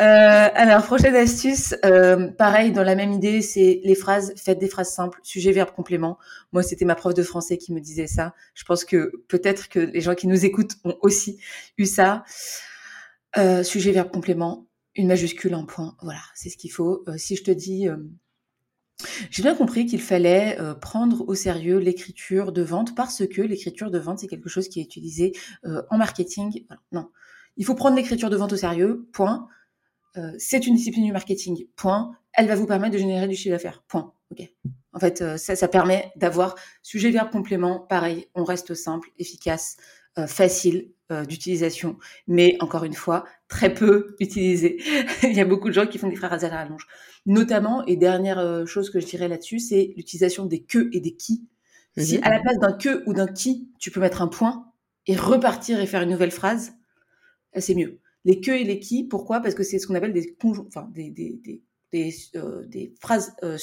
Euh, 0.00 0.48
alors, 0.54 0.84
prochaine 0.84 1.14
astuce. 1.14 1.74
Euh, 1.84 2.28
pareil, 2.32 2.72
dans 2.72 2.82
la 2.82 2.96
même 2.96 3.12
idée, 3.12 3.42
c'est 3.42 3.80
les 3.84 3.94
phrases. 3.94 4.34
Faites 4.36 4.58
des 4.58 4.68
phrases 4.68 4.92
simples. 4.92 5.20
Sujet, 5.22 5.52
verbe, 5.52 5.70
complément. 5.70 6.18
Moi, 6.52 6.64
c'était 6.64 6.84
ma 6.84 6.96
prof 6.96 7.14
de 7.14 7.22
français 7.22 7.58
qui 7.58 7.72
me 7.72 7.80
disait 7.80 8.08
ça. 8.08 8.34
Je 8.54 8.64
pense 8.64 8.84
que 8.84 9.12
peut-être 9.28 9.68
que 9.68 9.78
les 9.78 10.00
gens 10.00 10.16
qui 10.16 10.26
nous 10.26 10.44
écoutent 10.44 10.74
ont 10.84 10.96
aussi 11.00 11.40
eu 11.78 11.86
ça. 11.86 12.24
Euh, 13.38 13.62
sujet, 13.62 13.92
verbe, 13.92 14.10
complément. 14.10 14.66
Une 14.96 15.06
majuscule, 15.06 15.54
un 15.54 15.64
point. 15.64 15.96
Voilà, 16.02 16.22
c'est 16.34 16.50
ce 16.50 16.56
qu'il 16.56 16.72
faut. 16.72 17.04
si 17.16 17.36
je 17.36 17.44
te 17.44 17.52
dis 17.52 17.86
j'ai 19.30 19.42
bien 19.42 19.54
compris 19.54 19.86
qu'il 19.86 20.00
fallait 20.00 20.58
euh, 20.60 20.74
prendre 20.74 21.28
au 21.28 21.34
sérieux 21.34 21.78
l'écriture 21.78 22.52
de 22.52 22.62
vente 22.62 22.94
parce 22.94 23.26
que 23.26 23.42
l'écriture 23.42 23.90
de 23.90 23.98
vente, 23.98 24.20
c'est 24.20 24.26
quelque 24.26 24.48
chose 24.48 24.68
qui 24.68 24.80
est 24.80 24.82
utilisé 24.82 25.32
euh, 25.64 25.82
en 25.90 25.98
marketing. 25.98 26.64
non, 26.92 27.10
il 27.56 27.64
faut 27.64 27.74
prendre 27.74 27.96
l'écriture 27.96 28.30
de 28.30 28.36
vente 28.36 28.52
au 28.52 28.56
sérieux, 28.56 29.08
point. 29.12 29.48
Euh, 30.16 30.32
c'est 30.38 30.66
une 30.66 30.76
discipline 30.76 31.04
du 31.04 31.12
marketing, 31.12 31.66
point. 31.76 32.16
Elle 32.32 32.48
va 32.48 32.54
vous 32.54 32.66
permettre 32.66 32.94
de 32.94 32.98
générer 32.98 33.28
du 33.28 33.36
chiffre 33.36 33.54
d'affaires, 33.54 33.82
point. 33.86 34.12
Ok. 34.30 34.48
En 34.92 34.98
fait, 34.98 35.36
ça, 35.36 35.56
ça 35.56 35.68
permet 35.68 36.10
d'avoir 36.16 36.54
sujet, 36.82 37.10
verbe, 37.10 37.30
complément. 37.30 37.80
Pareil, 37.80 38.28
on 38.34 38.44
reste 38.44 38.72
simple, 38.72 39.10
efficace, 39.18 39.76
facile 40.26 40.90
d'utilisation, 41.28 41.98
mais 42.26 42.56
encore 42.60 42.84
une 42.84 42.94
fois, 42.94 43.26
très 43.48 43.72
peu 43.72 44.16
utilisé. 44.20 44.78
Il 45.22 45.34
y 45.34 45.40
a 45.40 45.44
beaucoup 45.44 45.68
de 45.68 45.74
gens 45.74 45.86
qui 45.86 45.98
font 45.98 46.08
des 46.08 46.16
phrases 46.16 46.44
à 46.44 46.48
la 46.48 46.56
rallonge. 46.56 46.86
Notamment, 47.26 47.84
et 47.86 47.96
dernière 47.96 48.38
euh, 48.38 48.66
chose 48.66 48.90
que 48.90 49.00
je 49.00 49.06
dirais 49.06 49.28
là-dessus, 49.28 49.58
c'est 49.58 49.92
l'utilisation 49.96 50.46
des 50.46 50.62
que 50.62 50.88
et 50.92 51.00
des 51.00 51.14
qui. 51.16 51.46
Si 51.96 52.18
mhm. 52.18 52.24
à 52.24 52.30
la 52.30 52.40
place 52.40 52.58
d'un 52.58 52.72
que 52.72 53.02
ou 53.06 53.14
d'un 53.14 53.26
qui, 53.26 53.70
tu 53.78 53.90
peux 53.90 54.00
mettre 54.00 54.22
un 54.22 54.28
point 54.28 54.70
et 55.06 55.16
repartir 55.16 55.80
et 55.80 55.86
faire 55.86 56.02
une 56.02 56.10
nouvelle 56.10 56.30
phrase, 56.30 56.74
euh, 57.56 57.60
c'est 57.60 57.74
mieux. 57.74 58.00
Les 58.24 58.40
que 58.40 58.50
et 58.50 58.64
les 58.64 58.80
qui, 58.80 59.04
pourquoi? 59.04 59.40
Parce 59.40 59.54
que 59.54 59.62
c'est 59.62 59.78
ce 59.78 59.86
qu'on 59.86 59.94
appelle 59.94 60.12
des, 60.12 60.36
enfin, 60.42 60.88
des, 60.92 61.10
des, 61.10 61.40
des, 61.44 61.62
des, 61.92 62.14
euh, 62.34 62.66
des 62.66 62.94
phrases 63.00 63.34
euh, 63.42 63.56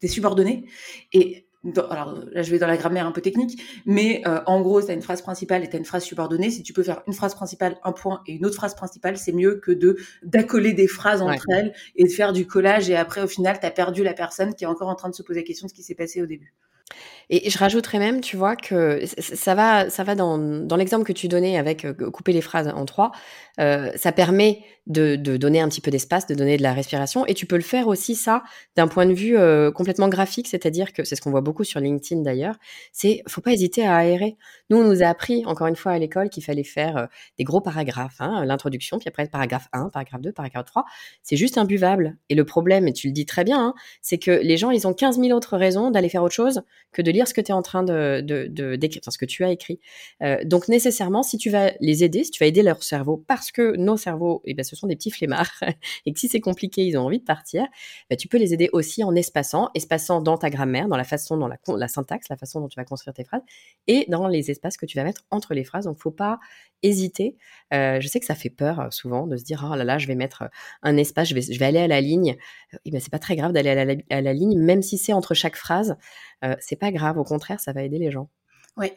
des 0.00 0.08
subordonnées. 0.08 0.66
Et 1.12 1.45
alors 1.90 2.18
là 2.32 2.42
je 2.42 2.50
vais 2.50 2.58
dans 2.58 2.66
la 2.66 2.76
grammaire 2.76 3.06
un 3.06 3.12
peu 3.12 3.20
technique, 3.20 3.60
mais 3.86 4.22
euh, 4.26 4.40
en 4.46 4.60
gros, 4.60 4.82
tu 4.82 4.90
as 4.90 4.94
une 4.94 5.02
phrase 5.02 5.22
principale 5.22 5.64
et 5.64 5.68
tu 5.68 5.76
as 5.76 5.78
une 5.78 5.84
phrase 5.84 6.04
subordonnée. 6.04 6.50
Si 6.50 6.62
tu 6.62 6.72
peux 6.72 6.82
faire 6.82 7.02
une 7.06 7.12
phrase 7.12 7.34
principale, 7.34 7.76
un 7.84 7.92
point 7.92 8.22
et 8.26 8.34
une 8.34 8.46
autre 8.46 8.56
phrase 8.56 8.74
principale, 8.74 9.16
c'est 9.16 9.32
mieux 9.32 9.56
que 9.56 9.72
de 9.72 9.96
d'accoler 10.22 10.72
des 10.72 10.88
phrases 10.88 11.22
entre 11.22 11.44
elles 11.50 11.72
et 11.96 12.04
de 12.04 12.10
faire 12.10 12.32
du 12.32 12.46
collage 12.46 12.90
et 12.90 12.96
après 12.96 13.22
au 13.22 13.28
final, 13.28 13.58
tu 13.60 13.66
as 13.66 13.70
perdu 13.70 14.02
la 14.02 14.14
personne 14.14 14.54
qui 14.54 14.64
est 14.64 14.68
encore 14.68 14.88
en 14.88 14.94
train 14.94 15.08
de 15.08 15.14
se 15.14 15.22
poser 15.22 15.40
la 15.40 15.46
question 15.46 15.66
de 15.66 15.70
ce 15.70 15.74
qui 15.74 15.82
s'est 15.82 15.94
passé 15.94 16.22
au 16.22 16.26
début. 16.26 16.54
Et 17.28 17.50
je 17.50 17.58
rajouterais 17.58 17.98
même, 17.98 18.20
tu 18.20 18.36
vois, 18.36 18.54
que 18.54 19.00
ça 19.18 19.54
va, 19.56 19.90
ça 19.90 20.04
va 20.04 20.14
dans, 20.14 20.38
dans 20.38 20.76
l'exemple 20.76 21.04
que 21.04 21.12
tu 21.12 21.26
donnais 21.26 21.58
avec 21.58 21.84
euh, 21.84 21.92
couper 21.92 22.32
les 22.32 22.40
phrases 22.40 22.68
en 22.68 22.84
trois. 22.84 23.10
Euh, 23.58 23.90
ça 23.96 24.12
permet 24.12 24.60
de, 24.86 25.16
de, 25.16 25.36
donner 25.36 25.60
un 25.60 25.68
petit 25.68 25.80
peu 25.80 25.90
d'espace, 25.90 26.26
de 26.26 26.34
donner 26.34 26.56
de 26.56 26.62
la 26.62 26.72
respiration. 26.72 27.26
Et 27.26 27.34
tu 27.34 27.46
peux 27.46 27.56
le 27.56 27.62
faire 27.62 27.88
aussi, 27.88 28.14
ça, 28.14 28.42
d'un 28.76 28.88
point 28.88 29.06
de 29.06 29.12
vue 29.12 29.36
euh, 29.36 29.70
complètement 29.70 30.08
graphique, 30.08 30.48
c'est-à-dire 30.48 30.92
que 30.92 31.04
c'est 31.04 31.16
ce 31.16 31.20
qu'on 31.20 31.30
voit 31.30 31.40
beaucoup 31.40 31.64
sur 31.64 31.80
LinkedIn 31.80 32.22
d'ailleurs. 32.22 32.56
C'est, 32.92 33.22
faut 33.28 33.40
pas 33.40 33.52
hésiter 33.52 33.84
à 33.84 33.96
aérer. 33.96 34.36
Nous, 34.70 34.76
on 34.76 34.84
nous 34.84 35.02
a 35.02 35.06
appris, 35.06 35.44
encore 35.46 35.66
une 35.66 35.76
fois, 35.76 35.92
à 35.92 35.98
l'école, 35.98 36.30
qu'il 36.30 36.44
fallait 36.44 36.64
faire 36.64 36.96
euh, 36.96 37.06
des 37.38 37.44
gros 37.44 37.60
paragraphes, 37.60 38.20
hein, 38.20 38.44
l'introduction, 38.44 38.98
puis 38.98 39.08
après 39.08 39.26
paragraphe 39.26 39.68
1, 39.72 39.90
paragraphe 39.90 40.22
2, 40.22 40.32
paragraphe 40.32 40.66
3. 40.66 40.84
C'est 41.22 41.36
juste 41.36 41.58
imbuvable. 41.58 42.16
Et 42.28 42.34
le 42.34 42.44
problème, 42.44 42.86
et 42.86 42.92
tu 42.92 43.08
le 43.08 43.12
dis 43.12 43.26
très 43.26 43.44
bien, 43.44 43.60
hein, 43.60 43.74
c'est 44.02 44.18
que 44.18 44.30
les 44.30 44.56
gens, 44.56 44.70
ils 44.70 44.86
ont 44.86 44.94
15 44.94 45.18
000 45.20 45.36
autres 45.36 45.56
raisons 45.56 45.90
d'aller 45.90 46.08
faire 46.08 46.22
autre 46.22 46.34
chose 46.34 46.62
que 46.92 47.02
de 47.02 47.10
lire 47.10 47.26
ce 47.26 47.34
que 47.34 47.40
tu 47.40 47.50
es 47.50 47.54
en 47.54 47.62
train 47.62 47.82
de, 47.82 48.20
d'écrire, 48.76 49.02
ce 49.08 49.18
que 49.18 49.24
tu 49.24 49.44
as 49.44 49.50
écrit. 49.50 49.80
Euh, 50.22 50.38
donc, 50.44 50.68
nécessairement, 50.68 51.22
si 51.22 51.38
tu 51.38 51.50
vas 51.50 51.72
les 51.80 52.04
aider, 52.04 52.24
si 52.24 52.30
tu 52.30 52.42
vas 52.42 52.46
aider 52.46 52.62
leur 52.62 52.82
cerveau, 52.82 53.24
parce 53.26 53.50
que 53.50 53.76
nos 53.76 53.96
cerveaux, 53.96 54.42
eh 54.44 54.54
ben, 54.54 54.64
sont 54.76 54.86
des 54.86 54.96
petits 54.96 55.10
flemmards, 55.10 55.50
et 56.06 56.12
que 56.12 56.18
si 56.18 56.28
c'est 56.28 56.40
compliqué, 56.40 56.84
ils 56.84 56.96
ont 56.96 57.06
envie 57.06 57.18
de 57.18 57.24
partir, 57.24 57.66
ben, 58.10 58.16
tu 58.16 58.28
peux 58.28 58.38
les 58.38 58.54
aider 58.54 58.68
aussi 58.72 59.02
en 59.04 59.14
espaçant, 59.14 59.70
espaçant 59.74 60.20
dans 60.20 60.38
ta 60.38 60.50
grammaire, 60.50 60.88
dans 60.88 60.96
la 60.96 61.04
façon, 61.04 61.36
dans 61.36 61.48
la, 61.48 61.58
la 61.68 61.88
syntaxe, 61.88 62.28
la 62.28 62.36
façon 62.36 62.60
dont 62.60 62.68
tu 62.68 62.76
vas 62.76 62.84
construire 62.84 63.14
tes 63.14 63.24
phrases, 63.24 63.42
et 63.86 64.06
dans 64.08 64.28
les 64.28 64.50
espaces 64.50 64.76
que 64.76 64.86
tu 64.86 64.96
vas 64.96 65.04
mettre 65.04 65.22
entre 65.30 65.54
les 65.54 65.64
phrases. 65.64 65.84
Donc, 65.84 65.98
faut 65.98 66.10
pas 66.10 66.38
hésiter. 66.82 67.36
Euh, 67.74 68.00
je 68.00 68.08
sais 68.08 68.20
que 68.20 68.26
ça 68.26 68.34
fait 68.34 68.50
peur 68.50 68.80
euh, 68.80 68.90
souvent 68.90 69.26
de 69.26 69.36
se 69.36 69.44
dire, 69.44 69.68
oh 69.70 69.74
là 69.74 69.84
là, 69.84 69.98
je 69.98 70.06
vais 70.06 70.14
mettre 70.14 70.44
un 70.82 70.96
espace, 70.96 71.28
je 71.28 71.34
vais, 71.34 71.42
je 71.42 71.58
vais 71.58 71.64
aller 71.64 71.78
à 71.78 71.88
la 71.88 72.00
ligne. 72.00 72.36
Eh 72.84 72.90
ben, 72.90 73.00
c'est 73.00 73.10
pas 73.10 73.18
très 73.18 73.36
grave 73.36 73.52
d'aller 73.52 73.70
à 73.70 73.84
la, 73.84 73.94
à 74.10 74.20
la 74.20 74.32
ligne, 74.32 74.58
même 74.58 74.82
si 74.82 74.98
c'est 74.98 75.12
entre 75.12 75.34
chaque 75.34 75.56
phrase. 75.56 75.96
Euh, 76.44 76.54
c'est 76.60 76.76
pas 76.76 76.92
grave, 76.92 77.18
au 77.18 77.24
contraire, 77.24 77.60
ça 77.60 77.72
va 77.72 77.82
aider 77.82 77.98
les 77.98 78.10
gens. 78.10 78.28
Oui, 78.76 78.92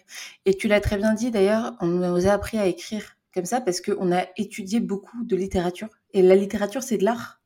et 0.46 0.56
tu 0.56 0.68
l'as 0.68 0.82
très 0.82 0.98
bien 0.98 1.14
dit 1.14 1.32
d'ailleurs, 1.32 1.74
on 1.80 1.88
nous 1.88 2.28
a 2.28 2.32
appris 2.32 2.58
à 2.58 2.66
écrire 2.66 3.16
comme 3.34 3.46
ça 3.46 3.62
parce 3.62 3.82
qu'on 3.82 4.12
a 4.12 4.26
étudié 4.38 4.80
beaucoup 4.80 5.24
de 5.24 5.36
littérature. 5.36 5.90
Et 6.14 6.22
la 6.22 6.36
littérature, 6.36 6.84
c'est 6.84 6.98
de 6.98 7.06
l'art. 7.06 7.42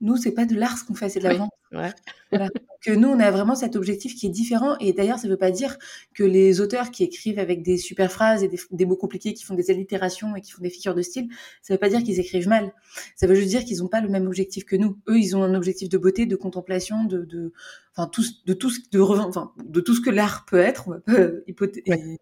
Nous, 0.00 0.16
c'est 0.16 0.32
pas 0.32 0.46
de 0.46 0.54
l'art 0.54 0.76
ce 0.76 0.84
qu'on 0.84 0.94
fait, 0.94 1.08
c'est 1.08 1.20
de 1.20 1.28
la 1.28 1.34
Voilà. 1.72 1.94
Que 2.82 2.90
nous, 2.90 3.08
on 3.08 3.18
a 3.20 3.30
vraiment 3.30 3.54
cet 3.54 3.76
objectif 3.76 4.14
qui 4.14 4.26
est 4.26 4.30
différent. 4.30 4.76
Et 4.78 4.92
d'ailleurs, 4.92 5.18
ça 5.18 5.28
veut 5.28 5.36
pas 5.36 5.50
dire 5.50 5.78
que 6.14 6.22
les 6.24 6.60
auteurs 6.60 6.90
qui 6.90 7.04
écrivent 7.04 7.38
avec 7.38 7.62
des 7.62 7.78
super 7.78 8.10
phrases 8.10 8.42
et 8.42 8.50
des, 8.70 8.84
mots 8.84 8.96
compliqués, 8.96 9.32
qui 9.32 9.44
font 9.44 9.54
des 9.54 9.70
allitérations 9.70 10.36
et 10.36 10.40
qui 10.40 10.52
font 10.52 10.62
des 10.62 10.70
figures 10.70 10.94
de 10.94 11.02
style, 11.02 11.28
ça 11.62 11.72
veut 11.72 11.78
pas 11.78 11.88
dire 11.88 12.02
qu'ils 12.02 12.20
écrivent 12.20 12.48
mal. 12.48 12.72
Ça 13.16 13.26
veut 13.26 13.34
juste 13.34 13.48
dire 13.48 13.64
qu'ils 13.64 13.82
ont 13.82 13.88
pas 13.88 14.00
le 14.00 14.08
même 14.08 14.26
objectif 14.26 14.64
que 14.64 14.76
nous. 14.76 14.98
Eux, 15.08 15.18
ils 15.18 15.36
ont 15.36 15.42
un 15.42 15.54
objectif 15.54 15.88
de 15.88 15.98
beauté, 15.98 16.26
de 16.26 16.36
contemplation, 16.36 17.04
de, 17.04 17.24
de 17.24 17.52
enfin, 17.96 18.08
tout, 18.08 18.24
de 18.46 18.52
tout 18.52 18.70
ce, 18.70 18.80
de, 18.90 19.00
enfin, 19.00 19.52
de 19.64 19.80
tout 19.80 19.94
ce 19.94 20.00
que 20.00 20.10
l'art 20.10 20.44
peut 20.46 20.60
être. 20.60 20.88
On 20.88 20.90
va 20.92 21.00
pas 21.00 21.12
hypothéser 21.46 22.18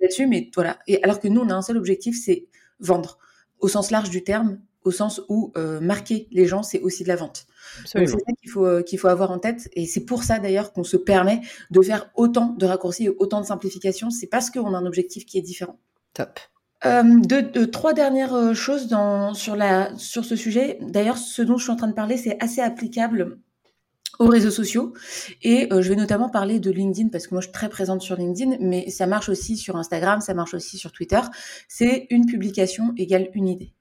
là-dessus, 0.00 0.26
mais 0.26 0.50
voilà. 0.54 0.78
Et 0.86 1.02
alors 1.04 1.20
que 1.20 1.28
nous, 1.28 1.40
on 1.40 1.48
a 1.50 1.54
un 1.54 1.62
seul 1.62 1.76
objectif, 1.76 2.16
c'est 2.18 2.46
vendre. 2.80 3.18
Au 3.60 3.68
sens 3.68 3.90
large 3.90 4.10
du 4.10 4.24
terme, 4.24 4.58
au 4.84 4.90
sens 4.90 5.20
où 5.28 5.52
euh, 5.56 5.80
marquer 5.80 6.28
les 6.32 6.46
gens, 6.46 6.62
c'est 6.62 6.80
aussi 6.80 7.02
de 7.02 7.08
la 7.08 7.16
vente. 7.16 7.46
C'est 7.84 8.06
ça 8.06 8.16
qu'il 8.40 8.50
faut, 8.50 8.66
euh, 8.66 8.82
qu'il 8.82 8.98
faut 8.98 9.08
avoir 9.08 9.30
en 9.30 9.38
tête. 9.38 9.68
Et 9.74 9.86
c'est 9.86 10.04
pour 10.04 10.22
ça 10.22 10.38
d'ailleurs 10.38 10.72
qu'on 10.72 10.84
se 10.84 10.96
permet 10.96 11.40
de 11.70 11.82
faire 11.82 12.10
autant 12.14 12.54
de 12.58 12.66
raccourcis 12.66 13.04
et 13.04 13.08
autant 13.08 13.40
de 13.40 13.46
simplifications. 13.46 14.10
C'est 14.10 14.26
parce 14.26 14.50
qu'on 14.50 14.74
a 14.74 14.78
un 14.78 14.86
objectif 14.86 15.26
qui 15.26 15.38
est 15.38 15.42
différent. 15.42 15.78
Top. 16.14 16.38
Euh, 16.84 17.02
deux, 17.20 17.70
trois 17.70 17.92
dernières 17.92 18.34
euh, 18.34 18.54
choses 18.54 18.88
dans, 18.88 19.34
sur, 19.34 19.54
la, 19.54 19.96
sur 19.96 20.24
ce 20.24 20.34
sujet. 20.34 20.78
D'ailleurs, 20.80 21.18
ce 21.18 21.42
dont 21.42 21.56
je 21.56 21.64
suis 21.64 21.72
en 21.72 21.76
train 21.76 21.88
de 21.88 21.94
parler, 21.94 22.16
c'est 22.16 22.42
assez 22.42 22.60
applicable 22.60 23.38
aux 24.18 24.26
réseaux 24.26 24.50
sociaux. 24.50 24.92
Et 25.42 25.68
je 25.70 25.88
vais 25.88 25.96
notamment 25.96 26.28
parler 26.28 26.60
de 26.60 26.70
LinkedIn 26.70 27.08
parce 27.08 27.26
que 27.26 27.34
moi 27.34 27.40
je 27.40 27.46
suis 27.46 27.52
très 27.52 27.70
présente 27.70 28.02
sur 28.02 28.14
LinkedIn, 28.14 28.58
mais 28.60 28.90
ça 28.90 29.06
marche 29.06 29.30
aussi 29.30 29.56
sur 29.56 29.76
Instagram, 29.76 30.20
ça 30.20 30.34
marche 30.34 30.52
aussi 30.54 30.76
sur 30.76 30.92
Twitter. 30.92 31.20
C'est 31.66 32.06
une 32.10 32.26
publication 32.26 32.92
égale 32.98 33.30
une 33.34 33.48
idée. 33.48 33.72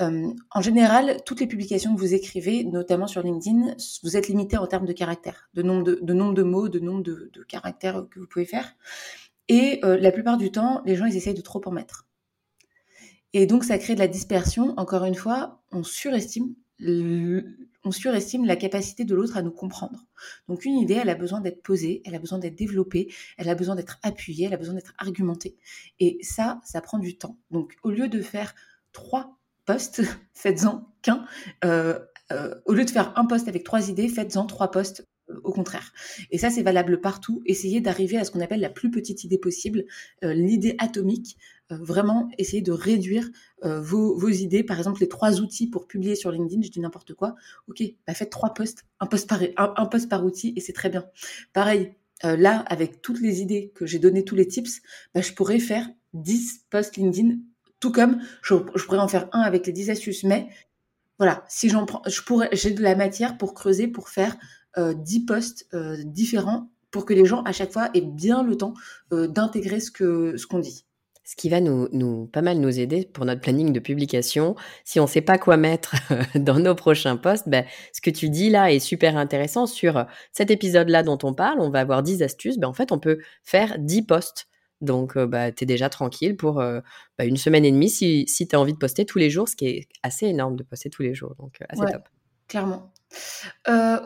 Euh, 0.00 0.32
en 0.50 0.60
général, 0.60 1.18
toutes 1.26 1.40
les 1.40 1.46
publications 1.46 1.94
que 1.94 2.00
vous 2.00 2.14
écrivez, 2.14 2.64
notamment 2.64 3.06
sur 3.06 3.22
LinkedIn, 3.22 3.74
vous 4.02 4.16
êtes 4.16 4.28
limité 4.28 4.56
en 4.56 4.66
termes 4.66 4.86
de 4.86 4.92
caractères, 4.92 5.50
de 5.54 5.62
nombre 5.62 5.84
de, 5.84 6.42
mots, 6.42 6.68
de 6.68 6.78
nombre 6.78 7.02
de, 7.02 7.30
caractères 7.48 8.06
que 8.10 8.20
vous 8.20 8.26
pouvez 8.26 8.46
faire. 8.46 8.76
Et 9.48 9.80
euh, 9.84 9.98
la 9.98 10.12
plupart 10.12 10.38
du 10.38 10.50
temps, 10.50 10.82
les 10.86 10.96
gens, 10.96 11.06
ils 11.06 11.16
essayent 11.16 11.34
de 11.34 11.40
trop 11.42 11.60
en 11.66 11.70
mettre. 11.70 12.06
Et 13.32 13.46
donc, 13.46 13.64
ça 13.64 13.78
crée 13.78 13.94
de 13.94 14.00
la 14.00 14.08
dispersion. 14.08 14.74
Encore 14.76 15.04
une 15.04 15.14
fois, 15.14 15.62
on 15.70 15.82
surestime, 15.82 16.54
on 16.80 17.90
surestime 17.90 18.46
la 18.46 18.56
capacité 18.56 19.04
de 19.04 19.14
l'autre 19.14 19.36
à 19.36 19.42
nous 19.42 19.50
comprendre. 19.50 20.06
Donc, 20.48 20.64
une 20.64 20.78
idée, 20.78 20.94
elle 20.94 21.10
a 21.10 21.14
besoin 21.14 21.40
d'être 21.40 21.62
posée, 21.62 22.02
elle 22.04 22.14
a 22.14 22.18
besoin 22.18 22.38
d'être 22.38 22.56
développée, 22.56 23.12
elle 23.36 23.48
a 23.48 23.54
besoin 23.54 23.74
d'être 23.74 23.98
appuyée, 24.02 24.46
elle 24.46 24.54
a 24.54 24.56
besoin 24.56 24.74
d'être 24.74 24.94
argumentée. 24.98 25.56
Et 25.98 26.18
ça, 26.22 26.60
ça 26.64 26.80
prend 26.80 26.98
du 26.98 27.18
temps. 27.18 27.36
Donc, 27.50 27.76
au 27.82 27.90
lieu 27.90 28.08
de 28.08 28.20
faire 28.20 28.54
trois 28.92 29.39
faites-en 30.34 30.86
qu'un. 31.02 31.24
Euh, 31.64 31.98
euh, 32.32 32.54
au 32.64 32.74
lieu 32.74 32.84
de 32.84 32.90
faire 32.90 33.12
un 33.16 33.26
post 33.26 33.48
avec 33.48 33.64
trois 33.64 33.88
idées, 33.88 34.08
faites-en 34.08 34.46
trois 34.46 34.70
posts 34.70 35.04
euh, 35.30 35.40
au 35.42 35.52
contraire. 35.52 35.92
Et 36.30 36.38
ça, 36.38 36.50
c'est 36.50 36.62
valable 36.62 37.00
partout. 37.00 37.42
Essayez 37.44 37.80
d'arriver 37.80 38.18
à 38.18 38.24
ce 38.24 38.30
qu'on 38.30 38.40
appelle 38.40 38.60
la 38.60 38.70
plus 38.70 38.90
petite 38.90 39.24
idée 39.24 39.38
possible, 39.38 39.84
l'idée 40.22 40.76
atomique. 40.78 41.36
vraiment, 41.70 42.28
essayez 42.38 42.62
de 42.62 42.72
réduire 42.72 43.28
vos, 43.62 44.28
idées. 44.28 44.64
Par 44.64 44.78
exemple, 44.78 45.00
les 45.00 45.08
trois 45.08 45.40
outils 45.40 45.68
pour 45.68 45.86
publier 45.86 46.14
sur 46.14 46.30
LinkedIn, 46.30 46.62
je 46.62 46.70
dis 46.70 46.80
n'importe 46.80 47.14
quoi. 47.14 47.34
Ok, 47.68 47.82
bah 48.06 48.14
faites 48.14 48.30
trois 48.30 48.54
posts, 48.54 48.84
un 48.98 49.06
post 49.06 49.28
par, 49.28 49.40
un, 49.56 49.86
post 49.86 50.08
par 50.08 50.24
outil, 50.24 50.52
et 50.56 50.60
c'est 50.60 50.72
très 50.72 50.88
bien. 50.88 51.04
Pareil, 51.52 51.94
là, 52.22 52.58
avec 52.66 53.02
toutes 53.02 53.20
les 53.20 53.40
idées 53.40 53.72
que 53.74 53.86
j'ai 53.86 53.98
données, 53.98 54.24
tous 54.24 54.36
les 54.36 54.48
tips, 54.48 54.80
bah, 55.14 55.20
je 55.20 55.32
pourrais 55.32 55.60
faire 55.60 55.88
10 56.14 56.66
posts 56.70 56.96
LinkedIn 56.96 57.36
tout 57.80 57.90
comme 57.90 58.20
je, 58.42 58.54
pourrais 58.54 58.98
en 58.98 59.08
faire 59.08 59.28
un 59.32 59.40
avec 59.40 59.66
les 59.66 59.72
10 59.72 59.90
astuces, 59.90 60.24
mais 60.24 60.48
voilà, 61.18 61.44
si 61.48 61.68
j'en 61.68 61.84
prends, 61.84 62.02
j'ai 62.52 62.70
de 62.70 62.82
la 62.82 62.94
matière 62.94 63.36
pour 63.36 63.52
creuser, 63.54 63.88
pour 63.88 64.08
faire 64.08 64.36
euh, 64.78 64.94
10 64.94 65.26
posts 65.26 65.66
euh, 65.74 65.96
différents 66.04 66.70
pour 66.90 67.04
que 67.04 67.14
les 67.14 67.24
gens 67.24 67.42
à 67.42 67.52
chaque 67.52 67.72
fois 67.72 67.90
aient 67.94 68.00
bien 68.00 68.42
le 68.42 68.56
temps 68.56 68.74
euh, 69.12 69.28
d'intégrer 69.28 69.80
ce 69.80 69.90
que 69.90 70.36
ce 70.36 70.46
qu'on 70.46 70.58
dit. 70.58 70.84
ce 71.24 71.36
qui 71.36 71.48
va 71.48 71.60
nous, 71.60 71.88
nous, 71.92 72.26
pas 72.26 72.42
mal 72.42 72.58
nous 72.58 72.80
aider 72.80 73.08
pour 73.12 73.24
notre 73.24 73.40
planning 73.40 73.72
de 73.72 73.80
publication. 73.80 74.56
Si 74.84 74.98
on 74.98 75.04
ne 75.04 75.08
sait 75.08 75.20
pas 75.20 75.38
quoi 75.38 75.56
mettre 75.56 75.94
dans 76.34 76.58
nos 76.58 76.74
prochains 76.74 77.16
posts, 77.16 77.48
ben, 77.48 77.64
ce 77.92 78.00
que 78.00 78.10
tu 78.10 78.28
dis 78.28 78.50
là 78.50 78.72
est 78.72 78.80
super 78.80 79.16
intéressant. 79.16 79.66
Sur 79.66 80.06
cet 80.32 80.50
épisode-là 80.50 81.02
dont 81.02 81.18
on 81.22 81.34
parle, 81.34 81.60
on 81.60 81.70
va 81.70 81.80
avoir 81.80 82.02
10 82.02 82.22
astuces. 82.22 82.58
Ben, 82.58 82.68
en 82.68 82.74
fait, 82.74 82.92
on 82.92 82.98
peut 82.98 83.18
faire 83.44 83.78
10 83.78 84.02
posts. 84.02 84.49
Donc, 84.80 85.16
euh, 85.16 85.26
bah, 85.26 85.52
tu 85.52 85.64
es 85.64 85.66
déjà 85.66 85.88
tranquille 85.88 86.36
pour 86.36 86.60
euh, 86.60 86.80
bah, 87.18 87.24
une 87.24 87.36
semaine 87.36 87.64
et 87.64 87.72
demie 87.72 87.90
si, 87.90 88.26
si 88.26 88.48
tu 88.48 88.56
as 88.56 88.60
envie 88.60 88.72
de 88.72 88.78
poster 88.78 89.04
tous 89.04 89.18
les 89.18 89.30
jours, 89.30 89.48
ce 89.48 89.56
qui 89.56 89.66
est 89.66 89.88
assez 90.02 90.26
énorme 90.26 90.56
de 90.56 90.62
poster 90.62 90.90
tous 90.90 91.02
les 91.02 91.14
jours. 91.14 91.34
Donc, 91.38 91.58
euh, 91.60 91.66
assez 91.68 91.92
top. 91.92 92.08
Clairement. 92.48 92.92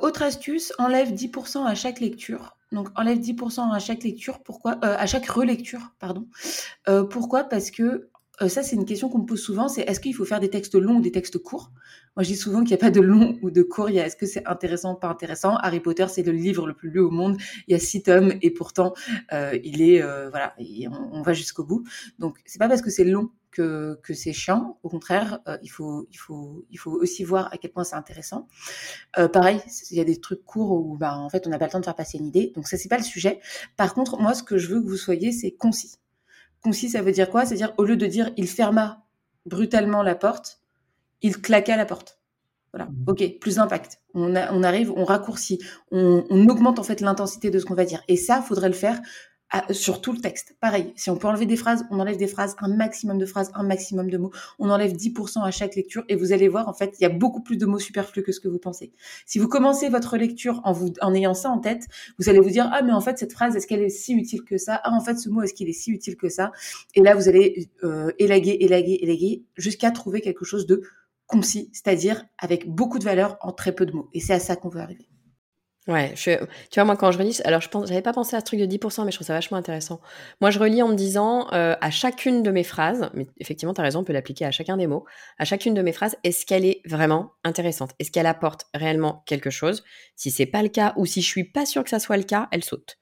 autre 0.03 0.23
astuce, 0.23 0.73
enlève 0.79 1.13
10% 1.13 1.65
à 1.65 1.75
chaque 1.75 2.01
lecture. 2.01 2.57
Donc 2.73 2.89
enlève 2.97 3.19
10% 3.19 3.73
à 3.73 3.79
chaque 3.79 4.03
lecture. 4.03 4.43
Pourquoi 4.43 4.73
À 4.85 5.07
chaque 5.07 5.27
relecture, 5.27 5.81
pardon. 5.99 6.27
Pourquoi? 7.11 7.45
Parce 7.45 7.71
que 7.71 8.11
euh, 8.42 8.49
ça, 8.49 8.62
c'est 8.62 8.77
une 8.77 8.85
question 8.85 9.09
qu'on 9.09 9.20
me 9.20 9.27
pose 9.27 9.40
souvent. 9.40 9.68
C'est 9.68 9.83
est-ce 9.83 10.01
qu'il 10.01 10.14
faut 10.14 10.25
faire 10.25 10.40
des 10.40 10.51
textes 10.51 10.75
longs 10.75 10.97
ou 10.97 11.01
des 11.01 11.12
textes 11.12 11.38
courts? 11.38 11.70
Moi, 12.16 12.25
je 12.25 12.29
dis 12.29 12.37
souvent 12.37 12.61
qu'il 12.61 12.68
n'y 12.68 12.75
a 12.75 12.79
pas 12.79 12.90
de 12.90 13.01
long 13.01 13.38
ou 13.42 13.51
de 13.51 13.62
court. 13.62 13.90
Il 13.90 13.97
y 13.97 14.01
a 14.01 14.07
est-ce 14.07 14.16
que 14.16 14.27
c'est 14.27 14.47
intéressant 14.47 14.94
ou 14.94 14.97
pas 14.97 15.09
intéressant? 15.09 15.57
Harry 15.57 15.81
Potter, 15.81 16.07
c'est 16.09 16.23
le 16.23 16.33
livre 16.33 16.66
le 16.66 16.75
plus 16.75 16.90
lu 16.90 17.01
au 17.01 17.11
monde. 17.11 17.37
Il 17.68 17.73
y 17.73 17.75
a 17.75 17.79
six 17.79 18.03
tomes 18.03 18.33
et 18.42 18.51
pourtant, 18.51 18.94
il 19.33 19.83
est 19.83 20.01
voilà, 20.31 20.55
on, 20.59 21.18
on 21.18 21.23
va 21.23 21.33
jusqu'au 21.33 21.64
bout. 21.64 21.85
Donc, 22.18 22.38
c'est 22.44 22.59
pas 22.59 22.68
parce 22.68 22.83
que 22.83 22.90
c'est 22.90 23.05
long 23.05 23.31
que, 23.55 23.99
que 24.03 24.12
c'est 24.12 24.33
chiant. 24.33 24.79
Au 24.83 24.88
contraire, 24.88 25.40
euh, 25.49 25.57
il, 25.62 25.70
faut, 25.70 26.07
il, 26.11 26.16
faut, 26.18 26.66
il 26.70 26.79
faut 26.79 26.90
aussi 26.90 27.25
voir 27.25 27.53
à 27.53 27.57
quel 27.57 27.73
point 27.73 27.85
c'est 27.85 27.97
intéressant. 27.97 28.49
Euh, 29.18 29.29
pareil, 29.29 29.61
il 29.90 29.97
y 29.97 30.01
a 30.01 30.05
des 30.05 30.20
trucs 30.20 30.44
courts 30.44 30.73
où 30.73 30.97
bah, 30.99 31.16
en 31.16 31.31
fait, 31.31 31.47
on 31.47 31.51
n'a 31.51 31.59
pas 31.59 31.66
le 31.66 31.70
temps 31.70 31.81
de 31.81 31.85
faire 31.85 31.94
passer 31.94 32.18
une 32.18 32.27
idée. 32.27 32.53
Donc 32.55 32.68
ça, 32.68 32.77
c'est 32.77 32.88
pas 32.88 32.99
le 32.99 33.05
sujet. 33.05 33.40
Par 33.77 33.94
contre, 33.94 34.18
moi, 34.18 34.35
ce 34.35 34.42
que 34.42 34.59
je 34.59 34.68
veux 34.68 34.83
que 34.83 34.88
vous 34.88 34.97
soyez, 34.97 35.33
c'est 35.33 35.53
concis. 35.53 35.94
Concis, 36.64 36.90
ça 36.90 37.03
veut 37.03 37.12
dire 37.12 37.31
quoi? 37.31 37.44
C'est-à-dire, 37.44 37.72
au 37.77 37.85
lieu 37.85 37.96
de 37.96 38.07
dire 38.07 38.31
il 38.37 38.48
ferma 38.48 39.05
brutalement 39.46 40.03
la 40.03 40.14
porte, 40.14 40.61
il 41.20 41.40
claqua 41.40 41.77
la 41.77 41.85
porte. 41.85 42.18
Voilà, 42.72 42.87
mmh. 42.87 43.05
ok, 43.07 43.38
plus 43.38 43.57
d'impact. 43.57 44.00
On, 44.14 44.35
on 44.35 44.62
arrive, 44.62 44.90
on 44.96 45.05
raccourcit, 45.05 45.61
on, 45.92 46.24
on 46.29 46.48
augmente 46.48 46.79
en 46.79 46.83
fait 46.83 47.00
l'intensité 47.00 47.50
de 47.50 47.59
ce 47.59 47.66
qu'on 47.66 47.74
va 47.74 47.85
dire. 47.85 48.03
Et 48.09 48.16
ça, 48.16 48.42
faudrait 48.42 48.68
le 48.68 48.74
faire 48.74 49.00
sur 49.70 50.00
tout 50.00 50.12
le 50.12 50.18
texte. 50.18 50.57
Pareil, 50.61 50.92
si 50.96 51.11
on 51.11 51.16
peut 51.16 51.28
enlever 51.28 51.46
des 51.46 51.57
phrases, 51.57 51.87
on 51.90 52.00
enlève 52.00 52.16
des 52.16 52.26
phrases, 52.26 52.57
un 52.59 52.68
maximum 52.68 53.18
de 53.18 53.26
phrases, 53.26 53.50
un 53.54 53.62
maximum 53.62 54.11
de 54.11 54.18
mots. 54.18 54.33
On 54.59 54.70
enlève 54.70 54.92
10% 54.92 55.42
à 55.44 55.50
chaque 55.50 55.76
lecture 55.76 56.04
et 56.09 56.16
vous 56.16 56.33
allez 56.33 56.48
voir, 56.48 56.68
en 56.68 56.72
fait, 56.72 56.96
il 56.98 57.02
y 57.02 57.07
a 57.07 57.09
beaucoup 57.09 57.40
plus 57.40 57.57
de 57.57 57.66
mots 57.66 57.78
superflus 57.78 58.22
que 58.22 58.33
ce 58.33 58.40
que 58.40 58.48
vous 58.48 58.59
pensez. 58.59 58.92
Si 59.26 59.38
vous 59.38 59.48
commencez 59.48 59.88
votre 59.88 60.16
lecture 60.16 60.61
en, 60.64 60.72
vous, 60.72 60.92
en 61.00 61.14
ayant 61.14 61.35
ça 61.35 61.50
en 61.50 61.59
tête, 61.59 61.87
vous 62.18 62.28
allez 62.28 62.40
vous 62.40 62.50
dire, 62.50 62.68
ah, 62.72 62.83
mais 62.83 62.92
en 62.92 63.00
fait, 63.00 63.18
cette 63.18 63.33
phrase, 63.33 63.54
est-ce 63.57 63.66
qu'elle 63.66 63.83
est 63.83 63.90
si 63.90 64.14
utile 64.14 64.42
que 64.44 64.59
ça? 64.59 64.80
Ah, 64.83 64.92
en 64.92 65.00
fait, 65.00 65.16
ce 65.16 65.28
mot, 65.28 65.42
est-ce 65.42 65.54
qu'il 65.54 65.68
est 65.68 65.72
si 65.72 65.90
utile 65.90 66.16
que 66.16 66.28
ça? 66.28 66.50
Et 66.94 67.00
là, 67.00 67.14
vous 67.14 67.28
allez 67.28 67.68
euh, 67.85 68.11
élaguer, 68.18 68.57
élaguer, 68.61 68.98
élaguer, 69.02 69.44
jusqu'à 69.57 69.90
trouver 69.90 70.20
quelque 70.20 70.44
chose 70.44 70.66
de 70.66 70.83
concis, 71.26 71.70
c'est-à-dire 71.72 72.24
avec 72.38 72.68
beaucoup 72.68 72.98
de 72.98 73.04
valeur 73.04 73.37
en 73.40 73.52
très 73.52 73.72
peu 73.72 73.87
de 73.87 73.92
mots. 73.92 74.11
Et 74.12 74.20
c'est 74.20 74.35
à 74.35 74.40
ça 74.40 74.57
qu'on 74.57 74.68
veut 74.68 74.80
arriver. 74.80 75.09
Ouais, 75.87 76.12
je, 76.16 76.31
tu 76.70 76.77
vois, 76.77 76.85
moi, 76.85 76.97
quand 76.97 77.11
je 77.12 77.18
relis, 77.18 77.40
alors 77.44 77.61
je 77.61 77.68
pense, 77.68 77.88
j'avais 77.88 78.01
pas 78.01 78.14
pensé 78.14 78.35
à 78.35 78.40
ce 78.40 78.44
truc 78.47 78.59
de 78.59 78.64
10%, 78.64 79.05
mais 79.05 79.11
je 79.11 79.18
trouve 79.18 79.27
ça 79.27 79.35
vachement 79.35 79.59
intéressant. 79.59 80.01
Moi, 80.40 80.51
je 80.51 80.59
relis 80.59 80.83
en 80.83 80.88
me 80.88 80.94
disant, 80.94 81.47
euh, 81.53 81.77
à 81.79 81.90
chacune 81.90 82.42
de 82.42 82.51
mes 82.51 82.64
phrases, 82.64 83.11
mais 83.12 83.27
effectivement, 83.38 83.75
tu 83.75 83.83
as 83.83 83.85
raison, 83.85 84.01
on 84.01 84.05
peut 84.05 84.14
l'appliquer 84.14 84.47
à 84.47 84.51
chacun 84.51 84.79
des 84.79 84.87
mots, 84.87 85.05
à 85.38 85.44
chacune 85.44 85.75
de 85.75 85.83
mes 85.83 85.92
phrases, 85.92 86.16
est-ce 86.25 86.47
qu'elle 86.47 86.64
est 86.64 86.81
vraiment 86.87 87.33
intéressante? 87.44 87.90
Est-ce 87.99 88.11
qu'elle 88.11 88.25
apporte 88.27 88.64
réellement 88.73 89.25
quelque 89.27 89.51
chose? 89.51 89.85
Si 90.16 90.31
c'est 90.31 90.47
pas 90.47 90.62
le 90.62 90.70
cas, 90.70 90.94
ou 90.97 91.05
si 91.05 91.20
je 91.20 91.27
suis 91.29 91.44
pas 91.44 91.66
sûre 91.66 91.85
que 91.85 91.90
ça 91.90 91.99
soit 91.99 92.16
le 92.16 92.23
cas, 92.23 92.49
elle 92.51 92.64
saute. 92.64 92.97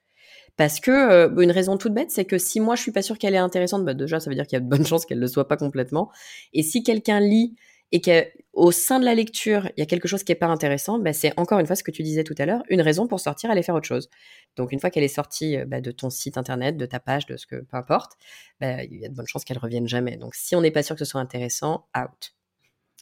Parce 0.57 0.79
que, 0.79 0.91
euh, 0.91 1.41
une 1.41 1.51
raison 1.51 1.77
toute 1.77 1.93
bête, 1.93 2.11
c'est 2.11 2.25
que 2.25 2.37
si 2.37 2.59
moi 2.59 2.75
je 2.75 2.81
suis 2.81 2.91
pas 2.91 3.01
sûre 3.01 3.17
qu'elle 3.17 3.33
est 3.33 3.37
intéressante, 3.37 3.85
bah 3.85 3.93
déjà, 3.93 4.19
ça 4.19 4.29
veut 4.29 4.35
dire 4.35 4.45
qu'il 4.45 4.57
y 4.57 4.61
a 4.61 4.65
de 4.65 4.69
bonnes 4.69 4.85
chances 4.87 5.05
qu'elle 5.05 5.19
ne 5.19 5.23
le 5.23 5.27
soit 5.27 5.47
pas 5.47 5.57
complètement. 5.57 6.11
Et 6.53 6.63
si 6.63 6.83
quelqu'un 6.83 7.19
lit 7.19 7.55
et 7.93 8.01
qu'au 8.01 8.71
sein 8.71 8.99
de 8.99 9.05
la 9.05 9.13
lecture, 9.13 9.69
il 9.77 9.79
y 9.79 9.83
a 9.83 9.85
quelque 9.85 10.07
chose 10.07 10.23
qui 10.23 10.31
n'est 10.31 10.37
pas 10.37 10.47
intéressant, 10.47 10.97
bah, 10.97 11.13
c'est 11.13 11.31
encore 11.37 11.59
une 11.59 11.67
fois 11.67 11.75
ce 11.75 11.83
que 11.83 11.91
tu 11.91 12.01
disais 12.01 12.23
tout 12.23 12.33
à 12.39 12.47
l'heure, 12.47 12.63
une 12.69 12.81
raison 12.81 13.07
pour 13.07 13.19
sortir, 13.19 13.51
aller 13.51 13.61
faire 13.61 13.75
autre 13.75 13.87
chose. 13.87 14.09
Donc 14.55 14.71
une 14.71 14.79
fois 14.79 14.89
qu'elle 14.89 15.03
est 15.03 15.07
sortie 15.07 15.57
euh, 15.57 15.65
bah, 15.65 15.79
de 15.79 15.91
ton 15.91 16.09
site 16.09 16.39
internet, 16.39 16.75
de 16.75 16.87
ta 16.87 16.99
page, 16.99 17.27
de 17.27 17.37
ce 17.37 17.45
que 17.45 17.57
peu 17.57 17.77
importe, 17.77 18.13
bah, 18.59 18.83
il 18.83 18.99
y 18.99 19.05
a 19.05 19.09
de 19.09 19.13
bonnes 19.13 19.27
chances 19.27 19.45
qu'elle 19.45 19.59
revienne 19.59 19.87
jamais. 19.87 20.17
Donc 20.17 20.33
si 20.33 20.55
on 20.55 20.61
n'est 20.61 20.71
pas 20.71 20.81
sûr 20.81 20.95
que 20.95 21.05
ce 21.05 21.05
soit 21.05 21.21
intéressant, 21.21 21.87
out. 21.95 22.33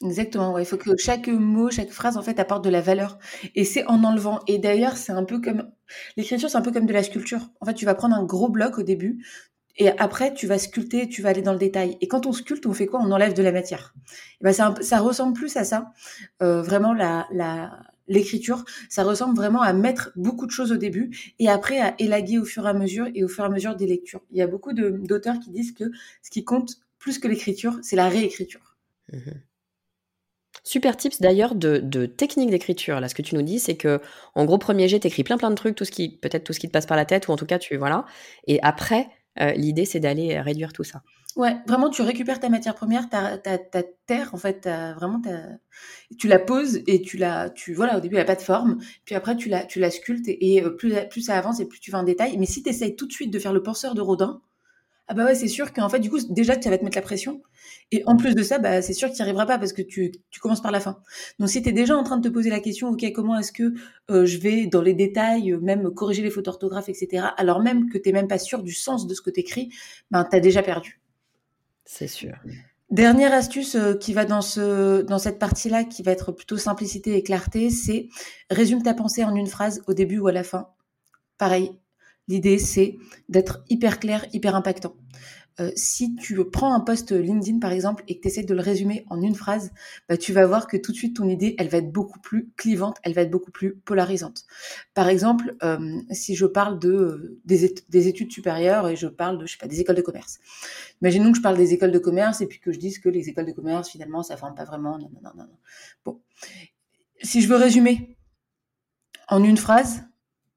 Exactement, 0.02 0.58
il 0.58 0.66
faut 0.66 0.76
que 0.76 0.90
chaque 0.98 1.28
mot, 1.28 1.70
chaque 1.70 1.90
phrase 1.90 2.18
en 2.18 2.22
fait 2.22 2.38
apporte 2.38 2.64
de 2.64 2.70
la 2.70 2.82
valeur. 2.82 3.18
Et 3.54 3.64
c'est 3.64 3.86
en 3.86 4.04
enlevant. 4.04 4.40
Et 4.46 4.58
d'ailleurs, 4.58 4.98
c'est 4.98 5.12
un 5.12 5.24
peu 5.24 5.40
comme 5.40 5.70
l'écriture, 6.18 6.50
c'est 6.50 6.58
un 6.58 6.62
peu 6.62 6.72
comme 6.72 6.86
de 6.86 6.92
la 6.92 7.02
sculpture. 7.02 7.48
En 7.60 7.66
fait, 7.66 7.74
tu 7.74 7.86
vas 7.86 7.94
prendre 7.94 8.14
un 8.14 8.24
gros 8.24 8.50
bloc 8.50 8.78
au 8.78 8.82
début, 8.82 9.24
et 9.76 9.88
après, 9.88 10.34
tu 10.34 10.46
vas 10.46 10.58
sculpter, 10.58 11.08
tu 11.08 11.22
vas 11.22 11.30
aller 11.30 11.42
dans 11.42 11.52
le 11.52 11.58
détail. 11.58 11.96
Et 12.00 12.08
quand 12.08 12.26
on 12.26 12.32
sculpte, 12.32 12.66
on 12.66 12.72
fait 12.72 12.86
quoi? 12.86 13.00
On 13.00 13.10
enlève 13.10 13.32
de 13.32 13.42
la 13.42 13.52
matière. 13.52 13.94
Et 14.40 14.44
ben 14.44 14.52
ça, 14.52 14.98
ressemble 15.00 15.32
plus 15.32 15.56
à 15.56 15.64
ça. 15.64 15.92
Euh, 16.42 16.62
vraiment, 16.62 16.92
la, 16.92 17.26
l'écriture, 18.06 18.64
ça 18.88 19.04
ressemble 19.04 19.34
vraiment 19.34 19.62
à 19.62 19.72
mettre 19.72 20.12
beaucoup 20.16 20.46
de 20.46 20.50
choses 20.50 20.72
au 20.72 20.76
début 20.76 21.34
et 21.38 21.48
après 21.48 21.80
à 21.80 21.94
élaguer 21.98 22.38
au 22.38 22.44
fur 22.44 22.66
et 22.66 22.70
à 22.70 22.74
mesure 22.74 23.08
et 23.14 23.24
au 23.24 23.28
fur 23.28 23.44
et 23.44 23.46
à 23.46 23.50
mesure 23.50 23.76
des 23.76 23.86
lectures. 23.86 24.20
Il 24.30 24.38
y 24.38 24.42
a 24.42 24.46
beaucoup 24.46 24.72
d'auteurs 24.72 25.38
qui 25.38 25.50
disent 25.50 25.72
que 25.72 25.84
ce 26.22 26.30
qui 26.30 26.44
compte 26.44 26.76
plus 26.98 27.18
que 27.18 27.28
l'écriture, 27.28 27.78
c'est 27.82 27.96
la 27.96 28.08
réécriture. 28.08 28.76
Mmh 29.12 29.18
Super 30.64 30.96
tips 30.96 31.20
d'ailleurs 31.20 31.56
de, 31.56 31.78
de 31.78 32.06
technique 32.06 32.50
d'écriture. 32.50 33.00
Là, 33.00 33.08
ce 33.08 33.16
que 33.16 33.22
tu 33.22 33.34
nous 33.34 33.42
dis, 33.42 33.58
c'est 33.58 33.76
que 33.76 34.00
en 34.36 34.44
gros, 34.44 34.58
premier 34.58 34.86
jet, 34.86 35.00
t'écris 35.00 35.24
plein 35.24 35.36
plein 35.36 35.50
de 35.50 35.56
trucs, 35.56 35.74
tout 35.74 35.84
ce 35.84 35.90
qui, 35.90 36.16
peut-être 36.16 36.44
tout 36.44 36.52
ce 36.52 36.60
qui 36.60 36.68
te 36.68 36.72
passe 36.72 36.86
par 36.86 36.96
la 36.96 37.04
tête, 37.04 37.26
ou 37.26 37.32
en 37.32 37.36
tout 37.36 37.46
cas, 37.46 37.58
tu 37.58 37.76
voilà. 37.76 38.04
Et 38.46 38.62
après, 38.62 39.08
euh, 39.40 39.52
l'idée, 39.52 39.84
c'est 39.84 40.00
d'aller 40.00 40.34
euh, 40.34 40.42
réduire 40.42 40.72
tout 40.72 40.84
ça. 40.84 41.02
Ouais, 41.34 41.56
vraiment, 41.66 41.88
tu 41.88 42.02
récupères 42.02 42.40
ta 42.40 42.50
matière 42.50 42.74
première, 42.74 43.08
ta, 43.08 43.38
ta, 43.38 43.56
ta 43.56 43.82
terre, 44.06 44.34
en 44.34 44.36
fait, 44.36 44.68
vraiment, 44.96 45.22
tu 46.18 46.28
la 46.28 46.38
poses 46.38 46.82
et 46.86 47.00
tu 47.00 47.16
la, 47.16 47.50
tu, 47.50 47.72
voilà, 47.74 47.96
au 47.96 48.00
début, 48.00 48.16
elle 48.16 48.22
n'a 48.22 48.26
pas 48.26 48.36
de 48.36 48.42
forme, 48.42 48.78
puis 49.04 49.14
après, 49.14 49.36
tu 49.36 49.48
la, 49.48 49.64
tu 49.64 49.80
la 49.80 49.90
sculptes 49.90 50.28
et, 50.28 50.62
euh, 50.62 50.70
plus, 50.70 50.94
plus 51.10 51.22
ça 51.22 51.38
avance 51.38 51.60
et 51.60 51.66
plus 51.66 51.80
tu 51.80 51.90
vas 51.90 52.00
en 52.00 52.02
détail. 52.02 52.36
Mais 52.38 52.46
si 52.46 52.62
tu 52.62 52.68
essayes 52.68 52.96
tout 52.96 53.06
de 53.06 53.12
suite 53.12 53.32
de 53.32 53.38
faire 53.38 53.52
le 53.52 53.62
penseur 53.62 53.94
de 53.94 54.00
Rodin, 54.00 54.42
ah 55.08 55.14
bah 55.14 55.24
ouais, 55.24 55.34
c'est 55.34 55.48
sûr 55.48 55.72
qu'en 55.72 55.88
fait, 55.88 55.98
du 55.98 56.10
coup, 56.10 56.18
déjà, 56.30 56.60
ça 56.60 56.70
va 56.70 56.78
te 56.78 56.84
mettre 56.84 56.96
la 56.96 57.02
pression. 57.02 57.42
Et 57.90 58.02
en 58.06 58.16
plus 58.16 58.34
de 58.34 58.42
ça, 58.42 58.58
bah, 58.58 58.82
c'est 58.82 58.92
sûr 58.92 59.10
que 59.10 59.14
tu 59.14 59.20
n'y 59.20 59.24
arriveras 59.24 59.46
pas 59.46 59.58
parce 59.58 59.72
que 59.72 59.82
tu, 59.82 60.12
tu, 60.30 60.40
commences 60.40 60.62
par 60.62 60.70
la 60.70 60.80
fin. 60.80 60.98
Donc, 61.38 61.50
si 61.50 61.60
tu 61.62 61.68
es 61.68 61.72
déjà 61.72 61.96
en 61.96 62.04
train 62.04 62.16
de 62.16 62.28
te 62.28 62.32
poser 62.32 62.50
la 62.50 62.60
question, 62.60 62.88
OK, 62.88 63.04
comment 63.12 63.36
est-ce 63.36 63.52
que 63.52 63.74
euh, 64.10 64.24
je 64.24 64.38
vais 64.38 64.66
dans 64.66 64.80
les 64.80 64.94
détails, 64.94 65.52
euh, 65.52 65.60
même 65.60 65.90
corriger 65.92 66.22
les 66.22 66.30
fautes 66.30 66.46
d'orthographe, 66.46 66.88
etc., 66.88 67.26
alors 67.36 67.60
même 67.60 67.90
que 67.90 67.98
tu 67.98 68.08
n'es 68.08 68.12
même 68.12 68.28
pas 68.28 68.38
sûr 68.38 68.62
du 68.62 68.72
sens 68.72 69.06
de 69.06 69.14
ce 69.14 69.20
que 69.20 69.30
tu 69.30 69.40
écris, 69.40 69.70
ben, 70.10 70.24
tu 70.24 70.36
as 70.36 70.40
déjà 70.40 70.62
perdu. 70.62 71.00
C'est 71.84 72.08
sûr. 72.08 72.34
Dernière 72.90 73.32
astuce 73.32 73.74
euh, 73.74 73.94
qui 73.94 74.12
va 74.12 74.24
dans, 74.24 74.42
ce, 74.42 75.02
dans 75.02 75.18
cette 75.18 75.38
partie-là, 75.38 75.84
qui 75.84 76.02
va 76.02 76.12
être 76.12 76.30
plutôt 76.30 76.56
simplicité 76.56 77.16
et 77.16 77.22
clarté, 77.22 77.70
c'est 77.70 78.08
résume 78.50 78.82
ta 78.82 78.94
pensée 78.94 79.24
en 79.24 79.34
une 79.34 79.46
phrase 79.46 79.82
au 79.88 79.94
début 79.94 80.18
ou 80.18 80.28
à 80.28 80.32
la 80.32 80.44
fin. 80.44 80.68
Pareil, 81.38 81.72
L'idée, 82.28 82.58
c'est 82.58 82.96
d'être 83.28 83.64
hyper 83.68 83.98
clair, 84.00 84.26
hyper 84.32 84.54
impactant. 84.54 84.94
Euh, 85.60 85.70
si 85.76 86.14
tu 86.14 86.42
prends 86.50 86.72
un 86.72 86.80
post 86.80 87.12
LinkedIn 87.12 87.58
par 87.58 87.72
exemple 87.72 88.04
et 88.08 88.16
que 88.16 88.22
tu 88.22 88.28
essaies 88.28 88.42
de 88.42 88.54
le 88.54 88.62
résumer 88.62 89.04
en 89.10 89.20
une 89.20 89.34
phrase, 89.34 89.70
bah, 90.08 90.16
tu 90.16 90.32
vas 90.32 90.46
voir 90.46 90.66
que 90.66 90.78
tout 90.78 90.92
de 90.92 90.96
suite 90.96 91.16
ton 91.16 91.28
idée, 91.28 91.54
elle 91.58 91.68
va 91.68 91.78
être 91.78 91.92
beaucoup 91.92 92.20
plus 92.20 92.50
clivante, 92.56 92.96
elle 93.02 93.12
va 93.12 93.22
être 93.22 93.30
beaucoup 93.30 93.50
plus 93.50 93.74
polarisante. 93.76 94.44
Par 94.94 95.08
exemple, 95.08 95.54
euh, 95.62 96.00
si 96.10 96.36
je 96.36 96.46
parle 96.46 96.78
de 96.78 97.38
des, 97.44 98.08
études 98.08 98.32
supérieures 98.32 98.88
et 98.88 98.96
je 98.96 99.06
parle 99.06 99.38
de 99.38 99.46
je 99.46 99.52
sais 99.52 99.58
pas 99.58 99.66
des 99.66 99.80
écoles 99.80 99.96
de 99.96 100.02
commerce. 100.02 100.40
Imaginons 101.02 101.32
que 101.32 101.36
je 101.36 101.42
parle 101.42 101.58
des 101.58 101.74
écoles 101.74 101.92
de 101.92 101.98
commerce 101.98 102.40
et 102.40 102.46
puis 102.46 102.58
que 102.58 102.72
je 102.72 102.78
dise 102.78 102.98
que 102.98 103.10
les 103.10 103.28
écoles 103.28 103.46
de 103.46 103.52
commerce 103.52 103.90
finalement 103.90 104.22
ça 104.22 104.38
forme 104.38 104.54
pas 104.54 104.64
vraiment. 104.64 104.98
Non, 104.98 105.10
non, 105.12 105.20
non, 105.22 105.44
non. 105.44 105.58
Bon, 106.04 106.20
si 107.22 107.42
je 107.42 107.48
veux 107.48 107.56
résumer 107.56 108.16
en 109.28 109.44
une 109.44 109.58
phrase, 109.58 110.04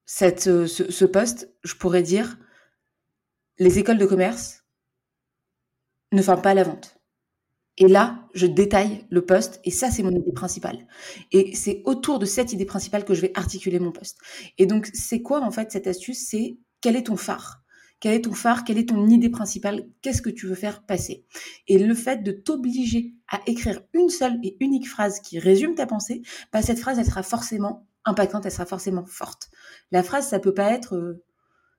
cette, 0.06 0.48
euh, 0.48 0.68
ce, 0.68 1.06
poste, 1.06 1.52
je 1.64 1.76
pourrais 1.76 2.04
dire 2.04 2.38
les 3.58 3.80
écoles 3.80 3.98
de 3.98 4.06
commerce 4.06 4.66
ne 6.12 6.22
forment 6.22 6.42
pas 6.42 6.54
la 6.54 6.64
vente. 6.64 6.98
Et 7.78 7.88
là, 7.88 8.28
je 8.34 8.46
détaille 8.46 9.06
le 9.10 9.26
poste 9.26 9.60
et 9.66 9.72
ça, 9.72 9.92
c'est 9.92 10.04
mon 10.04 10.12
idée 10.12 10.32
principale. 10.32 10.88
Et 11.32 11.56
c'est 11.56 11.82
autour 11.86 12.20
de 12.20 12.26
cette 12.26 12.54
idée 12.54 12.66
principale 12.66 13.04
que 13.04 13.14
je 13.14 13.22
vais 13.22 13.32
articuler 13.36 13.80
mon 13.80 13.92
poste. 13.92 14.18
Et 14.58 14.66
donc, 14.66 14.90
c'est 14.94 15.22
quoi 15.22 15.42
en 15.42 15.52
fait 15.52 15.72
cette 15.72 15.88
astuce? 15.88 16.26
C'est 16.26 16.58
quel 16.80 16.96
est 16.96 17.08
ton 17.08 17.18
phare? 17.18 17.64
Quel 18.00 18.14
est 18.14 18.22
ton 18.22 18.34
phare? 18.34 18.64
Quelle 18.64 18.78
est 18.78 18.90
ton 18.90 19.08
idée 19.08 19.30
principale? 19.30 19.90
Qu'est-ce 20.02 20.22
que 20.22 20.30
tu 20.30 20.48
veux 20.48 20.56
faire 20.56 20.86
passer? 20.86 21.26
Et 21.68 21.78
le 21.78 21.96
fait 21.96 22.24
de 22.24 22.32
t'obliger 22.32 23.14
à 23.28 23.42
écrire 23.46 23.82
une 23.94 24.10
seule 24.10 24.40
et 24.44 24.56
unique 24.62 24.88
phrase 24.88 25.20
qui 25.20 25.40
résume 25.40 25.76
ta 25.76 25.86
pensée, 25.86 26.22
bah, 26.54 26.62
cette 26.62 26.80
phrase, 26.80 27.00
elle 27.00 27.06
sera 27.06 27.24
forcément 27.24 27.88
impactante, 28.06 28.46
elle 28.46 28.52
sera 28.52 28.66
forcément 28.66 29.06
forte. 29.06 29.50
La 29.92 30.04
phrase, 30.04 30.28
ça 30.28 30.40
peut 30.40 30.54
pas 30.54 30.72
être, 30.72 30.96
euh, 30.96 31.24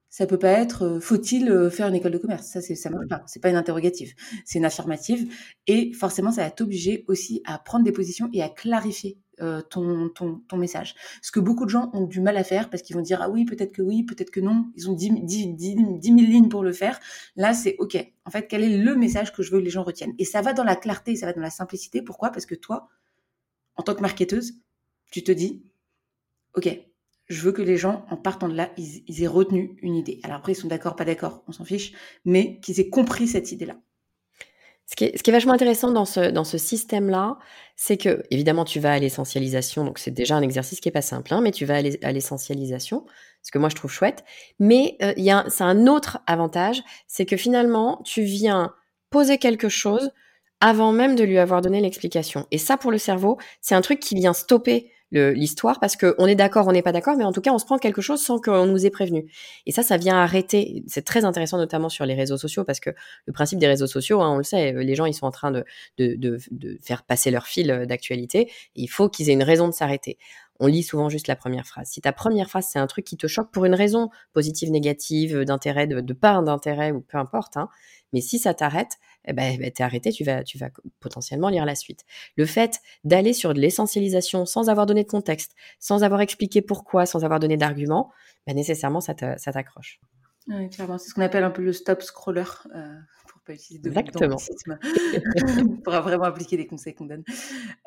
ça 0.08 0.26
peut 0.26 0.38
pas 0.38 0.50
être, 0.50 0.84
euh, 0.84 1.00
faut-il 1.00 1.50
euh, 1.50 1.70
faire 1.70 1.88
une 1.88 1.94
école 1.94 2.12
de 2.12 2.18
commerce? 2.18 2.46
Ça, 2.46 2.60
ça 2.60 2.90
marche 2.90 3.08
pas. 3.08 3.22
C'est 3.26 3.40
pas 3.40 3.50
une 3.50 3.56
interrogative, 3.56 4.14
c'est 4.44 4.58
une 4.58 4.64
affirmative. 4.64 5.32
Et 5.66 5.92
forcément, 5.92 6.32
ça 6.32 6.44
va 6.44 6.50
t'obliger 6.50 7.04
aussi 7.08 7.42
à 7.44 7.58
prendre 7.58 7.84
des 7.84 7.92
positions 7.92 8.28
et 8.32 8.42
à 8.42 8.48
clarifier 8.48 9.18
ton, 9.68 10.08
ton, 10.08 10.40
ton, 10.48 10.56
message. 10.56 10.94
Ce 11.20 11.30
que 11.30 11.40
beaucoup 11.40 11.66
de 11.66 11.70
gens 11.70 11.90
ont 11.92 12.06
du 12.06 12.22
mal 12.22 12.38
à 12.38 12.42
faire 12.42 12.70
parce 12.70 12.82
qu'ils 12.82 12.96
vont 12.96 13.02
dire 13.02 13.20
ah 13.20 13.28
oui, 13.28 13.44
peut-être 13.44 13.72
que 13.72 13.82
oui, 13.82 14.02
peut-être 14.02 14.30
que 14.30 14.40
non. 14.40 14.70
Ils 14.76 14.88
ont 14.88 14.94
10, 14.94 15.24
10, 15.24 15.48
10, 15.48 15.76
10 15.98 16.08
000 16.08 16.16
lignes 16.20 16.48
pour 16.48 16.62
le 16.62 16.72
faire. 16.72 16.98
Là, 17.36 17.52
c'est 17.52 17.76
OK. 17.78 17.98
En 18.24 18.30
fait, 18.30 18.46
quel 18.46 18.64
est 18.64 18.78
le 18.78 18.94
message 18.96 19.34
que 19.34 19.42
je 19.42 19.52
veux 19.52 19.58
que 19.58 19.64
les 19.64 19.70
gens 19.70 19.82
retiennent? 19.82 20.14
Et 20.18 20.24
ça 20.24 20.40
va 20.40 20.54
dans 20.54 20.64
la 20.64 20.74
clarté, 20.74 21.16
ça 21.16 21.26
va 21.26 21.34
dans 21.34 21.42
la 21.42 21.50
simplicité. 21.50 22.00
Pourquoi? 22.00 22.30
Parce 22.30 22.46
que 22.46 22.54
toi, 22.54 22.88
en 23.76 23.82
tant 23.82 23.94
que 23.94 24.00
marketeuse, 24.00 24.54
tu 25.10 25.22
te 25.22 25.32
dis 25.32 25.62
OK, 26.56 26.68
je 27.28 27.42
veux 27.42 27.52
que 27.52 27.62
les 27.62 27.76
gens, 27.76 28.06
en 28.10 28.16
partant 28.16 28.48
de 28.48 28.54
là, 28.54 28.70
ils, 28.76 29.22
aient 29.22 29.26
retenu 29.26 29.76
une 29.82 29.94
idée. 29.94 30.20
Alors 30.22 30.38
après, 30.38 30.52
ils 30.52 30.56
sont 30.56 30.68
d'accord, 30.68 30.96
pas 30.96 31.04
d'accord, 31.04 31.42
on 31.48 31.52
s'en 31.52 31.64
fiche, 31.64 31.92
mais 32.24 32.60
qu'ils 32.60 32.80
aient 32.80 32.88
compris 32.88 33.26
cette 33.26 33.52
idée-là. 33.52 33.76
Ce 34.88 34.94
qui, 34.94 35.04
est, 35.04 35.30
vachement 35.30 35.52
intéressant 35.52 35.90
dans 35.90 36.04
ce, 36.04 36.58
système-là, 36.58 37.38
c'est 37.74 37.96
que, 37.96 38.22
évidemment, 38.30 38.64
tu 38.64 38.78
vas 38.78 38.92
à 38.92 38.98
l'essentialisation, 39.00 39.84
donc 39.84 39.98
c'est 39.98 40.12
déjà 40.12 40.36
un 40.36 40.42
exercice 40.42 40.78
qui 40.78 40.88
est 40.88 40.92
pas 40.92 41.02
simple, 41.02 41.34
hein, 41.34 41.40
mais 41.40 41.50
tu 41.50 41.64
vas 41.64 41.82
à 42.02 42.12
l'essentialisation, 42.12 43.04
ce 43.42 43.50
que 43.50 43.58
moi 43.58 43.68
je 43.68 43.74
trouve 43.74 43.90
chouette. 43.90 44.24
Mais 44.60 44.96
euh, 45.02 45.12
y 45.16 45.30
a, 45.32 45.44
c'est 45.48 45.64
un 45.64 45.88
autre 45.88 46.20
avantage, 46.28 46.82
c'est 47.08 47.26
que 47.26 47.36
finalement, 47.36 48.00
tu 48.04 48.22
viens 48.22 48.72
poser 49.10 49.38
quelque 49.38 49.68
chose 49.68 50.12
avant 50.60 50.92
même 50.92 51.16
de 51.16 51.24
lui 51.24 51.38
avoir 51.38 51.62
donné 51.62 51.80
l'explication. 51.80 52.46
Et 52.52 52.58
ça, 52.58 52.76
pour 52.76 52.92
le 52.92 52.98
cerveau, 52.98 53.38
c'est 53.60 53.74
un 53.74 53.80
truc 53.80 53.98
qui 53.98 54.14
vient 54.14 54.32
stopper 54.32 54.92
l'histoire 55.12 55.80
parce 55.80 55.96
qu'on 55.96 56.26
est 56.26 56.34
d'accord, 56.34 56.66
on 56.68 56.72
n'est 56.72 56.82
pas 56.82 56.92
d'accord, 56.92 57.16
mais 57.16 57.24
en 57.24 57.32
tout 57.32 57.40
cas, 57.40 57.52
on 57.52 57.58
se 57.58 57.64
prend 57.64 57.78
quelque 57.78 58.02
chose 58.02 58.20
sans 58.20 58.40
qu'on 58.40 58.66
nous 58.66 58.86
ait 58.86 58.90
prévenu. 58.90 59.30
Et 59.64 59.72
ça, 59.72 59.82
ça 59.82 59.96
vient 59.96 60.16
arrêter. 60.16 60.82
C'est 60.86 61.04
très 61.04 61.24
intéressant, 61.24 61.58
notamment 61.58 61.88
sur 61.88 62.04
les 62.06 62.14
réseaux 62.14 62.36
sociaux, 62.36 62.64
parce 62.64 62.80
que 62.80 62.90
le 63.26 63.32
principe 63.32 63.58
des 63.58 63.68
réseaux 63.68 63.86
sociaux, 63.86 64.20
hein, 64.20 64.32
on 64.32 64.38
le 64.38 64.44
sait, 64.44 64.72
les 64.72 64.94
gens, 64.94 65.06
ils 65.06 65.14
sont 65.14 65.26
en 65.26 65.30
train 65.30 65.50
de, 65.50 65.64
de, 65.98 66.14
de, 66.16 66.38
de 66.50 66.78
faire 66.82 67.04
passer 67.04 67.30
leur 67.30 67.46
fil 67.46 67.86
d'actualité. 67.88 68.50
Il 68.74 68.88
faut 68.88 69.08
qu'ils 69.08 69.30
aient 69.30 69.34
une 69.34 69.42
raison 69.42 69.68
de 69.68 69.72
s'arrêter. 69.72 70.18
On 70.58 70.66
lit 70.66 70.82
souvent 70.82 71.08
juste 71.08 71.28
la 71.28 71.36
première 71.36 71.66
phrase. 71.66 71.88
Si 71.90 72.00
ta 72.00 72.12
première 72.12 72.48
phrase, 72.48 72.66
c'est 72.70 72.78
un 72.78 72.86
truc 72.86 73.04
qui 73.04 73.16
te 73.16 73.26
choque 73.26 73.50
pour 73.50 73.66
une 73.66 73.74
raison 73.74 74.08
positive, 74.32 74.70
négative, 74.70 75.42
d'intérêt, 75.42 75.86
de, 75.86 76.00
de 76.00 76.12
pas 76.14 76.40
d'intérêt, 76.40 76.92
ou 76.92 77.00
peu 77.00 77.18
importe, 77.18 77.56
hein, 77.58 77.68
mais 78.12 78.20
si 78.20 78.38
ça 78.38 78.54
t'arrête, 78.54 78.92
eh 79.26 79.32
ben, 79.32 79.52
eh 79.54 79.58
ben 79.58 79.70
t'es 79.70 79.82
arrêté, 79.82 80.12
tu 80.12 80.24
vas, 80.24 80.44
tu 80.44 80.58
vas 80.58 80.70
potentiellement 81.00 81.48
lire 81.48 81.64
la 81.64 81.74
suite. 81.74 82.04
Le 82.36 82.46
fait 82.46 82.80
d'aller 83.04 83.32
sur 83.32 83.54
de 83.54 83.60
l'essentialisation 83.60 84.46
sans 84.46 84.68
avoir 84.68 84.86
donné 84.86 85.04
de 85.04 85.08
contexte, 85.08 85.54
sans 85.78 86.04
avoir 86.04 86.20
expliqué 86.20 86.62
pourquoi, 86.62 87.06
sans 87.06 87.24
avoir 87.24 87.40
donné 87.40 87.56
d'argument, 87.56 88.10
ben 88.46 88.54
nécessairement 88.54 89.00
ça 89.00 89.14
t'accroche. 89.14 90.00
Oui, 90.48 90.70
clairement, 90.70 90.98
c'est 90.98 91.10
ce 91.10 91.14
qu'on 91.14 91.22
appelle 91.22 91.44
un 91.44 91.50
peu 91.50 91.62
le 91.62 91.72
stop 91.72 92.02
scroller. 92.02 92.44
Euh, 92.74 92.94
pour 93.28 93.40
pas 93.40 93.54
utiliser 93.54 93.82
de 93.82 93.88
Exactement. 93.88 94.36
pour 95.84 95.92
vraiment 95.92 96.24
appliquer 96.24 96.56
les 96.56 96.66
conseils 96.66 96.94
qu'on 96.94 97.06
donne. 97.06 97.24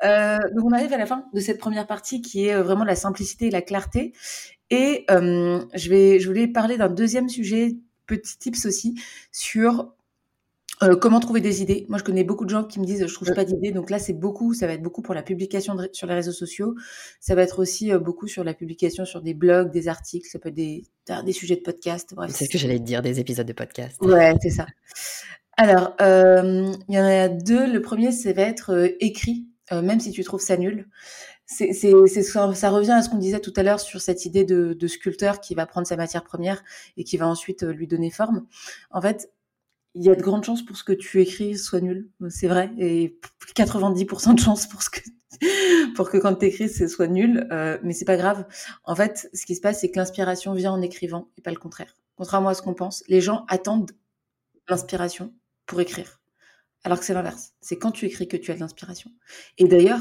Euh, 0.04 0.38
donc 0.54 0.64
on 0.64 0.72
arrive 0.72 0.92
à 0.92 0.98
la 0.98 1.06
fin 1.06 1.24
de 1.32 1.40
cette 1.40 1.58
première 1.58 1.86
partie 1.86 2.20
qui 2.20 2.46
est 2.46 2.54
euh, 2.54 2.62
vraiment 2.62 2.84
la 2.84 2.96
simplicité 2.96 3.46
et 3.46 3.50
la 3.50 3.62
clarté. 3.62 4.12
Et 4.70 5.04
euh, 5.10 5.64
je 5.74 5.90
vais, 5.90 6.20
je 6.20 6.28
voulais 6.28 6.46
parler 6.46 6.76
d'un 6.76 6.88
deuxième 6.88 7.28
sujet, 7.28 7.76
petit 8.06 8.38
tips 8.38 8.66
aussi, 8.66 8.94
sur 9.32 9.94
euh, 10.82 10.96
comment 10.96 11.20
trouver 11.20 11.40
des 11.40 11.60
idées? 11.60 11.84
Moi, 11.88 11.98
je 11.98 12.04
connais 12.04 12.24
beaucoup 12.24 12.44
de 12.44 12.50
gens 12.50 12.64
qui 12.64 12.80
me 12.80 12.86
disent 12.86 13.06
je 13.06 13.14
trouve 13.14 13.32
pas 13.34 13.44
d'idées. 13.44 13.70
Donc 13.70 13.90
là, 13.90 13.98
c'est 13.98 14.14
beaucoup. 14.14 14.54
Ça 14.54 14.66
va 14.66 14.72
être 14.72 14.82
beaucoup 14.82 15.02
pour 15.02 15.14
la 15.14 15.22
publication 15.22 15.76
sur 15.92 16.06
les 16.06 16.14
réseaux 16.14 16.32
sociaux. 16.32 16.74
Ça 17.20 17.34
va 17.34 17.42
être 17.42 17.58
aussi 17.58 17.92
euh, 17.92 17.98
beaucoup 17.98 18.28
sur 18.28 18.44
la 18.44 18.54
publication 18.54 19.04
sur 19.04 19.20
des 19.20 19.34
blogs, 19.34 19.70
des 19.70 19.88
articles. 19.88 20.28
Ça 20.28 20.38
peut 20.38 20.48
être 20.48 20.54
des, 20.54 20.84
des 21.24 21.32
sujets 21.32 21.56
de 21.56 21.60
podcast. 21.60 22.14
C'est 22.28 22.46
ce 22.46 22.50
que 22.50 22.58
j'allais 22.58 22.78
te 22.78 22.84
dire, 22.84 23.02
des 23.02 23.20
épisodes 23.20 23.46
de 23.46 23.52
podcast. 23.52 24.00
Ouais, 24.00 24.34
c'est 24.40 24.50
ça. 24.50 24.66
Alors, 25.58 25.94
euh, 26.00 26.72
il 26.88 26.94
y 26.94 26.98
en 26.98 27.04
a 27.04 27.28
deux. 27.28 27.70
Le 27.70 27.82
premier, 27.82 28.10
ça 28.12 28.32
va 28.32 28.42
être 28.42 28.94
écrit, 29.00 29.48
même 29.70 30.00
si 30.00 30.12
tu 30.12 30.24
trouves 30.24 30.40
ça 30.40 30.56
nul. 30.56 30.88
C'est, 31.44 31.72
c'est, 31.72 32.22
ça, 32.22 32.54
ça, 32.54 32.70
revient 32.70 32.92
à 32.92 33.02
ce 33.02 33.10
qu'on 33.10 33.18
disait 33.18 33.40
tout 33.40 33.52
à 33.56 33.64
l'heure 33.64 33.80
sur 33.80 34.00
cette 34.00 34.24
idée 34.24 34.44
de, 34.44 34.72
de 34.72 34.86
sculpteur 34.86 35.40
qui 35.40 35.56
va 35.56 35.66
prendre 35.66 35.86
sa 35.86 35.96
matière 35.96 36.22
première 36.22 36.62
et 36.96 37.02
qui 37.02 37.16
va 37.16 37.26
ensuite 37.26 37.64
lui 37.64 37.88
donner 37.88 38.10
forme. 38.12 38.46
En 38.92 39.02
fait, 39.02 39.28
il 39.94 40.04
y 40.04 40.10
a 40.10 40.14
de 40.14 40.22
grandes 40.22 40.44
chances 40.44 40.64
pour 40.64 40.76
ce 40.76 40.84
que 40.84 40.92
tu 40.92 41.20
écris 41.20 41.58
soit 41.58 41.80
nul, 41.80 42.10
c'est 42.28 42.48
vrai, 42.48 42.70
et 42.78 43.18
90% 43.56 44.34
de 44.34 44.40
chances 44.40 44.66
pour 44.66 44.82
ce 44.82 44.90
que 44.90 45.00
pour 45.94 46.10
que 46.10 46.18
quand 46.18 46.34
tu 46.34 46.46
écris 46.46 46.68
ce 46.68 46.88
soit 46.88 47.06
nul, 47.06 47.46
euh, 47.52 47.78
mais 47.82 47.92
c'est 47.92 48.04
pas 48.04 48.16
grave. 48.16 48.46
En 48.84 48.94
fait, 48.94 49.30
ce 49.32 49.46
qui 49.46 49.54
se 49.54 49.60
passe, 49.60 49.80
c'est 49.80 49.90
que 49.90 49.98
l'inspiration 49.98 50.54
vient 50.54 50.72
en 50.72 50.82
écrivant 50.82 51.30
et 51.38 51.42
pas 51.42 51.50
le 51.50 51.56
contraire. 51.56 51.94
Contrairement 52.16 52.50
à 52.50 52.54
ce 52.54 52.62
qu'on 52.62 52.74
pense, 52.74 53.02
les 53.08 53.20
gens 53.20 53.44
attendent 53.48 53.92
l'inspiration 54.68 55.32
pour 55.66 55.80
écrire, 55.80 56.20
alors 56.84 56.98
que 56.98 57.04
c'est 57.04 57.14
l'inverse. 57.14 57.54
C'est 57.60 57.78
quand 57.78 57.92
tu 57.92 58.06
écris 58.06 58.28
que 58.28 58.36
tu 58.36 58.50
as 58.50 58.54
de 58.54 58.60
l'inspiration. 58.60 59.10
Et 59.58 59.66
d'ailleurs, 59.66 60.00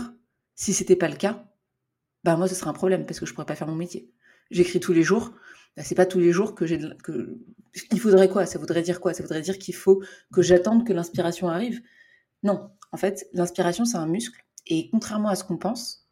si 0.56 0.74
c'était 0.74 0.96
pas 0.96 1.08
le 1.08 1.16
cas, 1.16 1.46
bah 2.24 2.36
moi 2.36 2.48
ce 2.48 2.56
serait 2.56 2.70
un 2.70 2.74
problème 2.74 3.06
parce 3.06 3.20
que 3.20 3.26
je 3.26 3.34
pourrais 3.34 3.46
pas 3.46 3.56
faire 3.56 3.68
mon 3.68 3.76
métier. 3.76 4.12
J'écris 4.52 4.80
tous 4.80 4.94
les 4.94 5.04
jours, 5.04 5.32
bah, 5.80 5.86
c'est 5.86 5.96
pas 5.96 6.06
tous 6.06 6.20
les 6.20 6.34
jours 6.34 6.56
que 6.56 6.66
j'ai 6.66 6.78
que 7.04 7.40
il 7.94 8.00
faudrait 8.02 8.28
quoi? 8.28 8.46
Ça 8.46 8.60
voudrait 8.60 8.82
dire 8.82 9.00
quoi? 9.00 9.14
Ça 9.14 9.24
voudrait 9.24 9.42
dire 9.42 9.58
qu'il 9.58 9.74
faut 9.76 10.04
que 10.34 10.42
j'attende 10.42 10.86
que 10.86 10.92
l'inspiration 10.92 11.48
arrive? 11.48 11.82
Non, 12.44 12.70
en 12.92 12.98
fait, 12.98 13.30
l'inspiration 13.32 13.86
c'est 13.86 13.96
un 13.96 14.06
muscle 14.06 14.44
et 14.68 14.90
contrairement 14.90 15.30
à 15.30 15.36
ce 15.36 15.46
qu'on 15.46 15.58
pense, 15.58 16.06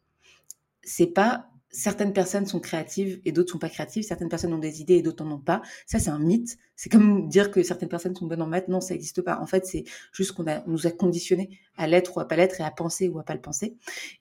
c'est 0.82 1.08
pas 1.08 1.50
certaines 1.70 2.14
personnes 2.14 2.46
sont 2.46 2.60
créatives 2.60 3.20
et 3.26 3.32
d'autres 3.32 3.52
sont 3.52 3.58
pas 3.58 3.68
créatives, 3.68 4.04
certaines 4.04 4.30
personnes 4.30 4.54
ont 4.54 4.58
des 4.58 4.80
idées 4.80 4.94
et 4.94 5.02
d'autres 5.02 5.22
n'en 5.22 5.34
ont 5.34 5.38
pas. 5.38 5.60
Ça 5.86 5.98
c'est 5.98 6.08
un 6.08 6.18
mythe. 6.18 6.56
C'est 6.74 6.88
comme 6.88 7.28
dire 7.28 7.50
que 7.50 7.62
certaines 7.62 7.90
personnes 7.90 8.16
sont 8.16 8.26
bonnes 8.26 8.40
en 8.40 8.46
maths, 8.46 8.68
non, 8.68 8.80
ça 8.80 8.94
n'existe 8.94 9.20
pas. 9.20 9.38
En 9.38 9.46
fait, 9.46 9.66
c'est 9.66 9.84
juste 10.12 10.32
qu'on 10.32 10.46
a 10.46 10.64
nous 10.66 10.86
a 10.86 10.90
conditionné 10.92 11.60
à 11.76 11.86
l'être 11.86 12.16
ou 12.16 12.20
à 12.20 12.26
pas 12.26 12.36
l'être 12.36 12.58
et 12.62 12.64
à 12.64 12.70
penser 12.70 13.10
ou 13.10 13.18
à 13.18 13.22
pas 13.22 13.34
le 13.34 13.42
penser 13.42 13.76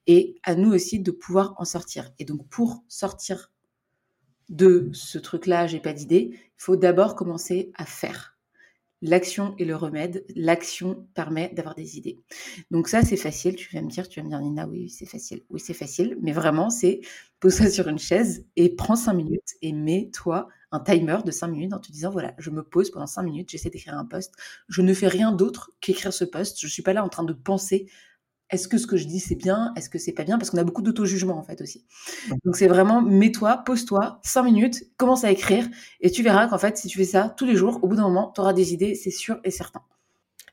et 0.08 0.36
à 0.44 0.56
nous 0.56 0.74
aussi 0.74 1.00
de 1.00 1.12
pouvoir 1.12 1.56
en 1.58 1.64
sortir. 1.64 2.12
Et 2.20 2.26
donc 2.26 2.46
pour 2.50 2.84
sortir 2.90 3.54
de 4.50 4.90
ce 4.94 5.18
truc-là, 5.18 5.68
j'ai 5.68 5.80
pas 5.80 5.94
d'idée, 5.94 6.32
il 6.34 6.40
faut 6.58 6.76
d'abord 6.76 7.16
commencer 7.16 7.72
à 7.76 7.86
faire. 7.86 8.38
L'action 9.04 9.56
est 9.60 9.66
le 9.66 9.76
remède. 9.76 10.26
L'action 10.36 11.08
permet 11.14 11.52
d'avoir 11.54 11.76
des 11.76 11.98
idées. 11.98 12.20
Donc 12.72 12.88
ça, 12.88 13.04
c'est 13.04 13.18
facile. 13.18 13.56
Tu 13.56 13.74
vas 13.76 13.82
me 13.82 13.90
dire, 13.90 14.10
tu 14.10 14.20
vas 14.20 14.24
me 14.24 14.30
dire, 14.30 14.40
Nina, 14.40 14.68
oui, 14.68 14.90
c'est 14.90 15.06
facile. 15.06 15.44
Oui, 15.52 15.60
c'est 15.60 15.76
facile. 15.76 16.18
Mais 16.22 16.32
vraiment, 16.32 16.72
c'est 16.72 17.02
pose-toi 17.40 17.70
sur 17.70 17.88
une 17.88 18.00
chaise 18.00 18.46
et 18.56 18.76
prends 18.76 18.96
cinq 18.96 19.14
minutes 19.14 19.54
et 19.62 19.72
mets-toi 19.72 20.48
un 20.72 20.80
timer 20.80 21.18
de 21.24 21.32
cinq 21.32 21.48
minutes 21.50 21.74
en 21.74 21.80
te 21.80 21.92
disant, 21.92 22.10
voilà, 22.10 22.34
je 22.40 22.50
me 22.50 22.64
pose 22.64 22.90
pendant 22.90 23.06
cinq 23.06 23.24
minutes, 23.24 23.52
j'essaie 23.52 23.70
d'écrire 23.70 23.98
un 23.98 24.06
post. 24.06 24.34
Je 24.68 24.82
ne 24.82 24.94
fais 24.94 25.08
rien 25.08 25.32
d'autre 25.32 25.72
qu'écrire 25.80 26.12
ce 26.12 26.26
post. 26.26 26.60
Je 26.60 26.68
suis 26.68 26.82
pas 26.82 26.94
là 26.94 27.04
en 27.04 27.10
train 27.10 27.24
de 27.24 27.34
penser 27.34 27.88
est-ce 28.50 28.68
que 28.68 28.78
ce 28.78 28.88
que 28.88 28.98
je 28.98 29.06
dis 29.06 29.20
c'est 29.20 29.36
bien 29.36 29.74
Est-ce 29.76 29.90
que 29.90 30.00
c'est 30.00 30.14
pas 30.14 30.24
bien? 30.24 30.38
Parce 30.38 30.50
qu'on 30.50 30.58
a 30.58 30.64
beaucoup 30.64 30.82
d'auto-jugement 30.82 31.38
en 31.38 31.44
fait 31.44 31.62
aussi. 31.62 31.86
Donc 32.46 32.56
c'est 32.56 32.68
vraiment 32.68 33.02
mets-toi, 33.02 33.64
pose-toi, 33.66 34.20
cinq 34.24 34.44
minutes, 34.44 34.84
commence 34.98 35.24
à 35.24 35.32
écrire 35.32 35.68
et 36.02 36.12
tu 36.12 36.24
verras 36.24 36.48
qu'en 36.48 36.58
fait 36.58 36.78
si 36.78 36.88
tu 36.88 36.98
fais 36.98 37.06
ça 37.06 37.34
tous 37.38 37.46
les 37.46 37.56
jours, 37.56 37.80
au 37.84 37.88
bout 37.88 37.96
d'un 37.96 38.04
moment, 38.04 38.32
tu 38.34 38.42
auras 38.42 38.54
des 38.54 38.74
idées, 38.74 38.96
c'est 38.96 39.12
sûr 39.12 39.40
et 39.44 39.52
certain. 39.52 39.82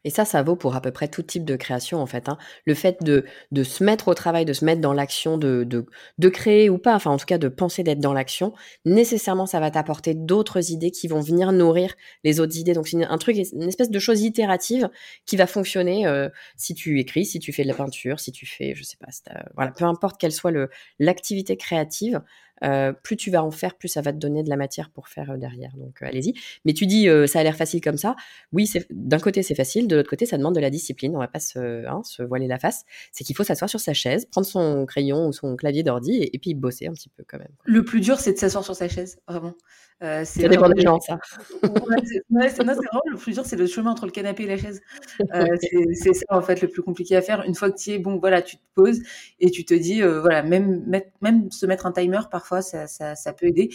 Et 0.05 0.11
ça, 0.11 0.25
ça 0.25 0.43
vaut 0.43 0.57
pour 0.57 0.77
à 0.77 0.81
peu 0.81 0.91
près 0.91 1.09
tout 1.09 1.23
type 1.23 1.45
de 1.45 1.57
création, 1.57 2.01
en 2.01 2.07
fait. 2.07 2.29
Hein. 2.29 2.39
Le 2.67 2.75
fait 2.75 3.03
de, 3.03 3.25
de 3.53 3.63
se 3.63 3.83
mettre 3.83 4.09
au 4.09 4.15
travail, 4.15 4.45
de 4.45 4.53
se 4.53 4.65
mettre 4.65 4.81
dans 4.81 4.93
l'action, 4.93 5.39
de, 5.39 5.65
de, 5.65 5.87
de 6.19 6.29
créer 6.29 6.69
ou 6.71 6.79
pas, 6.79 6.95
enfin 6.95 7.11
en 7.11 7.17
tout 7.17 7.27
cas 7.27 7.39
de 7.39 7.49
penser 7.49 7.83
d'être 7.83 8.01
dans 8.01 8.13
l'action, 8.13 8.53
nécessairement, 8.85 9.47
ça 9.47 9.61
va 9.61 9.71
t'apporter 9.71 10.15
d'autres 10.15 10.71
idées 10.71 10.91
qui 10.91 11.09
vont 11.09 11.21
venir 11.21 11.53
nourrir 11.53 11.95
les 12.23 12.41
autres 12.41 12.57
idées. 12.59 12.75
Donc 12.75 12.89
c'est 12.89 13.05
un 13.05 13.19
truc, 13.19 13.37
une 13.53 13.63
espèce 13.63 13.91
de 13.91 13.99
chose 13.99 14.23
itérative 14.23 14.89
qui 15.27 15.37
va 15.37 15.47
fonctionner 15.47 16.07
euh, 16.07 16.29
si 16.57 16.75
tu 16.75 17.01
écris, 17.01 17.25
si 17.25 17.39
tu 17.39 17.53
fais 17.53 17.63
de 17.63 17.69
la 17.69 17.75
peinture, 17.75 18.21
si 18.21 18.33
tu 18.33 18.47
fais, 18.47 18.75
je 18.75 18.83
sais 18.83 18.97
pas, 18.99 19.09
voilà, 19.55 19.73
peu 19.73 19.85
importe 19.85 20.21
quelle 20.21 20.33
soit 20.33 20.53
l'activité 20.99 21.57
créative, 21.57 22.23
euh, 22.63 22.93
plus 22.93 23.17
tu 23.17 23.31
vas 23.31 23.43
en 23.43 23.51
faire, 23.51 23.77
plus 23.77 23.89
ça 23.89 24.01
va 24.01 24.13
te 24.13 24.19
donner 24.19 24.43
de 24.43 24.49
la 24.49 24.57
matière 24.57 24.91
pour 24.91 25.09
faire 25.09 25.33
euh, 25.33 25.37
derrière. 25.37 25.73
Donc 25.77 26.03
euh, 26.03 26.07
allez-y. 26.07 26.35
Mais 26.65 26.73
tu 26.73 26.87
dis, 26.87 27.09
ça 27.27 27.41
a 27.41 27.43
l'air 27.43 27.57
facile 27.57 27.81
comme 27.81 27.97
ça. 27.97 28.17
Oui, 28.53 28.71
d'un 28.91 29.19
côté 29.19 29.43
c'est 29.43 29.55
facile, 29.55 29.89
de 29.89 29.97
l'autre 29.97 30.11
côté 30.11 30.27
ça 30.27 30.39
demande 30.39 30.55
de 30.55 30.61
la 30.61 30.71
discipline. 30.71 31.15
On 31.17 31.19
va 31.19 31.29
pas 31.29 31.41
se, 31.41 31.87
hein, 31.87 32.03
se 32.05 32.23
voiler 32.23 32.47
la 32.47 32.59
face. 32.59 32.85
C'est 33.13 33.25
qu'il 33.25 33.37
faut 33.37 33.45
s'asseoir 33.45 33.69
sur 33.69 33.81
sa 33.81 33.93
chaise, 33.93 34.27
prendre 34.27 34.47
son 34.47 34.87
crayon 34.87 35.27
ou 35.27 35.33
son 35.33 35.57
clavier 35.57 35.83
d'ordi 35.83 36.23
et, 36.33 36.39
puis 36.39 36.55
bosser 36.55 36.87
un 36.87 36.93
petit 36.93 37.09
peu 37.09 37.25
quand 37.27 37.39
même. 37.39 37.53
Le 37.65 37.85
plus 37.85 38.01
dur 38.01 38.21
c'est 38.21 38.33
de 38.33 38.39
s'asseoir 38.39 38.65
sur 38.65 38.77
sa 38.77 38.89
chaise, 38.89 39.19
vraiment. 39.27 39.55
Euh, 40.03 40.25
ça 40.25 40.49
dépend 40.49 40.69
des 40.69 40.83
gens, 40.83 41.01
ça. 41.01 41.19
c'est 41.63 42.63
vraiment 42.63 43.01
le 43.11 43.17
plus 43.17 43.33
dur, 43.33 43.47
c'est 43.47 43.57
le 43.57 43.67
chemin 43.67 43.93
entre 43.93 44.07
le 44.07 44.11
canapé 44.11 44.43
et 44.43 44.47
la 44.47 44.57
chaise. 44.57 44.81
Euh, 45.35 45.57
c'est 45.95 46.13
ça, 46.13 46.25
en 46.31 46.43
fait, 46.43 46.61
le 46.61 46.69
plus 46.69 46.83
compliqué 46.83 47.17
à 47.17 47.23
faire. 47.23 47.43
Une 47.45 47.55
fois 47.55 47.71
que 47.71 47.77
tu 47.77 47.91
es 47.91 47.99
bon, 47.99 48.19
voilà, 48.19 48.43
tu 48.43 48.57
te 48.57 48.63
poses 48.75 49.01
et 49.41 49.51
tu 49.51 49.65
te 49.65 49.75
dis, 49.75 50.03
euh, 50.03 50.21
voilà, 50.21 50.43
même, 50.43 50.85
même 51.21 51.51
se 51.51 51.67
mettre 51.67 51.87
un 51.87 51.93
timer, 51.93 52.21
parfois, 52.31 52.63
ça, 52.63 52.87
ça, 52.87 53.15
ça 53.15 53.33
peut 53.33 53.47
aider. 53.47 53.71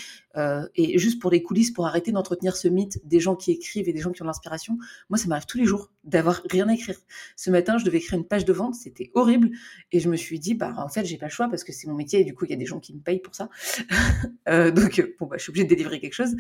Et 0.76 0.98
juste 0.98 1.22
pour 1.22 1.32
les 1.32 1.42
coulisses, 1.42 1.72
pour 1.72 1.86
arrêter 1.86 2.12
d'entretenir 2.12 2.56
ce 2.56 2.68
mythe 2.68 3.06
des 3.06 3.20
gens 3.20 3.36
qui 3.36 3.52
écrivent 3.52 3.90
et 3.90 3.94
des 3.94 4.00
gens 4.00 4.12
qui 4.12 4.22
ont 4.22 4.26
l'inspiration, 4.26 4.78
moi, 5.10 5.18
ça 5.18 5.28
m'arrive 5.28 5.46
tous 5.46 5.58
les 5.58 5.66
jours 5.66 5.90
d'avoir 6.04 6.42
rien 6.50 6.70
à 6.70 6.74
écrire. 6.74 6.96
Ce 7.36 7.50
matin, 7.50 7.78
je 7.78 7.86
devais 7.86 7.98
écrire 7.98 8.18
une 8.18 8.26
page 8.26 8.46
de 8.46 8.54
vente, 8.54 8.76
c'était 8.76 9.12
horrible. 9.16 9.50
Et 9.92 10.00
je 10.00 10.10
me 10.10 10.16
suis 10.16 10.40
dit, 10.40 10.54
bah, 10.54 10.74
en 10.78 10.88
fait, 10.88 11.06
j'ai 11.06 11.18
pas 11.18 11.26
le 11.26 11.32
choix 11.32 11.50
parce 11.50 11.64
que 11.64 11.74
c'est 11.74 11.88
mon 11.88 11.96
métier 11.96 12.22
et 12.22 12.24
du 12.24 12.34
coup, 12.34 12.46
il 12.46 12.52
y 12.52 12.54
a 12.54 12.58
des 12.58 12.66
gens 12.66 12.80
qui 12.80 12.94
me 12.94 13.02
payent 13.02 13.20
pour 13.20 13.36
ça. 13.36 13.50
euh, 14.50 14.72
donc, 14.72 15.02
bon, 15.20 15.26
bah, 15.26 15.36
je 15.38 15.44
suis 15.44 15.52
obligée 15.52 15.66
de 15.66 15.70
délivrer 15.70 16.00
quelque 16.00 16.14
chose. 16.14 16.36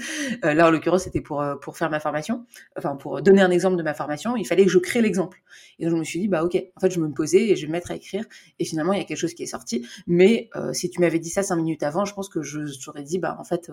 Euh, 0.45 0.53
là, 0.53 0.67
en 0.67 0.71
l'occurrence, 0.71 1.03
c'était 1.03 1.21
pour, 1.21 1.41
euh, 1.41 1.55
pour 1.55 1.77
faire 1.77 1.89
ma 1.89 1.99
formation. 1.99 2.45
Enfin, 2.77 2.95
pour 2.95 3.21
donner 3.21 3.41
un 3.41 3.51
exemple 3.51 3.75
de 3.75 3.83
ma 3.83 3.93
formation, 3.93 4.37
il 4.37 4.45
fallait 4.45 4.63
que 4.63 4.71
je 4.71 4.79
crée 4.79 5.01
l'exemple. 5.01 5.41
Et 5.77 5.85
donc, 5.85 5.95
je 5.95 5.99
me 5.99 6.03
suis 6.03 6.19
dit, 6.19 6.27
bah, 6.29 6.43
ok, 6.43 6.55
en 6.75 6.79
fait, 6.79 6.91
je 6.91 6.99
vais 6.99 7.07
me 7.07 7.13
poser 7.13 7.51
et 7.51 7.55
je 7.55 7.61
vais 7.63 7.67
me 7.67 7.73
mettre 7.73 7.91
à 7.91 7.95
écrire. 7.95 8.25
Et 8.59 8.65
finalement, 8.65 8.93
il 8.93 8.99
y 8.99 9.01
a 9.01 9.05
quelque 9.05 9.17
chose 9.17 9.33
qui 9.33 9.43
est 9.43 9.47
sorti. 9.47 9.85
Mais 10.07 10.49
euh, 10.55 10.71
si 10.73 10.89
tu 10.89 11.01
m'avais 11.01 11.19
dit 11.19 11.29
ça 11.29 11.43
cinq 11.43 11.57
minutes 11.57 11.83
avant, 11.83 12.05
je 12.05 12.13
pense 12.13 12.29
que 12.29 12.41
je 12.41 12.59
t'aurais 12.83 13.03
dit, 13.03 13.19
bah, 13.19 13.35
en 13.39 13.43
fait, 13.43 13.69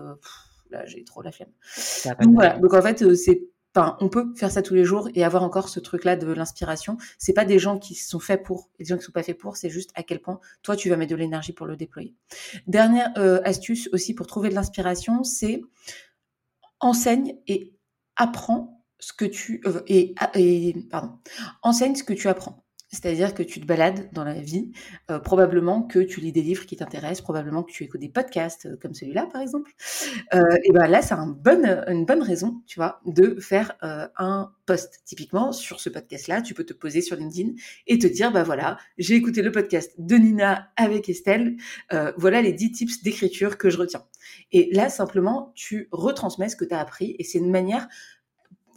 là, 0.69 0.85
j'ai 0.85 1.03
trop 1.05 1.21
la 1.21 1.31
flemme. 1.31 1.51
Donc, 2.19 2.33
voilà. 2.33 2.59
Donc, 2.59 2.73
en 2.73 2.81
fait, 2.81 3.15
c'est 3.15 3.41
On 3.99 4.09
peut 4.09 4.33
faire 4.35 4.51
ça 4.51 4.61
tous 4.61 4.73
les 4.73 4.85
jours 4.85 5.09
et 5.13 5.23
avoir 5.23 5.43
encore 5.43 5.69
ce 5.69 5.79
truc-là 5.79 6.15
de 6.15 6.31
l'inspiration. 6.31 6.97
C'est 7.17 7.33
pas 7.33 7.45
des 7.45 7.59
gens 7.59 7.77
qui 7.77 7.95
sont 7.95 8.19
faits 8.19 8.43
pour, 8.43 8.69
et 8.79 8.83
des 8.83 8.89
gens 8.89 8.97
qui 8.97 9.03
sont 9.03 9.11
pas 9.11 9.23
faits 9.23 9.37
pour. 9.37 9.57
C'est 9.57 9.69
juste 9.69 9.91
à 9.95 10.03
quel 10.03 10.19
point 10.19 10.39
toi 10.63 10.75
tu 10.75 10.89
vas 10.89 10.97
mettre 10.97 11.11
de 11.11 11.15
l'énergie 11.15 11.53
pour 11.53 11.65
le 11.65 11.75
déployer. 11.75 12.15
Dernière 12.67 13.11
euh, 13.17 13.39
astuce 13.43 13.89
aussi 13.93 14.13
pour 14.13 14.27
trouver 14.27 14.49
de 14.49 14.55
l'inspiration, 14.55 15.23
c'est 15.23 15.61
enseigne 16.79 17.35
et 17.47 17.73
apprends 18.15 18.83
ce 18.99 19.13
que 19.13 19.25
tu 19.25 19.61
euh, 19.65 19.81
pardon 20.89 21.19
enseigne 21.61 21.95
ce 21.95 22.03
que 22.03 22.13
tu 22.13 22.27
apprends. 22.27 22.66
C'est-à-dire 22.89 23.33
que 23.33 23.43
tu 23.43 23.59
te 23.59 23.65
balades 23.65 24.09
dans 24.13 24.23
la 24.23 24.39
vie, 24.39 24.71
euh, 25.11 25.19
probablement 25.19 25.81
que 25.81 25.99
tu 25.99 26.21
lis 26.21 26.31
des 26.31 26.41
livres 26.41 26.65
qui 26.65 26.77
t'intéressent, 26.77 27.21
probablement 27.21 27.63
que 27.63 27.71
tu 27.71 27.83
écoutes 27.83 27.99
des 27.99 28.09
podcasts 28.09 28.65
euh, 28.65 28.77
comme 28.81 28.93
celui-là, 28.93 29.27
par 29.31 29.41
exemple. 29.41 29.73
Euh, 30.33 30.41
et 30.63 30.71
ben 30.71 30.87
là, 30.87 31.01
c'est 31.01 31.13
un 31.13 31.37
une 31.87 32.05
bonne 32.05 32.21
raison, 32.21 32.61
tu 32.65 32.79
vois, 32.79 33.01
de 33.05 33.39
faire 33.39 33.75
un 33.81 34.51
post. 34.65 35.01
Typiquement, 35.05 35.51
sur 35.51 35.79
ce 35.79 35.89
podcast-là, 35.89 36.41
tu 36.41 36.53
peux 36.53 36.63
te 36.63 36.73
poser 36.73 37.01
sur 37.01 37.15
LinkedIn 37.15 37.51
et 37.87 37.99
te 37.99 38.07
dire, 38.07 38.31
bah 38.31 38.43
voilà, 38.43 38.77
j'ai 38.97 39.15
écouté 39.15 39.41
le 39.41 39.51
podcast 39.51 39.93
de 39.97 40.15
Nina 40.15 40.69
avec 40.75 41.09
Estelle. 41.09 41.57
Voilà 42.17 42.41
les 42.41 42.53
10 42.53 42.71
tips 42.71 43.03
d'écriture 43.03 43.57
que 43.57 43.69
je 43.69 43.77
retiens. 43.77 44.03
Et 44.51 44.69
là, 44.73 44.89
simplement, 44.89 45.51
tu 45.55 45.87
retransmets 45.91 46.49
ce 46.49 46.55
que 46.55 46.65
tu 46.65 46.73
as 46.73 46.79
appris 46.79 47.15
et 47.19 47.23
c'est 47.23 47.39
une 47.39 47.51
manière 47.51 47.87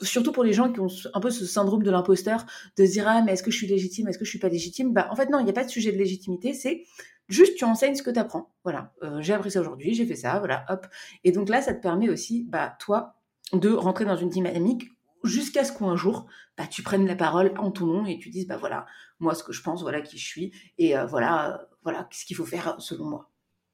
surtout 0.03 0.33
pour 0.33 0.45
les 0.45 0.53
gens 0.53 0.73
qui 0.73 0.81
ont 0.81 0.89
un 1.15 1.21
peu 1.21 1.31
ce 1.31 1.47
syndrome 1.47 1.83
de 1.83 1.91
l'imposteur, 1.91 2.47
de 2.77 2.87
se 2.87 2.93
dire 2.93 3.07
ah 3.07 3.23
mais 3.23 3.33
est-ce 3.33 3.43
que 3.43 3.51
je 3.51 3.57
suis 3.57 3.67
légitime, 3.67 4.09
est-ce 4.09 4.19
que 4.19 4.25
je 4.25 4.31
suis 4.31 4.39
pas 4.39 4.49
légitime? 4.49 4.93
Bah 4.93 5.09
en 5.11 5.17
fait 5.17 5.29
non, 5.31 5.39
il 5.39 5.45
n'y 5.45 5.51
a 5.51 5.55
pas 5.55 5.65
de 5.65 5.71
sujet 5.71 5.93
de 5.93 5.99
légitimité, 5.99 6.55
c'est 6.55 6.85
juste 7.29 7.57
tu 7.57 7.65
enseignes 7.65 7.95
ce 7.95 8.03
que 8.03 8.11
tu 8.11 8.19
apprends. 8.19 8.53
Voilà, 8.65 8.93
euh, 9.03 9.21
j'ai 9.23 9.33
appris 9.33 9.51
ça 9.51 9.61
aujourd'hui, 9.61 9.95
j'ai 9.95 10.05
fait 10.05 10.17
ça, 10.17 10.39
voilà, 10.39 10.65
hop. 10.69 10.87
Et 11.25 11.33
donc 11.33 11.49
là, 11.49 11.63
ça 11.63 11.73
te 11.73 11.81
permet 11.81 12.11
aussi, 12.11 12.45
bah 12.49 12.77
toi, 12.79 13.15
de 13.53 13.71
rentrer 13.71 14.05
dans 14.05 14.17
une 14.17 14.29
dynamique 14.29 14.91
jusqu'à 15.25 15.65
ce 15.65 15.73
qu'un 15.73 15.97
jour, 15.97 16.27
bah, 16.57 16.67
tu 16.67 16.83
prennes 16.83 17.07
la 17.07 17.17
parole 17.17 17.53
en 17.59 17.71
ton 17.71 17.87
nom 17.87 18.07
et 18.07 18.19
tu 18.19 18.31
dises 18.31 18.47
bah 18.47 18.57
voilà, 18.57 18.87
moi 19.19 19.35
ce 19.35 19.45
que 19.45 19.53
je 19.53 19.63
pense, 19.63 19.83
voilà 19.83 20.01
qui 20.01 20.19
je 20.19 20.27
suis 20.27 20.53
et 20.79 20.97
euh, 20.97 21.07
voilà, 21.07 21.55
euh, 21.55 21.65
voilà 21.83 22.09
ce 22.11 22.25
qu'il 22.25 22.37
faut 22.37 22.47
faire 22.47 22.77
selon 22.79 23.07
moi. 23.07 23.30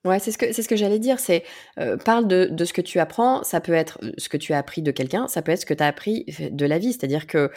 Ouais, 0.07 0.19
c'est 0.21 0.31
ce 0.31 0.39
que 0.39 0.53
c'est 0.53 0.63
ce 0.63 0.69
que 0.69 0.77
j'allais 0.77 0.99
dire. 0.99 1.19
C'est 1.19 1.43
euh, 1.79 1.97
parle 1.97 2.29
de, 2.29 2.49
de 2.51 2.65
ce 2.65 2.73
que 2.73 2.81
tu 2.81 3.01
apprends. 3.01 3.43
Ça 3.43 3.61
peut 3.61 3.73
être 3.73 3.99
euh, 4.03 4.13
ce 4.19 4.29
que 4.29 4.37
tu 4.37 4.53
as 4.53 4.59
appris 4.59 4.81
de 4.81 4.91
quelqu'un. 4.93 5.27
Ça 5.27 5.43
peut 5.43 5.51
être 5.53 5.61
ce 5.61 5.67
que 5.67 5.75
tu 5.75 5.83
as 5.83 5.87
appris 5.87 6.25
de 6.51 6.65
la 6.67 6.79
vie. 6.79 6.93
C'est-à-dire 6.93 7.27
que 7.27 7.51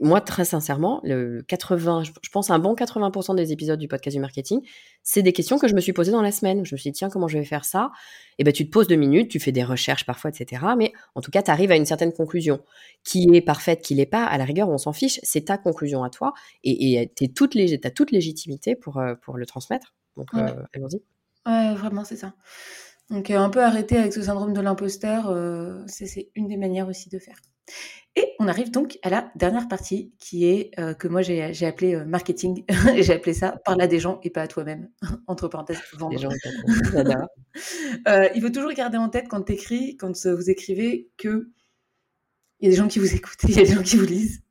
moi, 0.00 0.20
très 0.20 0.44
sincèrement, 0.44 1.00
le 1.04 1.42
80, 1.46 2.02
je 2.04 2.30
pense 2.30 2.50
un 2.50 2.58
bon 2.58 2.74
80% 2.74 3.36
des 3.36 3.52
épisodes 3.52 3.78
du 3.78 3.88
podcast 3.88 4.16
du 4.16 4.20
marketing, 4.20 4.60
c'est 5.02 5.22
des 5.22 5.32
questions 5.32 5.58
que 5.58 5.68
je 5.68 5.74
me 5.74 5.80
suis 5.80 5.92
posées 5.92 6.12
dans 6.12 6.22
la 6.22 6.32
semaine. 6.32 6.64
Je 6.64 6.74
me 6.74 6.78
suis 6.78 6.90
dit 6.90 6.98
tiens 6.98 7.08
comment 7.08 7.28
je 7.28 7.38
vais 7.38 7.44
faire 7.44 7.64
ça? 7.64 7.90
Et 8.38 8.44
ben 8.44 8.52
tu 8.52 8.66
te 8.66 8.70
poses 8.70 8.88
deux 8.88 8.96
minutes, 8.96 9.30
tu 9.30 9.38
fais 9.38 9.52
des 9.52 9.62
recherches 9.64 10.04
parfois, 10.04 10.30
etc. 10.30 10.62
Mais 10.76 10.92
en 11.14 11.20
tout 11.20 11.30
cas, 11.30 11.42
tu 11.42 11.50
arrives 11.50 11.70
à 11.70 11.76
une 11.76 11.86
certaine 11.86 12.12
conclusion 12.12 12.60
qui 13.04 13.28
est 13.32 13.40
parfaite, 13.42 13.82
qui 13.82 13.94
l'est 13.94 14.06
pas. 14.06 14.24
À 14.24 14.38
la 14.38 14.44
rigueur, 14.44 14.68
on 14.68 14.78
s'en 14.78 14.92
fiche. 14.92 15.20
C'est 15.22 15.44
ta 15.44 15.58
conclusion 15.58 16.02
à 16.02 16.10
toi 16.10 16.32
et 16.64 17.12
t'es 17.14 17.28
toute 17.28 17.56
t'as 17.80 17.90
toute 17.90 18.10
légitimité 18.10 18.74
pour 18.74 18.98
euh, 18.98 19.14
pour 19.14 19.36
le 19.36 19.46
transmettre. 19.46 19.94
Donc 20.16 20.32
Ouais. 20.32 20.42
euh, 20.42 20.62
allons-y. 20.74 21.02
Ouais, 21.46 21.74
vraiment, 21.74 22.04
c'est 22.04 22.16
ça. 22.16 22.34
Donc, 23.10 23.30
euh, 23.30 23.38
un 23.38 23.50
peu 23.50 23.62
arrêter 23.62 23.96
avec 23.98 24.12
ce 24.12 24.22
syndrome 24.22 24.52
de 24.52 24.60
l'imposteur, 24.60 25.28
euh, 25.28 25.82
c'est 25.86 26.30
une 26.34 26.48
des 26.48 26.56
manières 26.56 26.88
aussi 26.88 27.08
de 27.10 27.18
faire. 27.18 27.36
Et 28.14 28.34
on 28.38 28.46
arrive 28.46 28.70
donc 28.70 28.98
à 29.02 29.08
la 29.08 29.30
dernière 29.36 29.68
partie 29.68 30.12
qui 30.18 30.44
est 30.44 30.70
euh, 30.78 30.92
que 30.92 31.08
moi 31.08 31.22
j'ai 31.22 31.64
appelé 31.64 31.94
euh, 31.94 32.04
marketing 32.04 32.64
et 32.94 33.02
j'ai 33.02 33.14
appelé 33.14 33.32
ça 33.32 33.58
parle 33.64 33.80
à 33.80 33.86
des 33.86 34.00
gens 34.00 34.20
et 34.22 34.28
pas 34.28 34.42
à 34.42 34.48
toi-même 34.48 34.90
entre 35.26 35.48
parenthèses 35.48 35.80
vendre. 35.94 36.18
gens. 36.18 36.30
Euh, 38.08 38.30
il 38.34 38.40
faut 38.40 38.48
toujours 38.48 38.72
garder 38.72 38.96
en 38.96 39.10
tête 39.10 39.26
quand 39.28 39.42
tu 39.42 39.52
écris, 39.52 39.98
quand 39.98 40.26
vous 40.26 40.48
écrivez 40.48 41.10
que 41.18 41.50
il 42.58 42.64
y 42.64 42.68
a 42.68 42.70
des 42.70 42.76
gens 42.76 42.88
qui 42.88 42.98
vous 42.98 43.14
écoutent, 43.14 43.42
il 43.46 43.54
y 43.54 43.58
a 43.58 43.64
des 43.64 43.74
gens 43.74 43.82
qui 43.82 43.98
vous 43.98 44.06
lisent. 44.06 44.42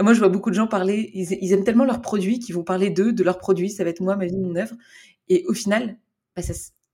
Moi, 0.00 0.14
je 0.14 0.18
vois 0.20 0.30
beaucoup 0.30 0.48
de 0.48 0.54
gens 0.54 0.66
parler, 0.66 1.10
ils, 1.12 1.36
ils 1.42 1.52
aiment 1.52 1.64
tellement 1.64 1.84
leurs 1.84 2.00
produits 2.00 2.38
qu'ils 2.38 2.54
vont 2.54 2.64
parler 2.64 2.88
d'eux, 2.88 3.12
de 3.12 3.22
leurs 3.22 3.36
produits, 3.36 3.68
ça 3.68 3.84
va 3.84 3.90
être 3.90 4.00
moi, 4.00 4.16
ma 4.16 4.24
vie, 4.24 4.38
mon 4.38 4.56
œuvre. 4.56 4.74
Et 5.28 5.44
au 5.48 5.52
final, 5.52 5.98
bah, 6.36 6.42
ça, 6.42 6.52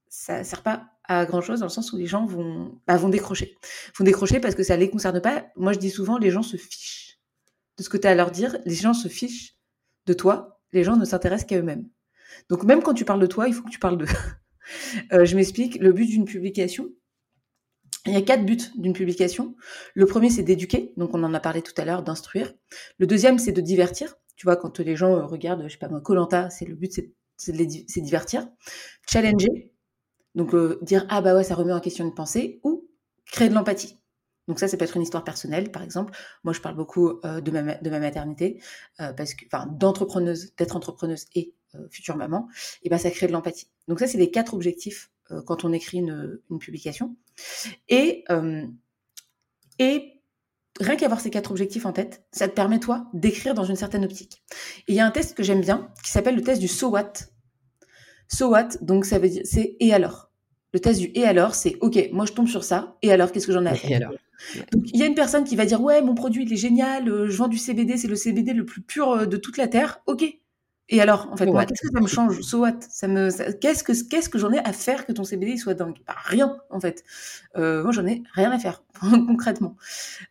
ça 0.09 0.45
sert 0.45 0.63
pas 0.63 0.93
à 1.05 1.27
grand 1.27 1.41
chose 1.41 1.61
dans 1.61 1.67
le 1.67 1.71
sens 1.71 1.93
où 1.93 1.97
les 1.97 2.07
gens 2.07 2.27
vont, 2.27 2.79
bah, 2.87 2.97
vont 2.97 3.09
décrocher. 3.09 3.57
Vont 3.99 4.05
décrocher 4.05 4.41
parce 4.41 4.55
que 4.55 4.63
ça 4.63 4.77
les 4.77 4.89
concerne 4.89 5.21
pas. 5.21 5.47
Moi, 5.57 5.73
je 5.73 5.79
dis 5.79 5.91
souvent, 5.91 6.19
les 6.19 6.31
gens 6.31 6.43
se 6.43 6.57
fichent 6.57 7.19
de 7.79 7.83
ce 7.83 7.89
que 7.89 7.97
tu 7.97 8.07
as 8.07 8.11
à 8.11 8.15
leur 8.15 8.31
dire. 8.31 8.57
Les 8.65 8.75
gens 8.75 8.95
se 8.95 9.09
fichent 9.09 9.57
de 10.07 10.13
toi. 10.13 10.61
Les 10.73 10.85
gens 10.85 10.97
ne 10.97 11.05
s'intéressent 11.05 11.49
qu'à 11.49 11.59
eux-mêmes. 11.59 11.89
Donc, 12.49 12.65
même 12.65 12.83
quand 12.83 12.95
tu 12.95 13.05
parles 13.05 13.21
de 13.21 13.27
toi, 13.27 13.49
il 13.49 13.55
faut 13.55 13.63
que 13.63 13.71
tu 13.71 13.79
parles 13.79 13.99
d'eux. 13.99 14.07
Euh, 15.13 15.25
je 15.25 15.35
m'explique. 15.35 15.75
Le 15.81 15.93
but 15.93 16.07
d'une 16.07 16.25
publication, 16.25 16.89
il 18.07 18.13
y 18.13 18.17
a 18.17 18.23
quatre 18.23 18.47
buts 18.47 18.71
d'une 18.77 18.93
publication. 18.93 19.57
Le 19.95 20.07
premier, 20.07 20.31
c'est 20.31 20.45
d'éduquer. 20.45 20.93
Donc, 20.97 21.15
on 21.15 21.23
en 21.25 21.35
a 21.35 21.41
parlé 21.41 21.63
tout 21.63 21.75
à 21.79 21.85
l'heure, 21.85 22.05
d'instruire. 22.05 22.55
Le 22.99 23.09
deuxième, 23.09 23.41
c'est 23.41 23.51
de 23.51 23.61
divertir. 23.61 24.15
Tu 24.37 24.47
vois, 24.47 24.57
quand 24.57 24.79
les 24.79 24.95
gens 24.95 25.17
euh, 25.17 25.27
regardent, 25.27 25.65
je 25.65 25.73
sais 25.73 25.79
pas 25.79 25.89
moi, 25.89 26.01
Colanta, 26.01 26.49
c'est 26.49 26.65
le 26.65 26.77
but, 26.77 26.93
c'est 26.93 27.13
c'est 27.43 28.01
divertir. 28.01 28.49
Challenger. 29.09 29.73
Donc, 30.35 30.55
euh, 30.55 30.79
dire, 30.83 31.07
ah 31.09 31.21
bah 31.21 31.35
ouais, 31.35 31.45
ça 31.45 31.55
remet 31.55 31.73
en 31.73 31.81
question 31.81 32.05
une 32.05 32.15
pensée. 32.15 32.61
Ou 32.65 32.89
créer 33.27 33.49
de 33.49 33.55
l'empathie. 33.55 33.99
Donc 34.49 34.59
ça, 34.59 34.67
ça 34.69 34.77
peut 34.77 34.85
être 34.85 34.97
une 34.97 35.03
histoire 35.03 35.25
personnelle, 35.25 35.71
par 35.71 35.83
exemple. 35.83 36.13
Moi, 36.45 36.53
je 36.53 36.61
parle 36.61 36.77
beaucoup 36.77 37.21
euh, 37.25 37.41
de, 37.41 37.51
ma, 37.51 37.75
de 37.75 37.91
ma 37.91 38.01
maternité, 38.01 38.61
euh, 39.01 39.13
parce 39.13 39.35
que, 39.35 39.45
enfin, 39.47 39.67
d'entrepreneuse, 39.67 40.55
d'être 40.57 40.77
entrepreneuse 40.77 41.27
et 41.35 41.55
future 41.91 42.17
maman, 42.17 42.49
et 42.83 42.91
ben 42.91 42.99
ça 42.99 43.11
crée 43.11 43.27
de 43.27 43.33
l'empathie. 43.33 43.71
Donc 43.89 43.99
ça, 43.99 44.07
c'est 44.07 44.19
les 44.19 44.31
quatre 44.31 44.53
objectifs 44.53 45.11
quand 45.47 45.65
on 45.65 45.73
écrit 45.73 45.99
une, 45.99 46.39
une 46.51 46.59
publication. 46.59 47.17
Et, 47.89 48.27
et 49.79 50.21
rien 50.79 50.97
qu'avoir 50.97 51.23
ces 51.23 51.31
quatre 51.31 51.51
objectifs 51.51 51.87
en 51.87 51.93
tête, 51.95 52.27
ça 52.31 52.47
te 52.47 52.55
permet, 52.55 52.79
toi, 52.79 53.09
d'écrire 53.15 53.55
dans 53.55 53.65
une 53.65 53.77
certaine 53.77 54.05
optique. 54.05 54.43
Il 54.87 54.95
y 54.95 55.01
a 55.01 55.07
un 55.07 55.11
test 55.11 55.35
que 55.35 55.43
j'aime 55.43 55.63
bien, 55.63 55.91
qui 56.05 56.11
s'appelle 56.11 56.35
le 56.35 56.43
test 56.43 56.61
du 56.61 56.69
so 56.69 56.91
what. 56.91 57.13
So 58.33 58.49
what, 58.49 58.69
donc 58.81 59.05
ça 59.05 59.19
veut 59.19 59.29
dire, 59.29 59.43
c'est 59.45 59.77
et 59.81 59.93
alors. 59.93 60.31
Le 60.73 60.81
test 60.81 61.01
du 61.01 61.11
et 61.15 61.25
alors, 61.25 61.55
c'est 61.55 61.77
ok, 61.83 62.09
moi 62.13 62.25
je 62.25 62.33
tombe 62.33 62.49
sur 62.49 62.65
ça, 62.65 62.97
et 63.03 63.13
alors 63.13 63.31
qu'est-ce 63.31 63.47
que 63.47 63.53
j'en 63.53 63.67
ai 63.67 63.69
à 63.69 63.75
faire 63.75 63.91
Et 63.91 63.95
alors 63.97 64.13
donc, 64.73 64.85
il 64.93 64.99
y 64.99 65.03
a 65.03 65.07
une 65.07 65.15
personne 65.15 65.45
qui 65.45 65.57
va 65.57 65.67
dire 65.67 65.81
Ouais, 65.83 66.03
mon 66.03 66.15
produit, 66.15 66.45
il 66.45 66.53
est 66.53 66.57
génial, 66.57 67.09
euh, 67.09 67.29
je 67.29 67.37
vends 67.37 67.49
du 67.49 67.59
CBD, 67.59 67.97
c'est 67.97 68.09
le 68.09 68.17
CBD 68.17 68.53
le 68.53 68.65
plus 68.65 68.83
pur 68.83 69.11
euh, 69.11 69.27
de 69.27 69.37
toute 69.37 69.57
la 69.57 69.69
Terre. 69.69 70.01
Ok. 70.07 70.25
Et 70.89 71.01
alors, 71.01 71.29
en 71.33 71.37
fait, 71.37 71.47
So 71.47 71.53
what 71.53 71.67
qu'est-ce 71.67 71.83
que 71.83 71.93
ça 71.95 72.01
me 72.01 72.07
change? 72.07 72.41
So 72.43 72.59
what? 72.61 72.81
Ça 72.89 73.09
me, 73.09 73.31
Qu'est-ce 73.61 73.85
que, 73.85 73.93
qu'est-ce 74.09 74.29
que 74.29 74.39
j'en 74.39 74.53
ai 74.53 74.59
à 74.59 74.73
faire 74.73 75.07
que 75.07 75.13
ton 75.13 75.25
CBD 75.25 75.53
il 75.53 75.59
soit 75.59 75.75
dingue? 75.75 75.99
Bah, 76.07 76.15
Rien, 76.25 76.59
en 76.71 76.81
fait. 76.81 77.05
Euh, 77.57 77.83
moi, 77.83 77.93
j'en 77.93 78.07
ai 78.07 78.23
rien 78.35 78.51
à 78.51 78.59
faire, 78.59 78.83
concrètement. 79.01 79.77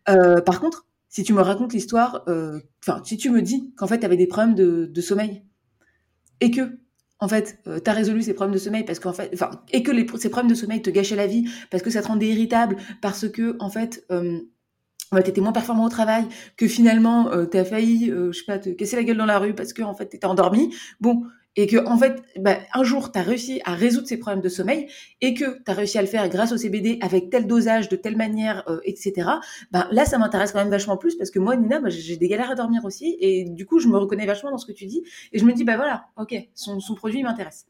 Euh, 0.10 0.42
par 0.42 0.60
contre, 0.60 0.86
si 1.10 1.24
tu 1.24 1.34
me 1.34 1.42
racontes 1.42 1.74
l'histoire, 1.74 2.26
enfin, 2.82 3.02
si 3.04 3.18
tu 3.18 3.30
me 3.32 3.42
dis 3.42 3.74
qu'en 3.76 3.88
fait, 3.88 4.00
tu 4.00 4.06
avais 4.06 4.18
des 4.18 4.28
problèmes 4.28 4.56
de, 4.56 4.86
de 4.86 5.02
sommeil 5.02 5.44
et 6.42 6.52
que, 6.52 6.78
en 7.22 7.28
fait, 7.28 7.60
euh, 7.68 7.80
tu 7.84 7.90
as 7.90 7.94
résolu 7.94 8.22
ces 8.24 8.34
problèmes 8.34 8.54
de 8.54 8.60
sommeil 8.60 8.84
parce 8.84 9.00
qu'en 9.00 9.14
fait, 9.14 9.30
enfin, 9.34 9.52
et 9.72 9.84
que 9.84 9.92
ces 10.18 10.30
problèmes 10.30 10.50
de 10.52 10.56
sommeil 10.56 10.82
te 10.82 10.90
gâchaient 10.90 11.16
la 11.16 11.28
vie 11.28 11.46
parce 11.70 11.84
que 11.84 11.90
ça 11.92 12.02
te 12.02 12.08
rendait 12.08 12.28
irritable, 12.30 12.78
parce 13.02 13.30
que, 13.30 13.56
en 13.60 13.70
fait, 13.70 14.04
euh, 14.12 14.40
ouais, 15.14 15.24
t'étais 15.24 15.42
moins 15.42 15.52
performant 15.54 15.86
au 15.86 15.90
travail, 15.90 16.26
que 16.58 16.68
finalement, 16.68 17.30
euh, 17.32 17.46
t'as 17.46 17.66
failli, 17.66 18.12
euh, 18.12 18.32
je 18.32 18.40
sais 18.40 18.46
pas, 18.46 18.60
te 18.60 18.70
casser 18.70 18.96
la 18.98 19.04
gueule 19.04 19.18
dans 19.18 19.26
la 19.26 19.40
rue 19.40 19.54
parce 19.56 19.74
que, 19.74 19.84
en 19.84 19.96
fait, 19.96 20.08
t'étais 20.08 20.26
endormi. 20.28 20.74
Bon. 21.02 21.24
Et 21.58 21.68
que, 21.68 21.86
en 21.86 21.98
fait, 21.98 22.24
bah, 22.40 22.60
un 22.74 22.84
jour, 22.84 23.12
t'as 23.12 23.24
réussi 23.24 23.62
à 23.66 23.74
résoudre 23.76 24.08
ces 24.08 24.16
problèmes 24.18 24.42
de 24.42 24.48
sommeil 24.48 24.88
et 25.20 25.34
que 25.34 25.62
t'as 25.66 25.74
réussi 25.74 25.98
à 25.98 26.02
le 26.02 26.08
faire 26.08 26.30
grâce 26.30 26.54
au 26.54 26.58
CBD 26.58 26.98
avec 27.02 27.30
tel 27.30 27.46
dosage, 27.46 27.90
de 27.90 27.98
telle 27.98 28.16
manière, 28.16 28.64
euh, 28.70 28.80
etc. 28.86 29.42
Ben, 29.72 29.86
là, 29.92 30.06
ça 30.06 30.18
m'intéresse 30.18 30.54
quand 30.54 30.60
même 30.60 30.70
vachement 30.70 30.96
plus 30.96 31.16
parce 31.16 31.30
que 31.30 31.40
moi, 31.40 31.58
Nina, 31.58 31.82
bah, 31.82 31.90
j'ai 31.90 32.16
des 32.16 32.28
galères 32.30 32.52
à 32.52 32.56
dormir 32.56 32.86
aussi 32.86 33.18
et 33.20 33.44
du 33.50 33.66
coup, 33.66 33.80
je 33.80 33.90
me 33.90 33.98
reconnais 33.98 34.26
vachement 34.26 34.50
dans 34.52 34.58
ce 34.58 34.66
que 34.66 34.72
tu 34.72 34.86
dis 34.86 35.04
et 35.34 35.40
je 35.40 35.46
me 35.46 35.52
dis, 35.54 35.66
bah 35.66 35.76
voilà, 35.76 36.06
ok, 36.18 36.34
son, 36.56 36.80
son 36.80 36.96
produit 36.96 37.22
m'intéresse. 37.22 37.66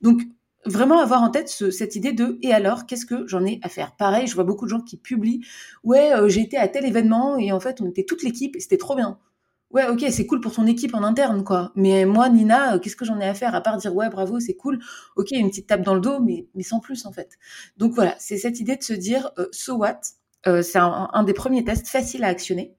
Donc, 0.00 0.22
vraiment 0.66 0.98
avoir 1.00 1.22
en 1.22 1.30
tête 1.30 1.48
ce- 1.48 1.70
cette 1.70 1.94
idée 1.96 2.12
de 2.12 2.38
et 2.42 2.52
alors, 2.52 2.86
qu'est-ce 2.86 3.04
que 3.06 3.26
j'en 3.26 3.44
ai 3.44 3.58
à 3.62 3.68
faire? 3.68 3.96
Pareil, 3.96 4.26
je 4.26 4.34
vois 4.34 4.44
beaucoup 4.44 4.64
de 4.64 4.70
gens 4.70 4.80
qui 4.80 4.96
publient, 4.96 5.40
ouais, 5.84 6.12
euh, 6.14 6.28
été 6.28 6.56
à 6.56 6.68
tel 6.68 6.86
événement 6.86 7.36
et 7.38 7.52
en 7.52 7.60
fait, 7.60 7.80
on 7.80 7.86
était 7.88 8.04
toute 8.04 8.22
l'équipe 8.22 8.56
et 8.56 8.60
c'était 8.60 8.78
trop 8.78 8.96
bien. 8.96 9.18
Ouais, 9.74 9.88
ok, 9.88 10.04
c'est 10.10 10.26
cool 10.26 10.40
pour 10.40 10.52
ton 10.52 10.66
équipe 10.66 10.94
en 10.94 11.02
interne, 11.02 11.42
quoi. 11.42 11.72
Mais 11.74 12.04
moi, 12.04 12.28
Nina, 12.28 12.74
euh, 12.74 12.78
qu'est-ce 12.78 12.94
que 12.94 13.04
j'en 13.04 13.18
ai 13.18 13.26
à 13.26 13.34
faire 13.34 13.56
à 13.56 13.60
part 13.60 13.76
dire 13.76 13.94
ouais, 13.94 14.08
bravo, 14.08 14.38
c'est 14.38 14.54
cool. 14.54 14.78
Ok, 15.16 15.32
une 15.32 15.50
petite 15.50 15.66
tape 15.66 15.82
dans 15.82 15.94
le 15.94 16.00
dos, 16.00 16.20
mais, 16.20 16.46
mais 16.54 16.62
sans 16.62 16.78
plus 16.78 17.06
en 17.06 17.12
fait. 17.12 17.36
Donc 17.76 17.92
voilà, 17.92 18.14
c'est 18.20 18.38
cette 18.38 18.60
idée 18.60 18.76
de 18.76 18.84
se 18.84 18.92
dire 18.92 19.32
euh, 19.38 19.48
so 19.50 19.74
what? 19.74 20.00
Euh, 20.46 20.62
c'est 20.62 20.78
un, 20.78 21.10
un 21.12 21.24
des 21.24 21.34
premiers 21.34 21.64
tests 21.64 21.88
faciles 21.88 22.22
à 22.22 22.28
actionner. 22.28 22.76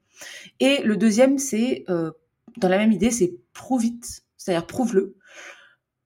Et 0.58 0.82
le 0.84 0.96
deuxième, 0.96 1.36
c'est 1.36 1.84
dans 1.88 2.68
la 2.68 2.78
même 2.78 2.92
idée, 2.92 3.10
c'est 3.10 3.34
prouve 3.52 3.82
vite, 3.82 4.22
c'est-à-dire 4.38 4.66
prouve-le. 4.66 5.16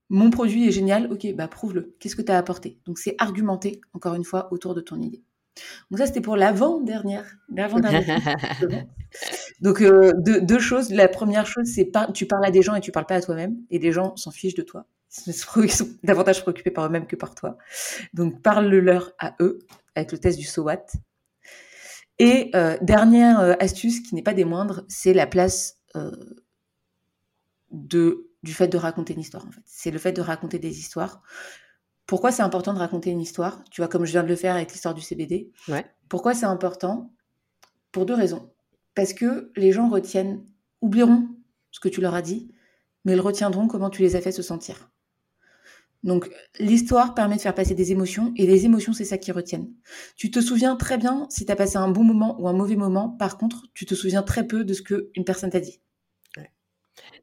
Mon 0.08 0.30
produit 0.30 0.66
est 0.66 0.72
génial, 0.72 1.12
ok, 1.12 1.32
bah 1.36 1.46
prouve-le. 1.46 1.94
Qu'est-ce 2.00 2.16
que 2.16 2.22
tu 2.22 2.32
as 2.32 2.38
apporté? 2.38 2.80
Donc 2.84 2.98
c'est 2.98 3.14
argumenter, 3.18 3.80
encore 3.92 4.14
une 4.14 4.24
fois, 4.24 4.52
autour 4.52 4.74
de 4.74 4.80
ton 4.80 5.00
idée. 5.00 5.22
Donc 5.90 5.98
ça, 5.98 6.06
c'était 6.06 6.20
pour 6.20 6.36
l'avant-dernière. 6.36 7.36
Donc 9.60 9.82
deux, 9.82 10.58
choses. 10.58 10.90
La 10.90 11.08
première 11.08 11.46
chose, 11.46 11.66
c'est 11.66 11.90
tu 12.14 12.26
parles 12.26 12.44
à 12.44 12.50
des 12.50 12.62
gens 12.62 12.74
et 12.74 12.80
tu 12.80 12.92
parles 12.92 13.06
pas 13.06 13.16
à 13.16 13.20
toi-même, 13.20 13.56
et 13.70 13.78
les 13.78 13.92
gens 13.92 14.16
s'en 14.16 14.30
fichent 14.30 14.54
de 14.54 14.62
toi. 14.62 14.86
Ils 15.26 15.72
sont 15.72 15.88
davantage 16.02 16.42
préoccupés 16.42 16.70
par 16.70 16.86
eux-mêmes 16.86 17.06
que 17.06 17.16
par 17.16 17.34
toi. 17.34 17.58
Donc 18.14 18.42
parle-leur 18.42 19.12
à 19.18 19.34
eux 19.40 19.58
avec 19.94 20.12
le 20.12 20.18
test 20.18 20.38
du 20.38 20.44
SOWAT. 20.44 20.86
Et 22.18 22.52
dernière 22.82 23.56
astuce 23.60 24.00
qui 24.00 24.14
n'est 24.14 24.22
pas 24.22 24.34
des 24.34 24.44
moindres, 24.44 24.84
c'est 24.88 25.14
la 25.14 25.26
place 25.26 25.80
de, 27.70 28.30
du 28.42 28.52
fait 28.52 28.68
de 28.68 28.78
raconter 28.78 29.14
une 29.14 29.20
histoire. 29.20 29.46
En 29.46 29.50
fait. 29.50 29.62
C'est 29.64 29.90
le 29.90 29.98
fait 29.98 30.12
de 30.12 30.22
raconter 30.22 30.58
des 30.58 30.78
histoires. 30.78 31.22
Pourquoi 32.06 32.32
c'est 32.32 32.42
important 32.42 32.74
de 32.74 32.78
raconter 32.78 33.10
une 33.10 33.20
histoire? 33.20 33.62
Tu 33.70 33.80
vois, 33.80 33.88
comme 33.88 34.04
je 34.04 34.12
viens 34.12 34.22
de 34.22 34.28
le 34.28 34.36
faire 34.36 34.56
avec 34.56 34.72
l'histoire 34.72 34.94
du 34.94 35.00
CBD. 35.00 35.52
Ouais. 35.68 35.86
Pourquoi 36.08 36.34
c'est 36.34 36.46
important? 36.46 37.12
Pour 37.92 38.06
deux 38.06 38.14
raisons. 38.14 38.50
Parce 38.94 39.12
que 39.12 39.52
les 39.56 39.72
gens 39.72 39.88
retiennent, 39.88 40.44
oublieront 40.80 41.28
ce 41.70 41.80
que 41.80 41.88
tu 41.88 42.00
leur 42.00 42.14
as 42.14 42.22
dit, 42.22 42.52
mais 43.04 43.12
ils 43.12 43.20
retiendront 43.20 43.68
comment 43.68 43.90
tu 43.90 44.02
les 44.02 44.16
as 44.16 44.20
fait 44.20 44.32
se 44.32 44.42
sentir. 44.42 44.90
Donc 46.02 46.30
l'histoire 46.58 47.14
permet 47.14 47.36
de 47.36 47.42
faire 47.42 47.54
passer 47.54 47.74
des 47.74 47.92
émotions 47.92 48.32
et 48.36 48.46
les 48.46 48.64
émotions 48.64 48.92
c'est 48.92 49.04
ça 49.04 49.18
qui 49.18 49.32
retiennent. 49.32 49.70
Tu 50.16 50.30
te 50.30 50.40
souviens 50.40 50.76
très 50.76 50.96
bien 50.96 51.26
si 51.28 51.44
tu 51.44 51.52
as 51.52 51.56
passé 51.56 51.76
un 51.76 51.88
bon 51.88 52.04
moment 52.04 52.40
ou 52.40 52.48
un 52.48 52.54
mauvais 52.54 52.76
moment, 52.76 53.10
par 53.10 53.36
contre 53.36 53.66
tu 53.74 53.84
te 53.84 53.94
souviens 53.94 54.22
très 54.22 54.46
peu 54.46 54.64
de 54.64 54.72
ce 54.72 54.82
qu'une 54.82 55.24
personne 55.26 55.50
t'a 55.50 55.60
dit. 55.60 55.80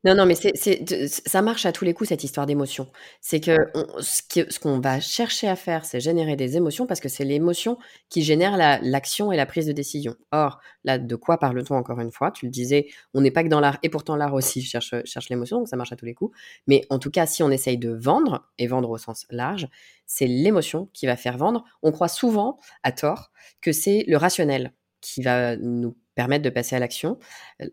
Non, 0.03 0.15
non, 0.15 0.25
mais 0.25 0.35
ça 0.35 1.41
marche 1.41 1.65
à 1.65 1.71
tous 1.71 1.83
les 1.83 1.93
coups, 1.93 2.09
cette 2.09 2.23
histoire 2.23 2.45
d'émotion. 2.45 2.87
C'est 3.19 3.39
que 3.39 3.55
ce 3.99 4.59
qu'on 4.59 4.79
va 4.79 4.99
chercher 4.99 5.47
à 5.47 5.55
faire, 5.55 5.85
c'est 5.85 5.99
générer 5.99 6.35
des 6.35 6.55
émotions 6.55 6.85
parce 6.85 6.99
que 6.99 7.09
c'est 7.09 7.25
l'émotion 7.25 7.77
qui 8.09 8.21
génère 8.21 8.57
l'action 8.81 9.31
et 9.31 9.37
la 9.37 9.45
prise 9.45 9.65
de 9.65 9.71
décision. 9.71 10.15
Or, 10.31 10.59
là, 10.83 10.97
de 10.97 11.15
quoi 11.15 11.39
parle-t-on 11.39 11.75
encore 11.75 11.99
une 11.99 12.11
fois? 12.11 12.31
Tu 12.31 12.45
le 12.45 12.51
disais, 12.51 12.87
on 13.13 13.21
n'est 13.21 13.31
pas 13.31 13.43
que 13.43 13.49
dans 13.49 13.59
l'art, 13.59 13.79
et 13.83 13.89
pourtant 13.89 14.15
l'art 14.15 14.33
aussi 14.33 14.61
cherche, 14.61 14.93
cherche 15.03 15.29
l'émotion, 15.29 15.57
donc 15.57 15.67
ça 15.67 15.75
marche 15.75 15.91
à 15.91 15.95
tous 15.95 16.05
les 16.05 16.13
coups. 16.13 16.35
Mais 16.67 16.85
en 16.89 16.99
tout 16.99 17.11
cas, 17.11 17.25
si 17.25 17.43
on 17.43 17.49
essaye 17.49 17.77
de 17.77 17.89
vendre, 17.89 18.47
et 18.57 18.67
vendre 18.67 18.89
au 18.89 18.97
sens 18.97 19.25
large, 19.29 19.67
c'est 20.05 20.27
l'émotion 20.27 20.89
qui 20.93 21.05
va 21.05 21.15
faire 21.15 21.37
vendre. 21.37 21.65
On 21.81 21.91
croit 21.91 22.07
souvent, 22.07 22.57
à 22.83 22.91
tort, 22.91 23.31
que 23.61 23.71
c'est 23.71 24.05
le 24.07 24.17
rationnel 24.17 24.73
qui 25.01 25.21
va 25.21 25.57
nous 25.57 25.95
permettre 26.18 26.43
de 26.43 26.49
passer 26.49 26.76
à 26.76 26.80
l'action. 26.80 27.20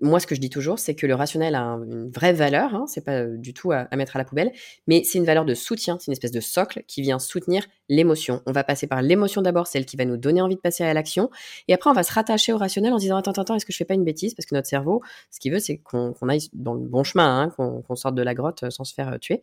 Moi, 0.03 0.21
ce 0.21 0.27
que 0.27 0.35
je 0.35 0.41
dis 0.41 0.51
toujours, 0.51 0.79
c'est 0.79 0.95
que 0.95 1.07
le 1.07 1.15
rationnel 1.15 1.55
a 1.55 1.63
une 1.63 2.11
vraie 2.11 2.35
valeur, 2.35 2.75
hein, 2.75 2.85
c'est 2.87 3.03
pas 3.03 3.25
du 3.25 3.55
tout 3.55 3.73
à, 3.73 3.89
mettre 3.97 4.17
à 4.17 4.19
la 4.19 4.27
poubelle, 4.27 4.53
mais 4.87 5.03
c'est 5.03 5.17
une 5.17 5.25
valeur 5.25 5.47
de 5.47 5.55
soutien, 5.55 5.97
c'est 5.99 6.09
une 6.09 6.13
espèce 6.13 6.31
de 6.31 6.41
socle 6.41 6.85
qui 6.87 7.01
vient 7.01 7.19
soutenir 7.19 7.67
l'émotion. 7.89 8.43
On 8.45 8.53
va 8.53 8.63
passer 8.63 8.87
par 8.87 9.01
l'émotion 9.01 9.41
d'abord, 9.41 9.67
celle 9.67 9.87
qui 9.87 9.97
va 9.97 10.05
nous 10.05 10.19
donner 10.19 10.43
envie 10.43 10.57
de 10.57 10.61
passer 10.61 10.85
à 10.85 10.93
l'action, 10.93 11.31
et 11.69 11.75
après 11.75 11.89
on 11.89 11.95
va 11.95 12.03
se 12.03 12.13
rattacher 12.13 12.53
au 12.53 12.59
rationnel 12.59 12.93
en 12.93 12.99
se 12.99 13.05
disant 13.05 13.17
attends, 13.17 13.33
attends, 13.33 13.55
est-ce 13.55 13.65
que 13.65 13.73
je 13.73 13.79
fais 13.79 13.87
pas 13.87 13.95
une 13.95 14.05
bêtise? 14.05 14.35
Parce 14.35 14.45
que 14.45 14.55
notre 14.55 14.69
cerveau, 14.69 15.03
ce 15.31 15.41
qu'il 15.41 15.51
veut, 15.51 15.59
c'est 15.59 15.79
qu'on 15.79 16.13
aille 16.29 16.49
dans 16.53 16.75
le 16.75 16.87
bon 16.87 17.03
chemin, 17.03 17.41
hein, 17.41 17.51
qu'on 17.57 17.97
sorte 17.97 18.15
de 18.15 18.23
la 18.23 18.35
grotte 18.35 18.69
sans 18.69 18.85
se 18.85 18.93
faire 18.93 19.19
tuer. 19.21 19.41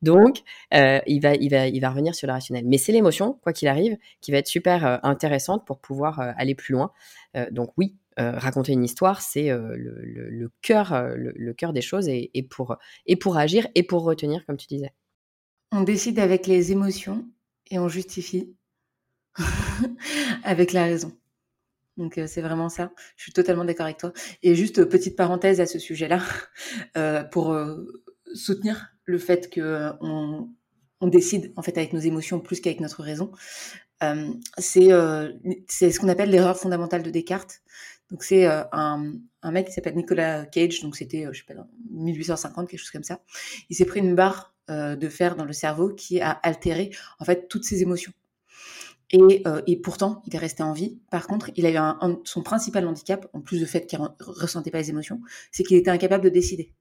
Donc, 0.00 0.42
il 0.72 1.20
va, 1.20 1.34
il 1.34 1.50
va, 1.50 1.66
il 1.66 1.80
va 1.80 1.90
revenir 1.90 2.14
sur 2.14 2.28
le 2.28 2.32
rationnel. 2.32 2.64
Mais 2.66 2.78
c'est 2.78 2.92
l'émotion, 2.92 3.36
quoi 3.42 3.52
qu'il 3.52 3.66
arrive, 3.66 3.96
qui 4.20 4.30
va 4.30 4.38
être 4.38 4.46
super 4.46 5.00
intéressante 5.04 5.66
pour 5.66 5.80
pouvoir 5.80 6.20
aller 6.20 6.54
plus 6.54 6.72
loin. 6.72 6.92
donc 7.50 7.70
oui, 7.76 7.96
euh, 8.20 8.30
raconter 8.38 8.72
une 8.72 8.84
histoire, 8.84 9.20
c'est 9.20 9.50
euh, 9.50 9.74
le, 9.76 10.48
cœur, 10.62 10.92
euh, 10.92 11.14
le, 11.16 11.52
cœur 11.52 11.72
des 11.72 11.80
choses 11.80 12.08
et, 12.08 12.30
pour, 12.48 12.76
et 13.06 13.16
pour 13.16 13.36
agir 13.36 13.66
et 13.74 13.82
pour 13.82 14.04
retenir, 14.04 14.46
comme 14.46 14.56
tu 14.56 14.68
disais. 14.68 14.92
On 15.72 15.82
décide 15.82 16.20
avec 16.20 16.46
les 16.46 16.70
émotions 16.70 17.26
et 17.72 17.78
on 17.80 17.88
justifie 17.88 18.54
avec 20.44 20.72
la 20.72 20.84
raison. 20.84 21.12
Donc 21.96 22.20
c'est 22.26 22.40
vraiment 22.40 22.68
ça. 22.68 22.92
Je 23.16 23.24
suis 23.24 23.32
totalement 23.32 23.64
d'accord 23.64 23.86
avec 23.86 23.98
toi. 23.98 24.12
Et 24.44 24.54
juste 24.54 24.84
petite 24.84 25.16
parenthèse 25.16 25.60
à 25.60 25.66
ce 25.66 25.80
sujet-là 25.80 26.22
pour 27.32 27.56
soutenir 28.32 28.94
le 29.04 29.18
fait 29.18 29.50
que 29.50 29.90
on, 30.00 30.48
décide 31.02 31.52
en 31.56 31.62
fait 31.62 31.76
avec 31.76 31.92
nos 31.92 32.00
émotions 32.00 32.40
plus 32.40 32.60
qu'avec 32.60 32.80
notre 32.80 33.02
raison. 33.02 33.30
c'est 34.58 34.90
ce 34.90 36.00
qu'on 36.00 36.08
appelle 36.08 36.30
l'erreur 36.30 36.56
fondamentale 36.56 37.02
de 37.02 37.10
Descartes. 37.10 37.62
Donc 38.10 38.22
c'est 38.22 38.46
euh, 38.46 38.62
un, 38.72 39.12
un, 39.42 39.50
mec 39.50 39.66
qui 39.66 39.72
s'appelle 39.72 39.96
Nicolas 39.96 40.46
Cage, 40.46 40.80
donc 40.80 40.96
c'était, 40.96 41.26
euh, 41.26 41.32
je 41.32 41.44
sais 41.44 41.54
pas, 41.54 41.66
1850, 41.90 42.68
quelque 42.68 42.78
chose 42.78 42.90
comme 42.90 43.02
ça. 43.02 43.20
Il 43.70 43.76
s'est 43.76 43.86
pris 43.86 44.00
une 44.00 44.14
barre 44.14 44.54
euh, 44.70 44.96
de 44.96 45.08
fer 45.08 45.36
dans 45.36 45.44
le 45.44 45.52
cerveau 45.52 45.90
qui 45.90 46.20
a 46.20 46.30
altéré 46.30 46.90
en 47.18 47.24
fait 47.24 47.48
toutes 47.48 47.64
ses 47.64 47.82
émotions. 47.82 48.12
Et, 49.10 49.44
et, 49.66 49.76
pourtant, 49.76 50.22
il 50.26 50.34
est 50.34 50.38
resté 50.38 50.64
en 50.64 50.72
vie. 50.72 50.98
Par 51.10 51.28
contre, 51.28 51.50
il 51.54 51.66
a 51.66 51.70
eu 51.70 51.76
un, 51.76 52.20
son 52.24 52.42
principal 52.42 52.84
handicap, 52.88 53.28
en 53.32 53.40
plus 53.40 53.58
du 53.58 53.66
fait 53.66 53.86
qu'il 53.86 54.00
ne 54.00 54.06
ressentait 54.18 54.72
pas 54.72 54.78
les 54.78 54.90
émotions, 54.90 55.20
c'est 55.52 55.62
qu'il 55.62 55.76
était 55.76 55.90
incapable 55.90 56.24
de 56.24 56.30
décider. 56.30 56.72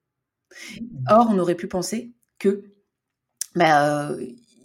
Or, 1.10 1.28
on 1.30 1.38
aurait 1.38 1.54
pu 1.54 1.68
penser 1.68 2.12
que 2.40 2.64
bah, 3.54 4.16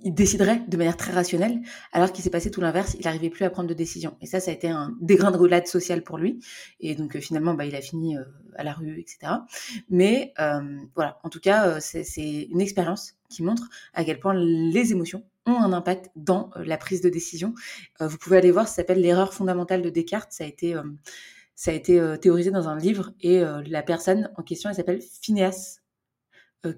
il 0.02 0.14
déciderait 0.14 0.62
de 0.68 0.76
manière 0.76 0.96
très 0.96 1.12
rationnelle, 1.12 1.60
alors 1.92 2.12
qu'il 2.12 2.22
s'est 2.22 2.30
passé 2.30 2.50
tout 2.50 2.60
l'inverse, 2.60 2.94
il 2.98 3.04
n'arrivait 3.04 3.30
plus 3.30 3.44
à 3.44 3.50
prendre 3.50 3.68
de 3.68 3.74
décision. 3.74 4.16
Et 4.20 4.26
ça, 4.26 4.40
ça 4.40 4.50
a 4.50 4.54
été 4.54 4.68
un 4.68 4.96
dégringolade 5.00 5.66
sociale 5.66 6.02
pour 6.02 6.18
lui. 6.18 6.40
Et 6.80 6.94
donc 6.94 7.16
euh, 7.16 7.20
finalement, 7.20 7.54
bah, 7.54 7.64
il 7.64 7.74
a 7.74 7.80
fini 7.80 8.16
euh, 8.16 8.24
à 8.56 8.64
la 8.64 8.72
rue, 8.72 8.98
etc. 9.00 9.32
Mais 9.88 10.32
euh, 10.38 10.60
voilà, 10.94 11.18
en 11.24 11.28
tout 11.28 11.40
cas, 11.40 11.80
c'est 11.80 12.48
une 12.50 12.60
expérience 12.60 13.14
qui 13.28 13.42
montre 13.42 13.68
à 13.94 14.04
quel 14.04 14.20
point 14.20 14.34
les 14.34 14.92
émotions 14.92 15.24
ont 15.46 15.58
un 15.58 15.72
impact 15.72 16.10
dans 16.16 16.50
la 16.56 16.76
prise 16.76 17.00
de 17.00 17.08
décision. 17.08 17.54
vous 18.00 18.18
pouvez 18.18 18.36
aller 18.36 18.50
voir, 18.50 18.68
ça 18.68 18.76
s'appelle 18.76 19.00
l'erreur 19.00 19.32
fondamentale 19.32 19.80
de 19.82 19.90
Descartes. 19.90 20.32
Ça 20.32 20.44
a 20.44 20.46
été, 20.46 20.74
ça 21.54 21.70
a 21.70 21.74
été 21.74 22.00
théorisé 22.20 22.50
dans 22.50 22.68
un 22.68 22.76
livre 22.76 23.12
et 23.20 23.40
la 23.66 23.82
personne 23.82 24.30
en 24.36 24.42
question, 24.42 24.68
elle 24.68 24.76
s'appelle 24.76 25.00
Phineas 25.00 25.78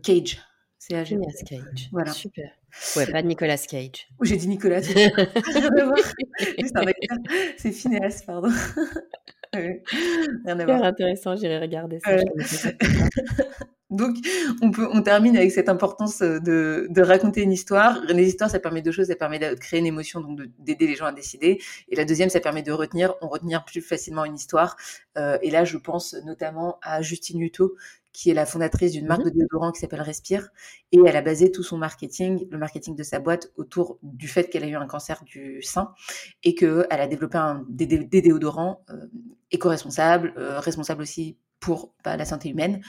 Cage. 0.02 0.40
C'est 0.78 1.04
Phineas 1.04 1.42
Cage. 1.48 1.88
Voilà. 1.90 2.12
Super. 2.12 2.59
Ouais, 2.96 3.06
pas 3.06 3.22
Nicolas 3.22 3.58
Cage. 3.58 4.08
J'ai 4.22 4.36
dit 4.36 4.48
Nicolas. 4.48 4.82
c'est 7.56 7.72
Phineas, 7.72 8.22
pardon. 8.26 8.50
Rien 9.52 9.80
à 10.46 10.64
voir. 10.64 10.84
intéressant, 10.84 11.34
j'irai 11.36 11.58
regarder 11.58 11.98
ça. 12.00 12.16
Donc, 13.90 14.14
on, 14.62 14.70
peut, 14.70 14.88
on 14.92 15.02
termine 15.02 15.36
avec 15.36 15.50
cette 15.50 15.68
importance 15.68 16.20
de, 16.20 16.86
de, 16.88 17.02
raconter 17.02 17.42
une 17.42 17.50
histoire. 17.50 18.00
Les 18.08 18.28
histoires, 18.28 18.48
ça 18.48 18.60
permet 18.60 18.82
deux 18.82 18.92
choses. 18.92 19.08
Ça 19.08 19.16
permet 19.16 19.40
de 19.40 19.52
créer 19.56 19.80
une 19.80 19.86
émotion, 19.86 20.20
donc 20.20 20.38
d'aider 20.60 20.86
les 20.86 20.94
gens 20.94 21.06
à 21.06 21.12
décider. 21.12 21.60
Et 21.88 21.96
la 21.96 22.04
deuxième, 22.04 22.30
ça 22.30 22.38
permet 22.38 22.62
de 22.62 22.70
retenir. 22.70 23.14
On 23.20 23.28
retenir 23.28 23.64
plus 23.64 23.80
facilement 23.80 24.24
une 24.24 24.36
histoire. 24.36 24.76
Euh, 25.18 25.38
et 25.42 25.50
là, 25.50 25.64
je 25.64 25.76
pense 25.76 26.14
notamment 26.24 26.78
à 26.82 27.02
Justine 27.02 27.42
Hutto, 27.42 27.74
qui 28.12 28.30
est 28.30 28.34
la 28.34 28.46
fondatrice 28.46 28.92
d'une 28.92 29.06
marque 29.06 29.22
mmh 29.22 29.30
de 29.30 29.30
déodorant 29.30 29.72
qui 29.72 29.80
s'appelle 29.80 30.00
Respire. 30.00 30.50
Et 30.92 30.98
elle 31.04 31.16
a 31.16 31.22
basé 31.22 31.52
tout 31.52 31.62
son 31.62 31.78
marketing, 31.78 32.48
le 32.50 32.58
marketing 32.58 32.96
de 32.96 33.02
sa 33.02 33.20
boîte, 33.20 33.52
autour 33.56 33.98
du 34.02 34.28
fait 34.28 34.50
qu'elle 34.50 34.64
a 34.64 34.68
eu 34.68 34.74
un 34.74 34.86
cancer 34.86 35.22
du 35.24 35.62
sein 35.62 35.92
et 36.42 36.54
qu'elle 36.54 36.86
a 36.90 37.06
développé 37.06 37.38
un, 37.38 37.64
des, 37.68 37.86
déodorants 37.86 38.84
euh, 38.90 39.06
éco-responsables, 39.50 40.34
euh, 40.36 40.61
responsables 40.61 41.02
aussi 41.02 41.36
pour 41.61 41.92
bah, 42.04 42.16
la 42.16 42.24
santé 42.24 42.48
humaine. 42.48 42.80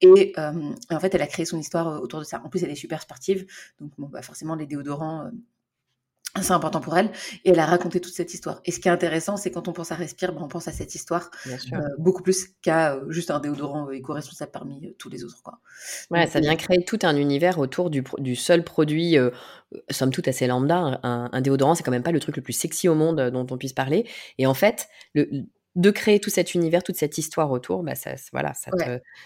Et, 0.00 0.32
euh, 0.38 0.72
en 0.90 1.00
fait, 1.00 1.14
elle 1.14 1.22
a 1.22 1.26
créé 1.26 1.46
son 1.46 1.58
histoire 1.58 2.00
autour 2.02 2.20
de 2.20 2.24
ça. 2.24 2.42
En 2.44 2.48
plus, 2.48 2.62
elle 2.62 2.70
est 2.70 2.76
super 2.76 3.00
sportive. 3.00 3.46
Donc, 3.80 3.92
bon, 3.98 4.08
bah, 4.08 4.22
forcément, 4.22 4.54
les 4.54 4.66
déodorants, 4.66 5.30
c'est 6.40 6.52
important 6.52 6.80
pour 6.80 6.96
elle 6.96 7.10
et 7.44 7.50
elle 7.50 7.58
a 7.58 7.66
raconté 7.66 8.00
toute 8.00 8.12
cette 8.12 8.32
histoire. 8.32 8.60
Et 8.64 8.70
ce 8.70 8.78
qui 8.78 8.88
est 8.88 8.90
intéressant, 8.90 9.36
c'est 9.36 9.50
quand 9.50 9.66
on 9.68 9.72
pense 9.72 9.90
à 9.90 9.96
Respire, 9.96 10.32
ben 10.32 10.42
on 10.42 10.48
pense 10.48 10.68
à 10.68 10.72
cette 10.72 10.94
histoire 10.94 11.30
euh, 11.46 11.78
beaucoup 11.98 12.22
plus 12.22 12.48
qu'à 12.62 12.94
euh, 12.94 13.10
juste 13.10 13.30
un 13.30 13.40
déodorant 13.40 13.88
euh, 13.88 13.92
éco-responsable 13.92 14.52
parmi 14.52 14.94
tous 14.98 15.08
les 15.08 15.24
autres. 15.24 15.42
Quoi. 15.42 15.58
Ouais, 16.10 16.26
ça 16.28 16.40
vient 16.40 16.54
créer 16.54 16.84
tout 16.84 17.00
un 17.02 17.16
univers 17.16 17.58
autour 17.58 17.90
du, 17.90 18.04
du 18.18 18.36
seul 18.36 18.62
produit, 18.62 19.16
somme 19.90 20.12
toute 20.12 20.28
assez 20.28 20.46
lambda. 20.46 21.00
Un, 21.02 21.40
déodorant, 21.40 21.74
c'est 21.74 21.82
quand 21.82 21.90
même 21.90 22.02
pas 22.02 22.12
le 22.12 22.20
truc 22.20 22.36
le 22.36 22.42
plus 22.42 22.52
sexy 22.52 22.88
au 22.88 22.94
monde 22.94 23.30
dont 23.30 23.46
on 23.50 23.58
puisse 23.58 23.72
parler. 23.72 24.06
Et 24.38 24.46
en 24.46 24.54
fait, 24.54 24.88
le, 25.14 25.28
de 25.74 25.90
créer 25.90 26.20
tout 26.20 26.30
cet 26.30 26.54
univers, 26.54 26.82
toute 26.82 26.96
cette 26.96 27.18
histoire 27.18 27.50
autour, 27.50 27.82
bah 27.82 27.94
ça, 27.94 28.14
voilà, 28.32 28.54
ça, 28.54 28.70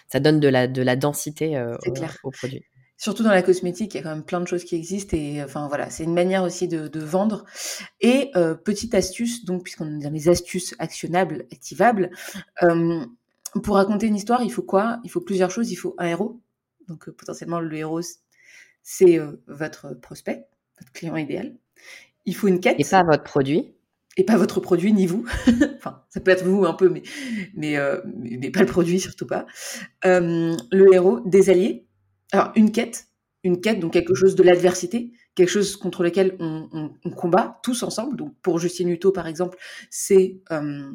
ça 0.08 0.20
donne 0.20 0.40
de 0.40 0.48
la, 0.48 0.68
de 0.68 0.82
la 0.82 0.96
densité 0.96 1.60
au, 1.60 2.28
au 2.28 2.30
produit. 2.30 2.64
Surtout 3.04 3.22
dans 3.22 3.32
la 3.32 3.42
cosmétique, 3.42 3.92
il 3.92 3.98
y 3.98 4.00
a 4.00 4.02
quand 4.02 4.14
même 4.14 4.24
plein 4.24 4.40
de 4.40 4.46
choses 4.46 4.64
qui 4.64 4.76
existent 4.76 5.14
et 5.14 5.44
enfin 5.44 5.68
voilà, 5.68 5.90
c'est 5.90 6.04
une 6.04 6.14
manière 6.14 6.42
aussi 6.42 6.68
de, 6.68 7.00
vendre. 7.00 7.44
Et 8.00 8.30
euh, 8.34 8.54
petite 8.54 8.94
astuce, 8.94 9.44
donc 9.44 9.62
puisqu'on 9.62 10.00
est 10.00 10.04
dans 10.04 10.10
les 10.10 10.30
astuces 10.30 10.74
actionnables, 10.78 11.44
activables, 11.52 12.08
euh, 12.62 13.04
pour 13.62 13.74
raconter 13.74 14.06
une 14.06 14.16
histoire, 14.16 14.42
il 14.42 14.50
faut 14.50 14.62
quoi? 14.62 15.00
Il 15.04 15.10
faut 15.10 15.20
plusieurs 15.20 15.50
choses. 15.50 15.70
Il 15.70 15.76
faut 15.76 15.94
un 15.98 16.06
héros, 16.06 16.40
donc 16.88 17.06
euh, 17.06 17.12
potentiellement 17.12 17.60
le 17.60 17.76
héros, 17.76 18.00
c'est 18.82 19.20
votre 19.48 19.92
prospect, 20.00 20.46
votre 20.80 20.92
client 20.92 21.16
idéal. 21.16 21.54
Il 22.24 22.34
faut 22.34 22.48
une 22.48 22.58
quête. 22.58 22.76
Et 22.78 22.84
pas 22.84 23.02
votre 23.02 23.24
produit. 23.24 23.74
et 24.16 24.24
pas 24.24 24.38
votre 24.38 24.60
produit 24.60 24.94
ni 24.94 25.06
vous. 25.06 25.26
enfin, 25.76 26.02
ça 26.08 26.20
peut 26.20 26.30
être 26.30 26.46
vous 26.46 26.64
un 26.64 26.72
peu, 26.72 26.88
mais 26.88 27.02
mais, 27.54 27.76
euh, 27.76 28.00
mais, 28.06 28.50
pas 28.50 28.60
le 28.60 28.66
produit 28.66 28.98
surtout 28.98 29.26
pas. 29.26 29.44
Euh, 30.06 30.56
le 30.72 30.94
héros, 30.94 31.20
des 31.26 31.50
alliés. 31.50 31.84
Alors 32.32 32.52
une 32.56 32.72
quête, 32.72 33.08
une 33.42 33.60
quête 33.60 33.80
donc 33.80 33.92
quelque 33.92 34.14
chose 34.14 34.34
de 34.34 34.42
l'adversité, 34.42 35.12
quelque 35.34 35.48
chose 35.48 35.76
contre 35.76 36.02
lequel 36.02 36.36
on, 36.40 36.90
combat 37.16 37.60
tous 37.62 37.82
ensemble. 37.82 38.16
Donc 38.16 38.34
pour 38.42 38.58
Justine 38.58 38.88
Hutto 38.88 39.12
par 39.12 39.26
exemple, 39.26 39.58
c'est 39.90 40.40
euh, 40.50 40.92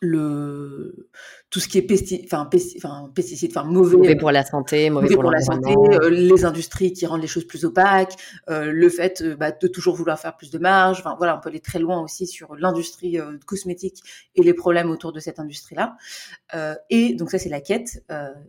le 0.00 1.08
tout 1.50 1.60
ce 1.60 1.68
qui 1.68 1.78
est 1.78 1.82
pesti, 1.82 2.22
enfin, 2.24 2.48
enfin, 2.76 3.10
pesticides, 3.14 3.50
enfin 3.56 3.64
mauvais, 3.64 3.96
mauvais 3.96 4.16
pour 4.16 4.30
la 4.30 4.44
santé, 4.44 4.90
mauvais, 4.90 5.14
pour, 5.14 5.30
la 5.30 5.40
santé, 5.40 5.74
euh, 5.92 6.10
les 6.10 6.44
industries 6.44 6.92
qui 6.92 7.06
rendent 7.06 7.22
les 7.22 7.28
choses 7.28 7.46
plus 7.46 7.64
opaques, 7.64 8.14
euh, 8.50 8.72
le 8.72 8.88
fait 8.88 9.22
euh, 9.22 9.36
bah, 9.36 9.52
de 9.52 9.68
toujours 9.68 9.94
vouloir 9.94 10.18
faire 10.18 10.36
plus 10.36 10.50
de 10.50 10.58
marge. 10.58 11.00
Enfin 11.00 11.14
voilà, 11.16 11.36
on 11.36 11.40
peut 11.40 11.48
aller 11.48 11.60
très 11.60 11.78
loin 11.78 12.00
aussi 12.00 12.26
sur 12.26 12.56
l'industrie 12.56 13.18
cosmétique 13.46 14.02
et 14.34 14.42
les 14.42 14.54
problèmes 14.54 14.90
autour 14.90 15.12
de 15.12 15.20
cette 15.20 15.38
industrie-là. 15.38 15.96
et 16.90 17.14
donc 17.14 17.30
ça 17.30 17.38
c'est 17.38 17.48
la 17.48 17.60
quête, 17.60 18.04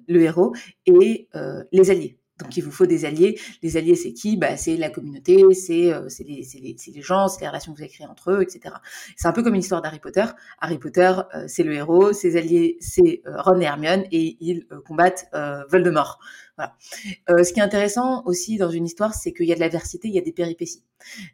le 0.08 0.22
héros 0.22 0.54
et 0.86 1.30
les 1.72 1.92
alliés. 1.92 2.18
Donc 2.40 2.56
il 2.58 2.62
vous 2.62 2.72
faut 2.72 2.86
des 2.86 3.06
alliés. 3.06 3.40
Les 3.64 3.78
alliés, 3.78 3.96
c'est 3.96 4.14
qui? 4.14 4.38
Bah, 4.38 4.58
C'est 4.58 4.78
la 4.78 4.90
communauté, 4.90 5.44
c'est 5.54 5.94
euh, 5.94 6.08
les, 6.20 6.46
les, 6.62 6.76
les, 6.94 7.02
gens, 7.02 7.28
c'est 7.28 7.42
les 7.42 7.48
relations 7.48 7.74
que 7.74 7.78
vous 7.78 7.84
avez 7.84 7.92
créées 7.92 8.08
entre 8.08 8.32
eux, 8.32 8.42
etc. 8.42 8.76
C'est 9.16 9.28
un 9.28 9.32
peu 9.32 9.44
comme 9.44 9.56
une 9.56 9.62
histoire 9.62 9.82
d'Harry 9.82 10.00
Potter. 10.00 10.26
Harry 10.60 10.78
Potter, 10.78 11.14
euh, 11.36 11.46
c'est 11.48 11.64
le 11.64 11.74
héros, 11.74 12.14
ses 12.14 12.38
alliés, 12.38 12.78
c'est 12.80 13.22
euh, 13.26 13.42
Ron 13.42 13.60
et 13.60 13.66
Hermione, 13.66 14.04
et 14.12 14.38
ils 14.40 14.66
combattent 14.86 15.30
Voldemort. 15.70 16.20
Voilà. 16.58 16.76
Euh, 17.30 17.44
ce 17.44 17.54
qui 17.54 17.60
est 17.60 17.64
intéressant 17.64 18.24
aussi 18.26 18.58
dans 18.58 18.72
une 18.72 18.86
histoire, 18.86 19.14
c'est 19.14 19.32
qu'il 19.32 19.46
y 19.46 19.52
a 19.52 19.56
de 19.56 19.60
l'adversité, 19.60 20.08
il 20.08 20.14
y 20.14 20.18
a 20.18 20.22
des 20.22 20.32
péripéties. 20.32 20.84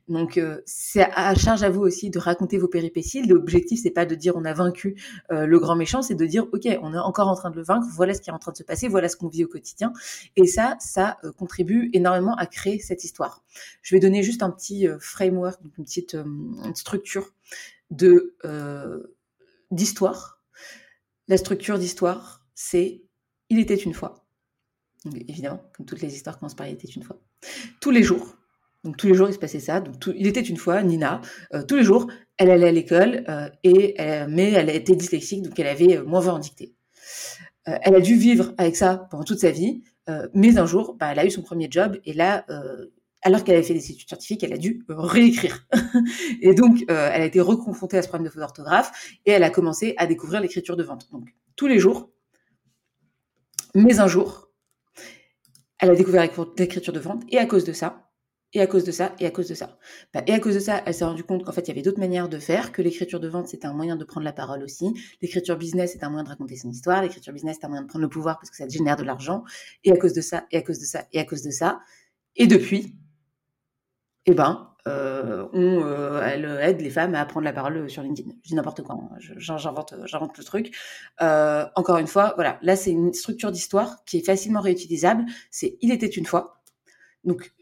Donc 0.08 0.38
euh, 0.38 0.62
c'est 0.66 1.04
à 1.14 1.34
charge 1.36 1.64
à 1.64 1.70
vous 1.70 1.82
aussi 1.82 2.10
de 2.10 2.20
raconter 2.20 2.58
vos 2.58 2.68
péripéties. 2.68 3.24
L'objectif 3.24 3.80
c'est 3.82 3.92
pas 3.92 4.06
de 4.06 4.16
dire 4.16 4.36
on 4.36 4.46
a 4.46 4.54
vaincu 4.54 5.02
euh, 5.32 5.46
le 5.46 5.60
grand 5.60 5.76
méchant, 5.76 6.02
c'est 6.02 6.16
de 6.16 6.26
dire 6.26 6.46
ok 6.52 6.68
on 6.82 6.94
est 6.94 6.98
encore 6.98 7.28
en 7.28 7.36
train 7.36 7.50
de 7.50 7.56
le 7.56 7.64
vaincre, 7.64 7.88
voilà 7.92 8.14
ce 8.14 8.22
qui 8.22 8.30
est 8.30 8.34
en 8.34 8.40
train 8.40 8.52
de 8.52 8.58
se 8.58 8.64
passer, 8.64 8.88
voilà 8.88 9.10
ce 9.10 9.16
qu'on 9.16 9.28
vit 9.28 9.44
au 9.46 9.48
quotidien. 9.48 9.94
Et 10.36 10.48
ça, 10.48 10.76
ça 10.80 11.18
euh, 11.24 11.32
contribue 11.32 11.90
énormément 11.94 12.36
à 12.36 12.46
créer 12.46 12.80
cette 12.80 13.04
histoire. 13.04 13.44
Je 13.82 13.96
vais 13.96 14.00
donner 14.00 14.24
juste 14.24 14.44
un 14.44 14.52
petit 14.52 14.88
euh, 14.88 14.98
framework, 15.00 15.60
une 15.64 15.72
petite 15.72 16.16
une 16.16 16.76
structure 16.76 17.34
de 17.92 18.36
d'histoire. 19.72 20.42
La 21.28 21.38
structure 21.38 21.80
d'histoire, 21.80 22.46
c'est 22.54 23.04
il 23.50 23.60
était 23.60 23.76
une 23.76 23.94
fois 23.94 24.23
évidemment, 25.28 25.62
comme 25.76 25.86
toutes 25.86 26.02
les 26.02 26.14
histoires 26.14 26.38
commencent 26.38 26.56
par 26.56 26.68
Il 26.68 26.74
était 26.74 26.88
une 26.88 27.04
fois. 27.04 27.18
Tous 27.82 27.92
les 27.92 28.04
jours, 28.04 28.36
donc 28.84 28.98
tous 28.98 29.08
les 29.08 29.14
jours 29.14 29.30
il 29.30 29.34
se 29.34 29.40
passait 29.40 29.60
ça. 29.60 29.80
Donc 29.80 29.96
il 30.16 30.28
était 30.28 30.42
une 30.42 30.58
fois, 30.58 30.84
Nina, 30.84 31.22
euh, 31.54 31.64
tous 31.64 31.76
les 31.76 31.84
jours, 31.84 32.08
elle 32.38 32.52
allait 32.52 32.68
à 32.68 32.72
l'école, 32.72 33.24
euh, 33.30 33.50
et 33.64 33.96
mais 34.28 34.52
elle 34.52 34.70
était 34.70 34.96
dyslexique, 34.96 35.44
donc 35.44 35.58
elle 35.60 35.68
avait 35.68 35.98
euh, 35.98 36.04
moins 36.04 36.20
20 36.20 36.34
en 36.34 36.40
dictée. 36.40 36.74
elle 37.66 37.96
a 37.96 38.02
dû 38.02 38.16
vivre 38.16 38.54
avec 38.58 38.76
ça 38.76 39.08
pendant 39.10 39.24
toute 39.24 39.40
sa 39.40 39.52
vie, 39.52 39.84
mais 40.34 40.58
un 40.58 40.66
jour, 40.66 40.96
bah, 41.00 41.10
elle 41.12 41.20
a 41.20 41.26
eu 41.26 41.32
son 41.32 41.42
premier 41.42 41.68
job, 41.72 41.98
et 42.06 42.12
là, 42.12 42.46
alors 43.22 43.46
qu'elle 43.46 43.56
avait 43.56 43.64
fait 43.64 43.74
des 43.74 43.92
études 43.92 44.10
scientifiques, 44.10 44.44
elle 44.44 44.52
a 44.52 44.58
dû 44.58 44.84
réécrire. 44.90 45.66
et 46.42 46.54
donc, 46.54 46.84
elle 46.90 47.22
a 47.22 47.26
été 47.26 47.40
reconfrontée 47.40 47.98
à 47.98 48.02
ce 48.02 48.10
problème 48.10 48.28
de 48.28 48.30
faute 48.30 48.42
d'orthographe, 48.42 49.16
et 49.26 49.32
elle 49.32 49.44
a 49.44 49.50
commencé 49.50 49.94
à 49.98 50.08
découvrir 50.08 50.42
l'écriture 50.42 50.76
de 50.76 50.84
vente. 50.84 51.10
Donc, 51.14 51.30
tous 51.56 51.68
les 51.68 51.80
jours, 51.80 52.12
mais 53.76 54.02
un 54.02 54.08
jour, 54.08 54.50
elle 55.80 55.92
a 55.92 55.96
découvert 55.96 56.30
l'écriture 56.58 56.94
de 56.94 57.00
vente 57.00 57.24
et 57.30 57.38
à 57.38 57.46
cause 57.46 57.64
de 57.66 57.74
ça, 57.74 58.10
et 58.54 58.62
à 58.62 58.68
cause 58.68 58.84
de 58.84 58.92
ça, 58.92 59.16
et 59.20 59.26
à 59.26 59.32
cause 59.32 59.48
de 59.48 59.56
ça. 59.56 59.78
Bah, 60.14 60.22
et 60.28 60.34
à 60.34 60.40
cause 60.40 60.54
de 60.54 60.60
ça, 60.60 60.84
elle 60.86 60.94
s'est 60.94 61.06
rendue 61.06 61.24
compte 61.24 61.44
qu'en 61.44 61.52
fait, 61.52 61.62
il 61.62 61.68
y 61.70 61.72
avait 61.72 61.82
d'autres 61.82 62.00
manières 62.00 62.30
de 62.30 62.38
faire, 62.38 62.72
que 62.72 62.82
l'écriture 62.82 63.20
de 63.20 63.28
vente, 63.28 63.48
c'était 63.48 63.66
un 63.66 63.74
moyen 63.74 63.96
de 63.96 64.04
prendre 64.04 64.24
la 64.24 64.34
parole 64.34 64.64
aussi. 64.64 64.94
L'écriture 65.22 65.58
business, 65.58 65.94
c'est 65.94 66.04
un 66.04 66.10
moyen 66.10 66.24
de 66.24 66.30
raconter 66.30 66.56
son 66.56 66.70
histoire. 66.70 67.02
L'écriture 67.02 67.34
business, 67.34 67.58
c'est 67.60 67.66
un 67.66 67.70
moyen 67.70 67.84
de 67.84 67.88
prendre 67.88 68.04
le 68.04 68.10
pouvoir 68.10 68.38
parce 68.38 68.52
que 68.52 68.56
ça 68.58 68.68
génère 68.68 68.96
de 68.96 69.04
l'argent. 69.04 69.44
Et 69.84 69.92
à 69.92 69.98
cause 69.98 70.14
de 70.14 70.22
ça, 70.22 70.46
et 70.52 70.58
à 70.58 70.62
cause 70.62 70.80
de 70.80 70.86
ça, 70.86 71.08
et 71.12 71.20
à 71.20 71.26
cause 71.26 71.42
de 71.42 71.52
ça. 71.52 71.80
Et 72.36 72.46
depuis, 72.48 72.96
eh 74.26 74.34
ben, 74.34 74.73
euh, 74.88 75.48
euh, 75.54 76.22
elle 76.26 76.46
aide 76.62 76.82
les 76.82 76.90
femmes 76.90 77.16
à 77.16 77.26
prendre 77.26 77.46
la 77.46 77.54
parole 77.54 77.90
sur 77.90 78.04
LinkedIn. 78.04 78.32
Je 78.44 78.50
dis 78.50 78.56
n'importe 78.56 78.82
quoi, 78.82 78.96
hein. 78.96 79.10
j'invente, 79.38 79.94
j'invente 80.06 80.38
le 80.38 80.44
truc. 80.44 80.76
Euh, 81.22 81.66
encore 81.76 81.98
une 81.98 82.08
fois, 82.08 82.34
voilà, 82.36 82.60
là 82.62 82.76
c'est 82.76 82.92
une 82.92 83.14
structure 83.14 83.52
d'histoire 83.52 84.04
qui 84.06 84.18
est 84.18 84.26
facilement 84.26 84.62
réutilisable. 84.62 85.26
C'est 85.52 85.78
il 85.82 85.92
était 85.92 86.08
une 86.08 86.26
fois. 86.26 86.62
Donc 87.24 87.54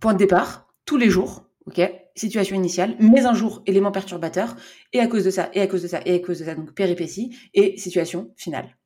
point 0.00 0.12
de 0.12 0.18
départ, 0.18 0.68
tous 0.84 0.98
les 0.98 1.08
jours, 1.08 1.44
ok. 1.66 1.80
Situation 2.16 2.56
initiale, 2.56 2.96
mais 2.98 3.24
un 3.24 3.32
jour 3.32 3.62
élément 3.64 3.92
perturbateur, 3.92 4.56
et 4.92 5.00
à 5.00 5.06
cause 5.06 5.24
de 5.24 5.30
ça, 5.30 5.48
et 5.54 5.62
à 5.62 5.66
cause 5.66 5.82
de 5.82 5.88
ça, 5.88 6.00
et 6.04 6.16
à 6.16 6.18
cause 6.18 6.40
de 6.40 6.44
ça, 6.44 6.54
donc 6.54 6.74
péripétie 6.74 7.34
et 7.54 7.78
situation 7.78 8.34
finale. 8.36 8.76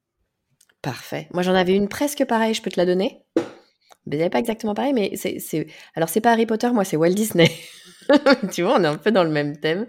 Parfait. 0.83 1.29
Moi 1.33 1.43
j'en 1.43 1.55
avais 1.55 1.75
une 1.75 1.89
presque 1.89 2.25
pareille, 2.25 2.55
je 2.55 2.63
peux 2.63 2.71
te 2.71 2.79
la 2.79 2.87
donner? 2.87 3.25
Mais 4.07 4.31
pas 4.31 4.39
exactement 4.39 4.75
pareil, 4.75 4.93
mais 4.93 5.17
c'est, 5.17 5.67
alors 5.95 6.09
c'est 6.09 6.21
pas 6.21 6.33
Harry 6.33 6.47
Potter, 6.47 6.71
moi 6.71 6.85
c'est 6.85 6.97
Walt 6.97 7.15
Disney. 7.15 7.51
tu 8.53 8.63
vois, 8.63 8.79
on 8.79 8.85
est 8.85 8.89
un 8.89 8.97
peu 8.97 9.11
dans 9.11 9.25
le 9.25 9.31
même 9.31 9.59
thème. 9.59 9.87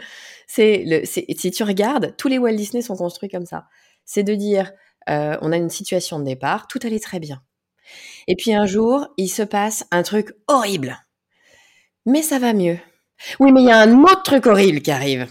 C'est 0.48 0.84
le, 0.86 1.06
si 1.06 1.52
tu 1.52 1.64
regardes, 1.64 2.16
tous 2.18 2.28
les 2.28 2.38
Walt 2.38 2.56
Disney 2.56 2.82
sont 2.82 2.96
construits 2.96 3.30
comme 3.30 3.46
ça. 3.46 3.66
C'est 4.06 4.24
de 4.24 4.36
dire, 4.36 4.72
euh, 5.10 5.38
on 5.42 5.52
a 5.52 5.58
une 5.58 5.70
situation 5.70 6.20
de 6.20 6.26
départ, 6.26 6.68
tout 6.68 6.80
allait 6.84 7.00
très 7.00 7.20
bien. 7.20 7.42
Et 8.28 8.36
puis 8.36 8.54
un 8.54 8.66
jour, 8.66 9.08
il 9.18 9.28
se 9.28 9.44
passe 9.44 9.86
un 9.92 10.04
truc 10.04 10.34
horrible. 10.48 10.98
Mais 12.06 12.22
ça 12.22 12.40
va 12.40 12.54
mieux. 12.54 12.78
Oui, 13.40 13.52
mais 13.52 13.62
il 13.62 13.68
y 13.68 13.72
a 13.72 13.80
un 13.80 14.04
autre 14.04 14.24
truc 14.24 14.46
horrible 14.46 14.82
qui 14.82 14.92
arrive. 14.92 15.28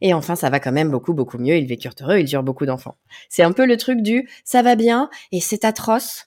Et 0.00 0.12
enfin, 0.12 0.36
ça 0.36 0.50
va 0.50 0.60
quand 0.60 0.72
même 0.72 0.90
beaucoup, 0.90 1.14
beaucoup 1.14 1.38
mieux. 1.38 1.56
Ils 1.56 1.66
vécurent 1.66 1.94
heureux, 2.00 2.18
ils 2.18 2.32
eurent 2.34 2.42
beaucoup 2.42 2.66
d'enfants. 2.66 2.96
C'est 3.28 3.42
un 3.42 3.52
peu 3.52 3.66
le 3.66 3.76
truc 3.76 4.02
du 4.02 4.28
ça 4.44 4.62
va 4.62 4.76
bien 4.76 5.08
et 5.32 5.40
c'est 5.40 5.64
atroce, 5.64 6.26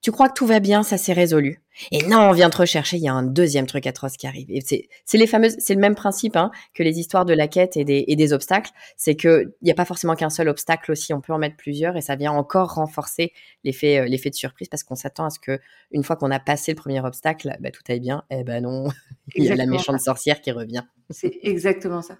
tu 0.00 0.12
crois 0.12 0.28
que 0.28 0.34
tout 0.34 0.46
va 0.46 0.60
bien, 0.60 0.82
ça 0.82 0.96
s'est 0.96 1.12
résolu. 1.12 1.60
Et 1.90 2.06
non, 2.06 2.20
on 2.20 2.32
vient 2.32 2.50
te 2.50 2.58
rechercher, 2.58 2.96
il 2.96 3.02
y 3.02 3.08
a 3.08 3.12
un 3.12 3.22
deuxième 3.22 3.66
truc 3.66 3.86
atroce 3.86 4.16
qui 4.16 4.26
arrive. 4.26 4.50
Et 4.50 4.60
c'est 4.60 5.18
les 5.18 5.26
fameuses, 5.26 5.56
c'est 5.58 5.74
le 5.74 5.80
même 5.80 5.94
principe 5.94 6.36
hein, 6.36 6.50
que 6.74 6.82
les 6.82 6.98
histoires 6.98 7.24
de 7.24 7.34
la 7.34 7.48
quête 7.48 7.76
et 7.76 7.84
des, 7.84 8.04
et 8.06 8.16
des 8.16 8.32
obstacles. 8.32 8.70
C'est 8.96 9.16
que 9.16 9.54
il 9.60 9.64
n'y 9.64 9.70
a 9.70 9.74
pas 9.74 9.84
forcément 9.84 10.14
qu'un 10.14 10.30
seul 10.30 10.48
obstacle 10.48 10.92
aussi, 10.92 11.12
on 11.12 11.20
peut 11.20 11.32
en 11.32 11.38
mettre 11.38 11.56
plusieurs 11.56 11.96
et 11.96 12.00
ça 12.00 12.16
vient 12.16 12.32
encore 12.32 12.74
renforcer 12.74 13.32
l'effet, 13.64 13.98
euh, 13.98 14.04
l'effet 14.06 14.30
de 14.30 14.34
surprise 14.34 14.68
parce 14.68 14.84
qu'on 14.84 14.94
s'attend 14.94 15.24
à 15.24 15.30
ce 15.30 15.40
que 15.40 15.60
une 15.90 16.04
fois 16.04 16.16
qu'on 16.16 16.30
a 16.30 16.40
passé 16.40 16.72
le 16.72 16.76
premier 16.76 17.04
obstacle, 17.04 17.56
bah, 17.60 17.70
tout 17.70 17.82
aille 17.88 18.00
bien. 18.00 18.24
Eh 18.30 18.44
ben 18.44 18.62
non, 18.62 18.88
il 19.34 19.44
y 19.44 19.50
a 19.50 19.56
la 19.56 19.66
méchante 19.66 20.00
sorcière 20.00 20.40
qui 20.40 20.52
revient. 20.52 20.84
C'est 21.10 21.38
exactement 21.42 22.02
ça. 22.02 22.18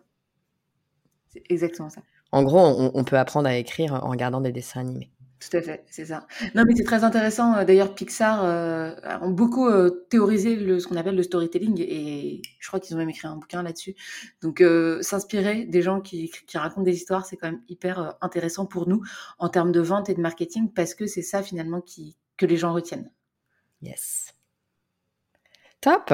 C'est 1.28 1.42
exactement 1.48 1.90
ça. 1.90 2.02
En 2.32 2.42
gros, 2.42 2.58
on, 2.58 2.90
on 2.94 3.04
peut 3.04 3.18
apprendre 3.18 3.48
à 3.48 3.56
écrire 3.56 3.94
en 3.94 4.10
regardant 4.10 4.40
des 4.40 4.52
dessins 4.52 4.80
animés. 4.80 5.10
Tout 5.41 5.57
à 5.57 5.62
fait, 5.62 5.84
c'est 5.89 6.07
ça. 6.07 6.26
Non, 6.57 6.64
mais 6.66 6.74
c'est 6.74 6.84
très 6.84 7.05
intéressant. 7.05 7.55
Euh, 7.55 7.64
d'ailleurs, 7.64 7.95
Pixar 7.95 8.45
euh, 8.45 8.93
ont 9.22 9.30
beaucoup 9.30 9.68
euh, 9.68 10.05
théorisé 10.11 10.57
le, 10.57 10.80
ce 10.80 10.89
qu'on 10.89 10.97
appelle 10.97 11.14
le 11.14 11.22
storytelling 11.22 11.80
et 11.80 12.43
je 12.59 12.66
crois 12.66 12.80
qu'ils 12.80 12.97
ont 12.97 12.99
même 12.99 13.09
écrit 13.09 13.28
un 13.28 13.36
bouquin 13.36 13.62
là-dessus. 13.62 13.95
Donc, 14.43 14.62
s'inspirer 15.01 15.64
des 15.64 15.80
gens 15.80 16.01
qui, 16.01 16.30
qui, 16.47 16.59
racontent 16.59 16.82
des 16.82 16.97
histoires, 16.97 17.24
c'est 17.24 17.36
quand 17.36 17.51
même 17.51 17.62
hyper 17.68 18.16
intéressant 18.20 18.66
pour 18.66 18.89
nous 18.89 19.03
en 19.39 19.49
termes 19.49 19.70
de 19.70 19.80
vente 19.80 20.09
et 20.09 20.14
de 20.14 20.20
marketing 20.20 20.72
parce 20.72 20.95
que 20.95 21.07
c'est 21.07 21.22
ça 21.22 21.43
finalement 21.43 21.80
qui, 21.80 22.16
que 22.36 22.47
les 22.47 22.57
gens 22.57 22.72
retiennent. 22.72 23.11
Yes. 23.80 24.34
Top. 25.80 26.12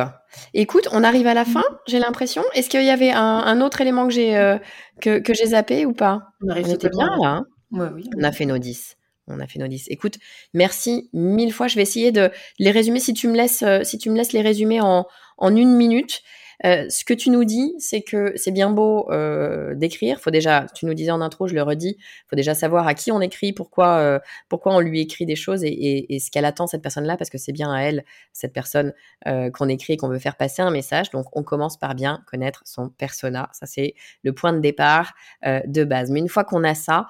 Écoute, 0.53 0.89
on 0.93 1.03
arrive 1.03 1.27
à 1.27 1.33
la 1.33 1.47
fin, 1.47 1.65
j'ai 1.87 1.99
l'impression. 1.99 2.43
Est-ce 2.53 2.69
qu'il 2.69 2.85
y 2.85 2.91
avait 2.91 3.13
un, 3.13 3.23
un, 3.23 3.63
autre 3.63 3.81
élément 3.81 4.07
que 4.07 4.13
j'ai 4.13 4.59
que, 5.01 5.19
que 5.21 5.33
j'ai 5.33 5.47
zappé 5.47 5.87
ou 5.87 5.95
pas? 5.95 6.29
On, 6.43 6.55
était 6.55 6.91
bien 6.91 7.07
là. 7.07 7.29
Hein? 7.29 7.47
Ouais, 7.71 7.89
oui, 7.95 8.11
on 8.19 8.23
a 8.23 8.31
fait 8.31 8.45
nos 8.45 8.59
10 8.59 8.99
on 9.27 9.41
a 9.41 9.47
fait 9.47 9.59
nos 9.59 9.69
10. 9.69 9.87
Écoute, 9.89 10.19
merci 10.53 11.09
mille 11.13 11.53
fois. 11.53 11.69
Je 11.69 11.77
vais 11.77 11.83
essayer 11.83 12.13
de 12.13 12.31
les 12.59 12.71
résumer. 12.71 13.01
Si 13.01 13.15
tu 13.15 13.29
me 13.29 13.37
laisses, 13.37 13.63
euh, 13.63 13.83
si 13.83 13.99
tu 13.99 14.11
me 14.11 14.17
laisses 14.17 14.33
les 14.33 14.43
résumer 14.43 14.81
en, 14.81 15.07
en 15.39 15.57
une 15.57 15.75
minute, 15.75 16.23
euh, 16.65 16.87
ce 16.89 17.05
que 17.05 17.15
tu 17.15 17.31
nous 17.31 17.45
dis, 17.45 17.75
c'est 17.79 18.03
que 18.03 18.33
c'est 18.37 18.53
bien 18.53 18.71
beau 18.71 19.11
euh, 19.11 19.75
d'écrire. 19.75 20.21
Faut 20.21 20.31
déjà, 20.31 20.67
tu 20.75 20.87
nous 20.87 20.95
disais 20.95 21.11
en 21.11 21.21
intro, 21.21 21.49
je 21.49 21.55
le 21.55 21.63
redis, 21.63 21.97
faut 22.29 22.37
déjà 22.37 22.55
savoir 22.55 22.87
à 22.87 22.95
qui 22.95 23.11
on 23.11 23.21
écrit, 23.21 23.53
pourquoi, 23.53 24.21
pourquoi 24.49 24.75
on 24.75 24.81
lui 24.81 25.01
écrit 25.01 25.27
des 25.27 25.35
choses 25.37 25.65
et, 25.65 26.15
et, 26.15 26.19
ce 26.21 26.31
qu'elle 26.31 26.45
attend 26.45 26.67
cette 26.67 26.81
personne-là, 26.81 27.17
parce 27.17 27.29
que 27.29 27.39
c'est 27.39 27.53
bien 27.53 27.73
à 27.73 27.81
elle, 27.81 28.05
cette 28.33 28.53
personne 28.53 28.93
qu'on 29.25 29.69
écrit 29.69 29.95
et 29.95 29.97
qu'on 29.97 30.09
veut 30.09 30.21
faire 30.21 30.37
passer 30.37 30.63
un 30.63 30.71
message. 30.71 31.11
Donc, 31.11 31.27
on 31.37 31.43
commence 31.43 31.77
par 31.77 31.97
bien 31.97 32.23
connaître 32.31 32.63
son 32.65 32.89
persona. 32.89 33.49
Ça, 33.53 33.67
c'est 33.67 33.95
le 34.23 34.33
point 34.33 34.53
de 34.53 34.61
départ 34.61 35.15
de 35.45 35.85
base. 35.85 36.11
Mais 36.11 36.21
une 36.21 36.29
fois 36.29 36.45
qu'on 36.45 36.63
a 36.63 36.77
ça, 36.77 37.09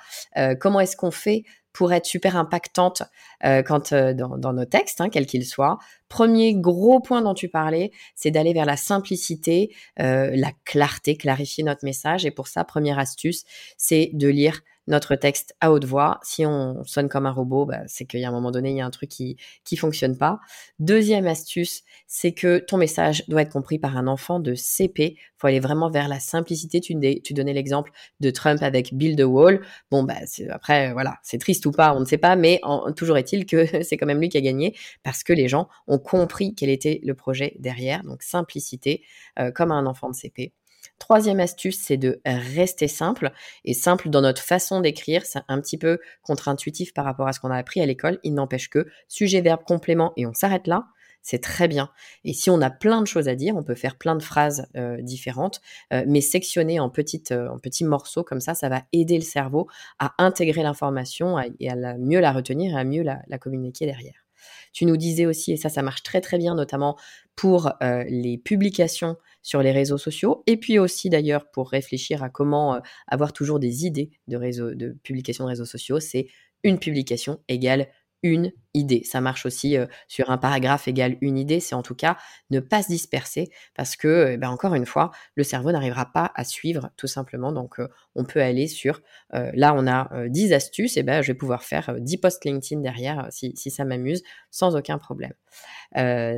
comment 0.59 0.81
est-ce 0.81 0.97
qu'on 0.97 1.11
fait 1.11 1.45
pour 1.75 1.93
être 1.93 2.07
super 2.07 2.37
impactante 2.37 3.03
euh, 3.45 3.63
quand 3.63 3.93
euh, 3.93 4.15
dans, 4.15 4.53
nos 4.53 4.65
textes, 4.65 5.03
hein, 5.03 5.11
quels 5.11 5.27
qu'ils 5.27 5.45
soient. 5.45 5.77
Premier 6.09 6.55
gros 6.55 7.01
point 7.01 7.21
dont 7.21 7.35
tu 7.35 7.49
parlais, 7.49 7.91
c'est 8.15 8.31
d'aller 8.31 8.55
vers 8.55 8.65
la 8.65 8.77
simplicité, 8.77 9.75
euh, 10.01 10.31
la 10.35 10.53
clarté, 10.65 11.17
clarifier 11.17 11.65
notre 11.65 11.85
message. 11.85 12.25
Et 12.25 12.31
pour 12.31 12.47
ça, 12.47 12.65
première 12.65 12.99
astuce, 12.99 13.45
c'est 13.77 14.11
de 14.15 14.29
lire 14.29 14.63
notre 14.87 15.15
texte 15.17 15.55
à 15.61 15.73
haute 15.73 15.85
voix. 15.85 16.21
Si 16.23 16.45
on 16.45 16.85
sonne 16.85 17.09
comme 17.09 17.27
un 17.27 17.33
robot, 17.33 17.67
bah, 17.67 17.81
c'est 17.87 18.05
qu'il 18.05 18.21
y 18.21 18.25
a 18.25 18.29
un 18.29 18.33
moment 18.33 18.51
donné, 18.51 18.71
il 18.71 18.77
y 18.77 18.81
a 18.81 18.87
un 18.87 18.91
truc 18.91 19.09
qui 19.09 19.37
qui 19.65 19.77
fonctionne 19.77 20.17
pas. 20.17 20.41
Deuxième 20.79 21.27
astuce, 21.27 21.83
c'est 22.07 22.33
que 22.33 22.59
ton 22.59 22.77
message 22.77 23.25
doit 23.29 23.43
être 23.43 23.53
compris 23.53 23.79
par 23.79 23.97
un 23.97 24.07
enfant 24.07 24.41
de 24.41 24.55
CP. 24.55 25.17
Faut 25.39 25.47
aller 25.47 25.61
vraiment 25.61 25.91
vers 25.91 26.09
la 26.09 26.21
simplicité. 26.21 26.81
Tu, 26.81 26.95
donnais 26.95 27.53
l'exemple 27.53 27.91
de 28.21 28.31
Trump 28.31 28.63
avec 28.63 28.95
Build 28.95 29.19
the 29.19 29.25
Wall. 29.25 29.61
Bon, 29.91 30.03
bah, 30.03 30.15
après, 30.51 30.93
voilà, 30.93 31.19
c'est 31.23 31.39
triste 31.39 31.67
ou 31.67 31.73
pas, 31.73 31.95
on 31.95 32.01
ne 32.01 32.05
sait 32.05 32.19
pas, 32.19 32.37
mais 32.37 32.61
toujours 32.97 33.17
est-il 33.17 33.47
que 33.47 33.67
c'est 33.83 33.97
quand 33.97 34.07
même 34.07 34.21
lui 34.21 34.29
qui 34.29 34.39
a 34.39 34.41
gagné 34.41 34.77
parce 35.03 35.23
que 35.23 35.33
les 35.33 35.49
gens 35.49 35.69
ont 35.87 35.99
compris 35.99 36.55
quel 36.55 36.71
était 36.71 37.01
le 37.03 37.15
projet 37.15 37.57
derrière. 37.59 38.03
Donc, 38.05 38.23
simplicité, 38.23 39.03
euh, 39.39 39.51
comme 39.51 39.73
un 39.73 39.87
enfant 39.87 40.09
de 40.09 40.15
CP. 40.15 40.53
Troisième 40.99 41.41
astuce, 41.41 41.79
c'est 41.79 41.97
de 41.97 42.21
rester 42.25 42.89
simple. 42.89 43.33
Et 43.65 43.75
simple 43.75 44.09
dans 44.09 44.21
notre 44.21 44.43
façon 44.43 44.81
d'écrire, 44.81 45.27
c'est 45.27 45.41
un 45.49 45.61
petit 45.61 45.79
peu 45.79 45.99
contre-intuitif 46.23 46.95
par 46.95 47.05
rapport 47.05 47.29
à 47.29 47.33
ce 47.33 47.41
qu'on 47.41 47.51
a 47.51 47.57
appris 47.57 47.81
à 47.81 47.87
l'école. 47.87 48.19
Il 48.23 48.35
n'empêche 48.35 48.71
que 48.71 48.87
sujet, 49.09 49.41
verbe, 49.41 49.65
complément, 49.65 50.13
et 50.17 50.27
on 50.27 50.33
s'arrête 50.33 50.67
là. 50.67 50.87
C'est 51.25 51.41
très 51.41 51.69
bien. 51.69 51.91
Et 52.25 52.35
si 52.35 52.51
on 52.51 52.61
a 52.61 52.69
plein 52.71 53.01
de 53.01 53.07
choses 53.07 53.29
à 53.29 53.35
dire, 53.35 53.57
on 53.57 53.63
peut 53.63 53.75
faire 53.75 53.97
plein 53.97 54.15
de 54.15 54.23
phrases 54.23 54.67
euh, 54.77 55.01
différentes, 55.01 55.63
euh, 55.95 56.05
mais 56.07 56.21
sectionner 56.21 56.79
en, 56.81 56.91
petites, 56.91 57.33
euh, 57.33 57.49
en 57.49 57.59
petits 57.59 57.85
morceaux 57.85 58.23
comme 58.23 58.41
ça, 58.41 58.53
ça 58.53 58.69
va 58.69 58.83
aider 58.93 59.17
le 59.17 59.25
cerveau 59.25 59.67
à 59.99 60.13
intégrer 60.19 60.63
l'information 60.63 61.39
et 61.39 61.71
à 61.71 61.97
mieux 61.97 62.21
la 62.21 62.31
retenir 62.31 62.77
et 62.77 62.81
à 62.81 62.85
mieux 62.85 63.03
la 63.03 63.39
communiquer 63.39 63.87
derrière. 63.87 64.27
Tu 64.75 64.85
nous 64.85 64.99
disais 64.99 65.25
aussi, 65.25 65.53
et 65.53 65.57
ça, 65.57 65.71
ça 65.71 65.81
marche 65.81 66.03
très 66.03 66.21
très 66.21 66.37
bien, 66.37 66.55
notamment 66.55 66.99
pour 67.37 67.73
les 67.81 68.37
publications 68.37 69.17
sur 69.45 69.63
les 69.63 69.71
réseaux 69.71 69.99
sociaux, 69.99 70.43
et 70.49 70.57
puis 70.57 70.81
aussi 70.81 71.11
d'ailleurs 71.11 71.49
pour 71.53 71.71
réfléchir 71.71 72.25
à 72.25 72.31
comment 72.31 72.75
euh, 72.75 72.81
avoir 73.07 73.33
toujours 73.33 73.61
des 73.61 73.87
idées 73.87 74.11
de, 74.27 74.37
réseau, 74.37 74.75
de 74.75 74.97
publication 75.05 75.45
de 75.45 75.51
réseaux 75.51 75.67
sociaux, 75.67 76.01
c'est 76.01 76.27
une 76.65 76.79
publication 76.81 77.39
égale 77.47 77.89
une 78.25 78.53
idée. 78.73 79.03
Ça 79.05 79.21
marche 79.21 79.45
aussi 79.47 79.77
euh, 79.77 79.87
sur 80.09 80.31
un 80.31 80.39
paragraphe 80.39 80.89
égal 80.89 81.17
une 81.21 81.37
idée, 81.39 81.61
c'est 81.61 81.75
en 81.75 81.83
tout 81.83 81.95
cas 81.95 82.17
ne 82.51 82.59
pas 82.59 82.83
se 82.83 82.89
disperser 82.89 83.51
parce 83.75 83.97
que, 83.97 84.31
eh 84.33 84.37
ben, 84.39 84.49
encore 84.49 84.75
une 84.75 84.87
fois, 84.87 85.13
le 85.37 85.45
cerveau 85.45 85.71
n'arrivera 85.71 86.07
pas 86.07 86.33
à 86.35 86.43
suivre 86.43 86.91
tout 86.97 87.07
simplement. 87.07 87.53
Donc, 87.53 87.79
euh, 87.79 87.89
on 88.15 88.25
peut 88.25 88.41
aller 88.41 88.67
sur, 88.67 89.03
euh, 89.35 89.51
là, 89.55 89.75
on 89.77 89.87
a 89.87 90.09
10 90.29 90.55
astuces, 90.55 90.97
et 90.97 91.03
ben, 91.03 91.21
je 91.21 91.33
vais 91.33 91.39
pouvoir 91.39 91.63
faire 91.63 91.95
10 92.01 92.17
posts 92.17 92.45
LinkedIn 92.45 92.81
derrière 92.81 93.29
si, 93.31 93.53
si 93.57 93.71
ça 93.71 93.85
m'amuse 93.85 94.23
sans 94.51 94.75
aucun 94.75 94.99
problème. 94.99 95.35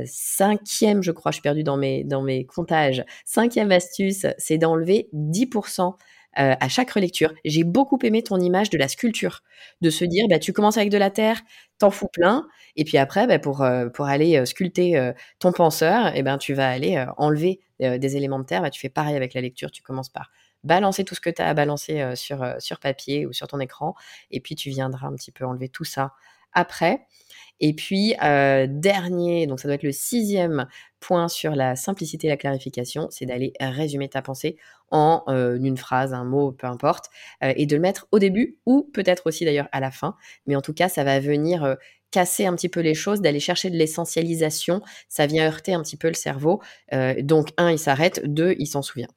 cinquième, 0.05 1.01
je 1.01 1.11
crois, 1.11 1.31
je 1.31 1.35
suis 1.35 1.41
perdue 1.41 1.63
dans 1.63 1.77
mes, 1.77 2.03
dans 2.03 2.21
mes 2.21 2.45
comptages. 2.45 3.05
Cinquième 3.25 3.71
astuce, 3.71 4.25
c'est 4.37 4.57
d'enlever 4.57 5.09
10% 5.13 5.95
euh, 6.39 6.55
à 6.59 6.69
chaque 6.69 6.91
relecture. 6.91 7.33
J'ai 7.45 7.63
beaucoup 7.63 7.97
aimé 8.03 8.23
ton 8.23 8.39
image 8.39 8.69
de 8.69 8.77
la 8.77 8.87
sculpture, 8.87 9.41
de 9.81 9.89
se 9.89 10.05
dire, 10.05 10.25
bah, 10.29 10.39
tu 10.39 10.53
commences 10.53 10.77
avec 10.77 10.89
de 10.89 10.97
la 10.97 11.09
terre, 11.09 11.41
t'en 11.79 11.89
fous 11.91 12.07
plein, 12.11 12.47
et 12.75 12.83
puis 12.83 12.97
après, 12.97 13.27
bah, 13.27 13.39
pour, 13.39 13.61
euh, 13.63 13.89
pour 13.89 14.05
aller 14.05 14.37
euh, 14.37 14.45
sculpter 14.45 15.11
ton 15.39 15.51
penseur, 15.51 16.07
et 16.07 16.19
eh 16.19 16.23
ben, 16.23 16.37
tu 16.37 16.53
vas 16.53 16.69
aller 16.69 17.03
enlever 17.17 17.59
des 17.79 18.17
éléments 18.17 18.39
de 18.39 18.45
terre. 18.45 18.61
Bah, 18.61 18.69
tu 18.71 18.79
fais 18.79 18.89
pareil 18.89 19.15
avec 19.15 19.33
la 19.33 19.41
lecture, 19.41 19.71
tu 19.71 19.81
commences 19.83 20.09
par 20.09 20.31
balancer 20.63 21.03
tout 21.05 21.15
ce 21.15 21.21
que 21.21 21.29
tu 21.29 21.41
as 21.41 21.47
à 21.47 21.53
balancer 21.53 22.15
sur, 22.15 22.45
sur 22.59 22.79
papier 22.79 23.25
ou 23.25 23.33
sur 23.33 23.47
ton 23.47 23.59
écran, 23.59 23.95
et 24.31 24.39
puis 24.39 24.55
tu 24.55 24.69
viendras 24.69 25.07
un 25.07 25.15
petit 25.15 25.31
peu 25.31 25.45
enlever 25.45 25.69
tout 25.69 25.83
ça 25.85 26.13
après. 26.53 27.05
Et 27.59 27.73
puis, 27.73 28.15
euh, 28.23 28.67
dernier, 28.69 29.47
donc 29.47 29.59
ça 29.59 29.67
doit 29.67 29.75
être 29.75 29.83
le 29.83 29.91
sixième 29.91 30.67
point 30.99 31.27
sur 31.27 31.55
la 31.55 31.75
simplicité 31.75 32.27
et 32.27 32.29
la 32.29 32.37
clarification, 32.37 33.07
c'est 33.09 33.25
d'aller 33.25 33.53
résumer 33.59 34.09
ta 34.09 34.21
pensée 34.21 34.57
en 34.89 35.23
euh, 35.27 35.57
une 35.59 35.77
phrase, 35.77 36.13
un 36.13 36.23
mot, 36.23 36.51
peu 36.51 36.67
importe, 36.67 37.05
euh, 37.43 37.53
et 37.55 37.65
de 37.65 37.75
le 37.75 37.81
mettre 37.81 38.07
au 38.11 38.19
début 38.19 38.57
ou 38.65 38.89
peut-être 38.93 39.23
aussi 39.25 39.45
d'ailleurs 39.45 39.69
à 39.71 39.79
la 39.79 39.91
fin. 39.91 40.15
Mais 40.45 40.55
en 40.55 40.61
tout 40.61 40.73
cas, 40.73 40.89
ça 40.89 41.03
va 41.03 41.19
venir 41.19 41.75
casser 42.11 42.45
un 42.45 42.55
petit 42.55 42.69
peu 42.69 42.79
les 42.79 42.93
choses, 42.93 43.21
d'aller 43.21 43.39
chercher 43.39 43.69
de 43.69 43.75
l'essentialisation. 43.75 44.81
Ça 45.09 45.25
vient 45.25 45.45
heurter 45.45 45.73
un 45.73 45.81
petit 45.81 45.97
peu 45.97 46.07
le 46.07 46.13
cerveau. 46.13 46.61
donc, 47.19 47.49
un, 47.57 47.71
il 47.71 47.79
s'arrête. 47.79 48.21
Deux, 48.25 48.55
il 48.59 48.67
s'en 48.67 48.81
souvient. 48.81 49.09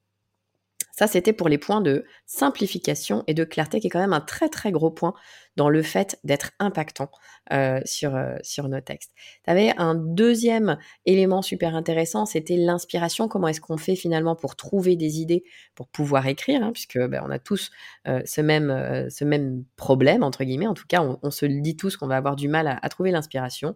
Ça, 1.00 1.06
c'était 1.06 1.32
pour 1.32 1.48
les 1.48 1.56
points 1.56 1.80
de 1.80 2.04
simplification 2.26 3.24
et 3.26 3.32
de 3.32 3.44
clarté, 3.44 3.80
qui 3.80 3.86
est 3.86 3.90
quand 3.90 4.00
même 4.00 4.12
un 4.12 4.20
très 4.20 4.50
très 4.50 4.70
gros 4.70 4.90
point 4.90 5.14
dans 5.56 5.68
le 5.68 5.82
fait 5.82 6.18
d'être 6.24 6.52
impactant 6.58 7.10
euh, 7.52 7.80
sur, 7.84 8.14
euh, 8.14 8.36
sur 8.42 8.68
nos 8.68 8.80
textes. 8.80 9.12
Tu 9.44 9.50
avais 9.50 9.72
un 9.76 9.94
deuxième 9.94 10.78
élément 11.06 11.42
super 11.42 11.74
intéressant, 11.74 12.26
c'était 12.26 12.56
l'inspiration. 12.56 13.28
Comment 13.28 13.48
est-ce 13.48 13.60
qu'on 13.60 13.76
fait 13.76 13.96
finalement 13.96 14.36
pour 14.36 14.56
trouver 14.56 14.96
des 14.96 15.20
idées 15.20 15.44
pour 15.74 15.88
pouvoir 15.88 16.26
écrire, 16.26 16.62
hein, 16.62 16.72
puisque 16.72 16.98
ben, 16.98 17.22
on 17.26 17.30
a 17.30 17.38
tous 17.38 17.70
euh, 18.06 18.22
ce, 18.24 18.40
même, 18.40 19.08
ce 19.10 19.24
même 19.24 19.64
problème, 19.76 20.22
entre 20.22 20.44
guillemets. 20.44 20.66
En 20.66 20.74
tout 20.74 20.86
cas, 20.88 21.02
on, 21.22 21.30
se 21.30 21.46
le 21.46 21.60
dit 21.60 21.76
tous 21.76 21.96
qu'on 21.96 22.06
va 22.06 22.16
avoir 22.16 22.36
du 22.36 22.48
mal 22.48 22.78
à 22.80 22.88
trouver 22.88 23.10
l'inspiration 23.10 23.74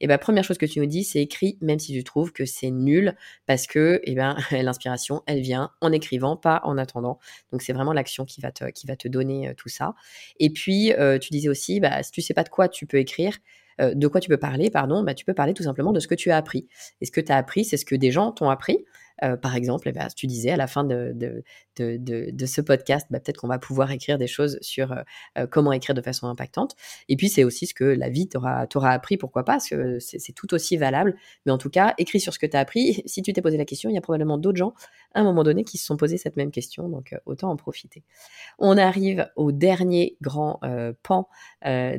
et 0.00 0.06
ben 0.06 0.16
première 0.16 0.44
chose 0.44 0.56
que 0.56 0.66
tu 0.66 0.80
nous 0.80 0.86
dis, 0.86 1.04
c'est 1.04 1.20
écrit, 1.20 1.58
même 1.60 1.78
si 1.78 1.92
tu 1.92 2.02
trouves 2.02 2.32
que 2.32 2.46
c'est 2.46 2.70
nul, 2.70 3.14
parce 3.46 3.66
que 3.66 4.00
eh 4.04 4.14
ben, 4.14 4.36
l'inspiration, 4.50 5.22
elle 5.26 5.40
vient 5.40 5.70
en 5.82 5.92
écrivant, 5.92 6.36
pas 6.36 6.62
en 6.64 6.78
attendant. 6.78 7.18
Donc 7.52 7.62
c'est 7.62 7.74
vraiment 7.74 7.92
l'action 7.92 8.24
qui 8.24 8.40
va 8.40 8.50
te, 8.50 8.64
qui 8.70 8.86
va 8.86 8.96
te 8.96 9.08
donner 9.08 9.52
tout 9.56 9.68
ça. 9.68 9.94
Et 10.38 10.50
puis 10.50 10.92
tu 11.18 11.30
disais 11.30 11.48
aussi, 11.48 11.80
bah, 11.80 12.02
si 12.02 12.12
tu 12.12 12.20
sais 12.20 12.34
pas 12.34 12.44
de 12.44 12.48
quoi 12.48 12.68
tu 12.68 12.86
peux 12.86 12.98
écrire, 12.98 13.38
euh, 13.80 13.94
de 13.94 14.08
quoi 14.08 14.20
tu 14.20 14.28
peux 14.28 14.36
parler, 14.36 14.70
pardon, 14.70 15.02
bah, 15.02 15.14
tu 15.14 15.24
peux 15.24 15.34
parler 15.34 15.54
tout 15.54 15.62
simplement 15.62 15.92
de 15.92 16.00
ce 16.00 16.08
que 16.08 16.14
tu 16.14 16.30
as 16.30 16.36
appris. 16.36 16.68
Et 17.00 17.06
ce 17.06 17.10
que 17.10 17.20
tu 17.20 17.32
as 17.32 17.36
appris, 17.36 17.64
c'est 17.64 17.76
ce 17.76 17.84
que 17.84 17.94
des 17.94 18.10
gens 18.10 18.32
t'ont 18.32 18.50
appris. 18.50 18.84
Euh, 19.22 19.36
par 19.36 19.54
exemple, 19.54 19.88
eh 19.88 19.92
ben, 19.92 20.06
tu 20.14 20.26
disais 20.26 20.50
à 20.50 20.56
la 20.56 20.66
fin 20.66 20.84
de, 20.84 21.42
de, 21.80 22.46
ce 22.46 22.60
podcast, 22.60 23.06
bah, 23.10 23.20
peut-être 23.20 23.38
qu'on 23.38 23.48
va 23.48 23.58
pouvoir 23.58 23.90
écrire 23.90 24.18
des 24.18 24.26
choses 24.26 24.58
sur 24.60 24.92
euh, 24.92 25.02
euh, 25.38 25.46
comment 25.46 25.72
écrire 25.72 25.94
de 25.94 26.02
façon 26.02 26.26
impactante. 26.26 26.76
Et 27.08 27.16
puis, 27.16 27.28
c'est 27.28 27.44
aussi 27.44 27.66
ce 27.66 27.74
que 27.74 27.84
la 27.84 28.08
vie 28.08 28.28
t'aura 28.28 28.90
appris, 28.90 29.16
pourquoi 29.16 29.44
pas, 29.44 29.52
parce 29.52 29.68
que 29.68 29.98
c'est 29.98 30.32
tout 30.32 30.52
aussi 30.54 30.76
valable. 30.76 31.16
Mais 31.46 31.52
en 31.52 31.58
tout 31.58 31.70
cas, 31.70 31.94
écris 31.98 32.20
sur 32.20 32.32
ce 32.32 32.38
que 32.38 32.46
tu 32.46 32.56
as 32.56 32.60
appris. 32.60 33.02
Si 33.10 33.22
tu 33.22 33.32
t'es 33.32 33.42
posé 33.42 33.56
la 33.56 33.64
question, 33.64 33.90
il 33.90 33.94
y 33.94 33.98
a 33.98 34.00
probablement 34.00 34.38
d'autres 34.38 34.56
gens 34.56 34.72
à 35.14 35.20
un 35.20 35.24
moment 35.24 35.42
donné 35.42 35.64
qui 35.64 35.78
se 35.78 35.84
sont 35.84 35.96
posés 35.96 36.16
cette 36.16 36.36
même 36.36 36.52
question, 36.52 36.88
donc 36.88 37.16
autant 37.26 37.50
en 37.50 37.56
profiter. 37.56 38.04
On 38.58 38.78
arrive 38.78 39.28
au 39.34 39.50
dernier 39.50 40.16
grand 40.20 40.60
pan 41.02 41.28
de, 41.64 41.96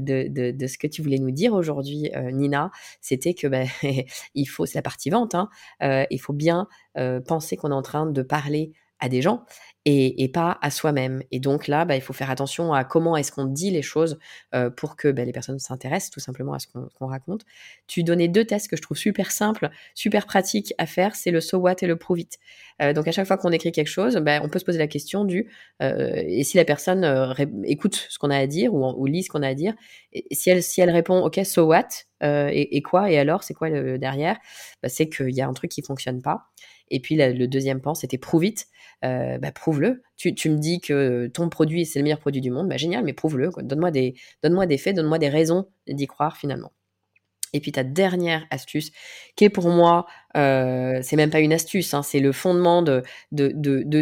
de, 0.51 0.67
ce 0.67 0.77
que 0.77 0.87
tu 0.87 1.01
voulais 1.01 1.17
nous 1.17 1.31
dire 1.31 1.53
aujourd'hui, 1.53 2.09
Nina. 2.31 2.71
C'était 3.01 3.33
que 3.33 3.47
ben, 3.47 3.67
il 4.35 4.45
faut, 4.45 4.65
c'est 4.65 4.77
la 4.77 4.83
partie 4.83 5.09
vente, 5.09 5.35
hein, 5.35 5.49
il 5.81 6.19
faut 6.19 6.33
bien 6.33 6.67
euh, 6.97 7.21
penser 7.21 7.55
qu'on 7.55 7.71
est 7.71 7.75
en 7.75 7.81
train 7.81 8.05
de 8.05 8.21
parler 8.21 8.73
à 9.01 9.09
des 9.09 9.21
gens 9.21 9.43
et, 9.85 10.29
pas 10.29 10.59
à 10.61 10.69
soi-même. 10.69 11.23
Et 11.31 11.39
donc 11.39 11.67
là, 11.67 11.85
bah, 11.85 11.95
il 11.95 12.01
faut 12.01 12.13
faire 12.13 12.29
attention 12.29 12.73
à 12.73 12.83
comment 12.83 13.17
est-ce 13.17 13.31
qu'on 13.31 13.45
dit 13.45 13.71
les 13.71 13.81
choses 13.81 14.19
euh, 14.53 14.69
pour 14.69 14.95
que 14.95 15.07
bah, 15.07 15.25
les 15.25 15.31
personnes 15.31 15.57
s'intéressent 15.57 16.11
tout 16.11 16.19
simplement 16.19 16.53
à 16.53 16.59
ce 16.59 16.67
qu'on 16.67 17.07
raconte. 17.07 17.45
Tu 17.87 18.03
donnais 18.03 18.27
deux 18.27 18.45
tests 18.45 18.69
que 18.69 18.75
je 18.75 18.81
trouve 18.81 18.97
super 18.97 19.31
simples, 19.31 19.69
super 19.95 20.27
pratiques 20.27 20.73
à 20.77 20.85
faire, 20.85 21.15
c'est 21.15 21.31
le 21.31 21.41
so 21.41 21.57
what 21.57 21.75
et 21.81 21.87
le 21.87 21.95
prove 21.95 22.19
it. 22.19 22.37
Euh, 22.81 22.93
donc 22.93 23.07
à 23.07 23.11
chaque 23.11 23.25
fois 23.25 23.37
qu'on 23.37 23.51
écrit 23.51 23.71
quelque 23.71 23.87
chose, 23.87 24.17
bah, 24.17 24.39
on 24.43 24.49
peut 24.49 24.59
se 24.59 24.65
poser 24.65 24.77
la 24.77 24.87
question 24.87 25.25
du 25.25 25.49
et 25.79 26.43
si 26.43 26.57
la 26.57 26.65
personne 26.65 27.33
écoute 27.65 28.07
ce 28.09 28.19
qu'on 28.19 28.29
a 28.29 28.37
à 28.37 28.45
dire 28.45 28.73
ou, 28.73 29.05
lit 29.07 29.23
ce 29.23 29.29
qu'on 29.29 29.41
a 29.41 29.47
à 29.47 29.53
dire, 29.55 29.73
si 30.31 30.81
elle 30.81 30.91
répond 30.91 31.19
ok 31.21 31.41
so 31.43 31.65
what 31.65 31.87
et, 32.21 32.81
quoi 32.83 33.09
et 33.09 33.17
alors 33.17 33.43
c'est 33.43 33.55
quoi 33.55 33.69
derrière, 33.97 34.37
c'est 34.85 35.09
qu'il 35.09 35.31
y 35.31 35.41
a 35.41 35.47
un 35.47 35.53
truc 35.53 35.71
qui 35.71 35.81
fonctionne 35.81 36.21
pas. 36.21 36.43
Et 36.91 36.99
puis 36.99 37.15
le 37.15 37.47
deuxième 37.47 37.81
point, 37.81 37.95
c'était 37.95 38.17
prouve 38.17 38.45
it. 38.45 38.67
Euh, 39.03 39.37
bah, 39.39 39.51
prouve-le. 39.51 40.03
Tu, 40.17 40.35
tu, 40.35 40.49
me 40.49 40.57
dis 40.57 40.79
que 40.79 41.27
ton 41.27 41.49
produit, 41.49 41.85
c'est 41.85 41.99
le 41.99 42.03
meilleur 42.03 42.19
produit 42.19 42.41
du 42.41 42.51
monde. 42.51 42.69
Bah, 42.69 42.77
génial, 42.77 43.03
mais 43.03 43.13
prouve-le. 43.13 43.49
Donne-moi 43.57 43.91
des, 43.91 44.15
donne-moi 44.43 44.65
des 44.67 44.77
faits, 44.77 44.95
donne-moi 44.95 45.17
des 45.17 45.29
raisons 45.29 45.67
d'y 45.87 46.07
croire 46.07 46.37
finalement. 46.37 46.71
Et 47.53 47.59
puis 47.59 47.71
ta 47.71 47.83
dernière 47.83 48.45
astuce, 48.49 48.91
qui 49.35 49.43
est 49.43 49.49
pour 49.49 49.69
moi, 49.69 50.05
euh, 50.35 50.99
c'est 51.01 51.15
même 51.15 51.29
pas 51.29 51.39
une 51.39 51.53
astuce, 51.53 51.93
hein, 51.93 52.03
c'est 52.03 52.19
le 52.19 52.31
fondement 52.31 52.81
de, 52.81 53.03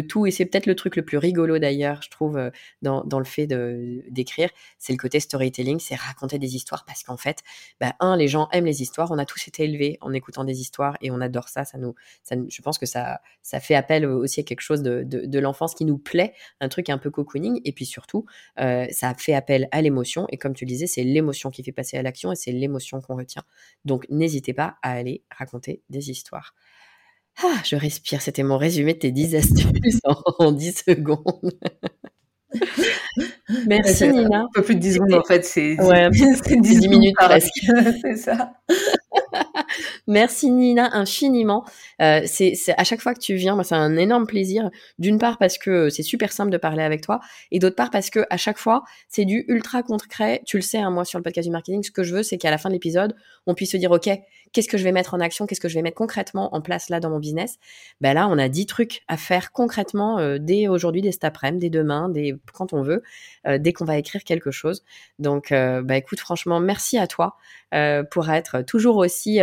tout, 0.00 0.26
et 0.26 0.30
c'est 0.30 0.44
peut-être 0.44 0.66
le 0.66 0.74
truc 0.74 0.96
le 0.96 1.04
plus 1.04 1.18
rigolo 1.18 1.58
d'ailleurs, 1.58 2.02
je 2.02 2.10
trouve, 2.10 2.36
euh, 2.36 2.50
dans, 2.82 3.18
le 3.18 3.24
fait 3.24 3.46
d'écrire, 3.46 4.50
c'est 4.78 4.92
le 4.92 4.98
côté 4.98 5.20
storytelling, 5.20 5.78
c'est 5.80 5.94
raconter 5.94 6.38
des 6.38 6.56
histoires, 6.56 6.84
parce 6.84 7.02
qu'en 7.02 7.16
fait, 7.16 7.38
bah, 7.80 7.94
un, 8.00 8.16
les 8.16 8.28
gens 8.28 8.48
aiment 8.52 8.66
les 8.66 8.82
histoires, 8.82 9.10
on 9.10 9.18
a 9.18 9.24
tous 9.24 9.48
été 9.48 9.64
élevés 9.64 9.98
en 10.00 10.12
écoutant 10.12 10.44
des 10.44 10.60
histoires, 10.60 10.96
et 11.00 11.10
on 11.10 11.20
adore 11.20 11.48
ça, 11.48 11.64
ça 11.64 11.78
nous, 11.78 11.94
je 12.30 12.62
pense 12.62 12.78
que 12.78 12.86
ça, 12.86 13.20
ça 13.42 13.60
fait 13.60 13.74
appel 13.74 14.06
aussi 14.06 14.40
à 14.40 14.42
quelque 14.42 14.60
chose 14.60 14.82
de 14.82 15.38
l'enfance 15.38 15.74
qui 15.74 15.84
nous 15.84 15.98
plaît, 15.98 16.34
un 16.60 16.68
truc 16.68 16.88
un 16.90 16.98
peu 16.98 17.10
cocooning, 17.10 17.60
et 17.64 17.72
puis 17.72 17.86
surtout, 17.86 18.26
euh, 18.60 18.86
ça 18.90 19.14
fait 19.14 19.34
appel 19.34 19.68
à 19.72 19.82
l'émotion, 19.82 20.26
et 20.30 20.38
comme 20.38 20.54
tu 20.54 20.64
le 20.64 20.68
disais, 20.68 20.86
c'est 20.86 21.04
l'émotion 21.04 21.50
qui 21.50 21.62
fait 21.62 21.72
passer 21.72 21.96
à 21.96 22.02
l'action, 22.02 22.32
et 22.32 22.36
c'est 22.36 22.52
l'émotion 22.52 23.00
qu'on 23.00 23.16
retient. 23.16 23.42
Donc 23.84 24.06
n'hésitez 24.10 24.54
pas 24.54 24.76
à 24.82 24.92
aller 24.92 25.22
raconter 25.30 25.82
des 25.90 26.10
histoires. 26.10 26.19
Ah, 27.42 27.62
je 27.64 27.76
respire, 27.76 28.20
c'était 28.20 28.42
mon 28.42 28.58
résumé 28.58 28.94
de 28.94 28.98
tes 28.98 29.12
10 29.12 29.34
astuces 29.36 30.00
en, 30.38 30.52
10 30.52 30.82
secondes. 30.86 31.58
Merci 33.66 34.08
Nina. 34.08 34.40
Un 34.40 34.48
peu 34.54 34.62
plus 34.62 34.74
de 34.74 34.80
10 34.80 34.94
secondes 34.94 35.14
en 35.14 35.24
fait, 35.24 35.44
c'est 35.44 35.80
ouais, 35.80 36.10
10, 36.10 36.42
10 36.60 36.88
minutes 36.88 37.16
presque. 37.16 37.52
c'est 38.02 38.16
ça. 38.16 38.52
Merci 40.06 40.50
Nina 40.50 40.96
infiniment. 40.96 41.64
Euh, 42.00 42.22
c'est 42.26 42.54
à 42.76 42.84
chaque 42.84 43.00
fois 43.00 43.14
que 43.14 43.20
tu 43.20 43.34
viens, 43.34 43.54
moi 43.54 43.64
c'est 43.64 43.74
un 43.74 43.96
énorme 43.96 44.26
plaisir. 44.26 44.70
D'une 44.98 45.18
part 45.18 45.38
parce 45.38 45.58
que 45.58 45.88
c'est 45.90 46.02
super 46.02 46.32
simple 46.32 46.50
de 46.50 46.58
parler 46.58 46.82
avec 46.82 47.00
toi, 47.00 47.20
et 47.50 47.58
d'autre 47.58 47.76
part 47.76 47.90
parce 47.90 48.10
que 48.10 48.20
à 48.30 48.36
chaque 48.36 48.58
fois 48.58 48.82
c'est 49.08 49.24
du 49.24 49.44
ultra 49.48 49.82
concret. 49.82 50.42
Tu 50.46 50.56
le 50.56 50.62
sais, 50.62 50.78
hein, 50.78 50.90
moi 50.90 51.04
sur 51.04 51.18
le 51.18 51.22
podcast 51.22 51.46
du 51.46 51.52
marketing, 51.52 51.82
ce 51.82 51.90
que 51.90 52.02
je 52.02 52.14
veux 52.14 52.22
c'est 52.22 52.38
qu'à 52.38 52.50
la 52.50 52.58
fin 52.58 52.68
de 52.68 52.74
l'épisode, 52.74 53.14
on 53.46 53.54
puisse 53.54 53.72
se 53.72 53.76
dire 53.76 53.90
ok, 53.90 54.08
qu'est-ce 54.52 54.68
que 54.68 54.78
je 54.78 54.84
vais 54.84 54.92
mettre 54.92 55.14
en 55.14 55.20
action, 55.20 55.46
qu'est-ce 55.46 55.60
que 55.60 55.68
je 55.68 55.74
vais 55.74 55.82
mettre 55.82 55.96
concrètement 55.96 56.54
en 56.54 56.60
place 56.60 56.88
là 56.88 57.00
dans 57.00 57.10
mon 57.10 57.18
business? 57.18 57.58
Ben 58.00 58.14
là, 58.14 58.28
on 58.28 58.38
a 58.38 58.48
10 58.48 58.66
trucs 58.66 59.02
à 59.08 59.16
faire 59.16 59.52
concrètement 59.52 60.18
euh, 60.18 60.38
dès 60.40 60.68
aujourd'hui, 60.68 61.02
dès 61.02 61.12
cet 61.12 61.24
après-midi, 61.24 61.70
dès 61.70 61.78
demain, 61.78 62.08
dès 62.08 62.34
quand 62.52 62.72
on 62.72 62.82
veut, 62.82 63.02
dès 63.44 63.72
qu'on 63.72 63.84
va 63.84 63.96
écrire 63.96 64.24
quelque 64.24 64.50
chose. 64.50 64.82
Donc, 65.18 65.52
euh, 65.52 65.82
bah 65.82 65.96
écoute, 65.96 66.20
franchement, 66.20 66.60
merci 66.60 66.98
à 66.98 67.06
toi 67.06 67.36
pour 68.10 68.30
être 68.30 68.62
toujours 68.62 68.96
aussi 68.96 69.40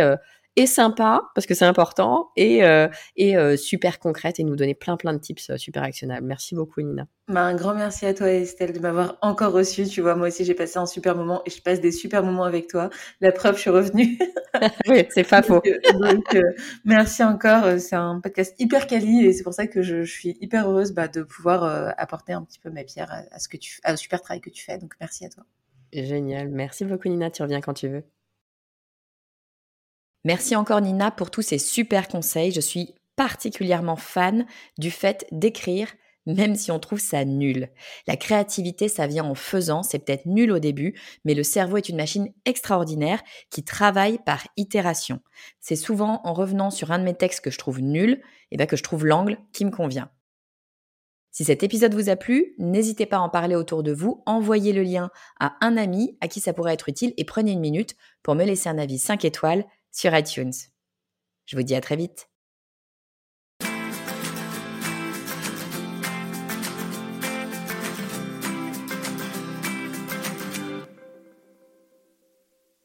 et 0.58 0.66
sympa 0.66 1.22
parce 1.36 1.46
que 1.46 1.54
c'est 1.54 1.64
important 1.64 2.30
et, 2.34 2.64
euh, 2.64 2.88
et 3.14 3.36
euh, 3.36 3.56
super 3.56 4.00
concrète 4.00 4.40
et 4.40 4.44
nous 4.44 4.56
donner 4.56 4.74
plein 4.74 4.96
plein 4.96 5.12
de 5.12 5.18
tips 5.18 5.50
euh, 5.50 5.56
super 5.56 5.84
actionnables. 5.84 6.26
Merci 6.26 6.56
beaucoup 6.56 6.82
Nina. 6.82 7.06
Bah, 7.28 7.42
un 7.42 7.54
grand 7.54 7.74
merci 7.74 8.06
à 8.06 8.12
toi 8.12 8.28
Estelle 8.28 8.72
de 8.72 8.80
m'avoir 8.80 9.18
encore 9.22 9.52
reçu. 9.52 9.86
Tu 9.86 10.00
vois, 10.00 10.16
moi 10.16 10.26
aussi 10.26 10.44
j'ai 10.44 10.54
passé 10.54 10.80
un 10.80 10.86
super 10.86 11.14
moment 11.14 11.42
et 11.46 11.50
je 11.50 11.62
passe 11.62 11.80
des 11.80 11.92
super 11.92 12.24
moments 12.24 12.42
avec 12.42 12.66
toi. 12.66 12.90
La 13.20 13.30
preuve, 13.30 13.54
je 13.54 13.60
suis 13.60 13.70
revenue. 13.70 14.18
oui, 14.88 15.06
c'est 15.10 15.22
pas 15.28 15.42
faux. 15.44 15.62
donc, 16.00 16.36
merci 16.84 17.22
encore. 17.22 17.78
C'est 17.78 17.94
un 17.94 18.18
podcast 18.18 18.56
hyper 18.58 18.88
quali 18.88 19.26
et 19.26 19.32
c'est 19.32 19.44
pour 19.44 19.54
ça 19.54 19.68
que 19.68 19.80
je, 19.80 20.02
je 20.02 20.10
suis 20.12 20.36
hyper 20.40 20.68
heureuse 20.68 20.90
bah, 20.90 21.06
de 21.06 21.22
pouvoir 21.22 21.94
apporter 21.96 22.32
un 22.32 22.42
petit 22.42 22.58
peu 22.58 22.70
ma 22.70 22.82
pierre 22.82 23.12
à, 23.12 23.22
à 23.30 23.38
ce 23.38 23.48
que 23.48 23.58
tu, 23.58 23.78
à, 23.84 23.92
au 23.92 23.96
super 23.96 24.20
travail 24.20 24.40
que 24.40 24.50
tu 24.50 24.64
fais. 24.64 24.78
Donc 24.78 24.94
merci 25.00 25.24
à 25.24 25.28
toi. 25.28 25.44
Génial. 25.92 26.48
Merci 26.48 26.84
beaucoup 26.84 27.08
Nina. 27.08 27.30
Tu 27.30 27.42
reviens 27.42 27.60
quand 27.60 27.74
tu 27.74 27.86
veux. 27.86 28.02
Merci 30.24 30.56
encore 30.56 30.80
Nina 30.80 31.10
pour 31.10 31.30
tous 31.30 31.42
ces 31.42 31.58
super 31.58 32.08
conseils. 32.08 32.52
Je 32.52 32.60
suis 32.60 32.94
particulièrement 33.16 33.96
fan 33.96 34.46
du 34.78 34.90
fait 34.90 35.26
d'écrire 35.32 35.88
même 36.28 36.56
si 36.56 36.70
on 36.70 36.78
trouve 36.78 37.00
ça 37.00 37.24
nul. 37.24 37.70
La 38.06 38.16
créativité, 38.16 38.88
ça 38.88 39.06
vient 39.06 39.24
en 39.24 39.34
faisant, 39.34 39.82
c'est 39.82 39.98
peut-être 39.98 40.26
nul 40.26 40.52
au 40.52 40.58
début, 40.58 40.94
mais 41.24 41.34
le 41.34 41.42
cerveau 41.42 41.78
est 41.78 41.88
une 41.88 41.96
machine 41.96 42.32
extraordinaire 42.44 43.22
qui 43.50 43.64
travaille 43.64 44.18
par 44.24 44.46
itération. 44.56 45.20
C'est 45.58 45.76
souvent 45.76 46.20
en 46.24 46.34
revenant 46.34 46.70
sur 46.70 46.92
un 46.92 46.98
de 46.98 47.04
mes 47.04 47.14
textes 47.14 47.40
que 47.40 47.50
je 47.50 47.58
trouve 47.58 47.80
nul, 47.80 48.10
et 48.10 48.20
eh 48.52 48.56
bien 48.58 48.66
que 48.66 48.76
je 48.76 48.82
trouve 48.82 49.06
l'angle 49.06 49.38
qui 49.52 49.64
me 49.64 49.70
convient. 49.70 50.10
Si 51.30 51.44
cet 51.44 51.62
épisode 51.62 51.94
vous 51.94 52.08
a 52.08 52.16
plu, 52.16 52.54
n'hésitez 52.58 53.06
pas 53.06 53.18
à 53.18 53.20
en 53.20 53.28
parler 53.28 53.54
autour 53.54 53.82
de 53.82 53.92
vous, 53.92 54.22
envoyez 54.26 54.72
le 54.72 54.82
lien 54.82 55.10
à 55.40 55.56
un 55.60 55.76
ami 55.76 56.18
à 56.20 56.28
qui 56.28 56.40
ça 56.40 56.52
pourrait 56.52 56.74
être 56.74 56.88
utile 56.88 57.14
et 57.16 57.24
prenez 57.24 57.52
une 57.52 57.60
minute 57.60 57.96
pour 58.22 58.34
me 58.34 58.44
laisser 58.44 58.68
un 58.68 58.78
avis 58.78 58.98
5 58.98 59.24
étoiles 59.24 59.64
sur 59.90 60.14
iTunes. 60.16 60.52
Je 61.46 61.56
vous 61.56 61.62
dis 61.62 61.74
à 61.74 61.80
très 61.80 61.96
vite. 61.96 62.28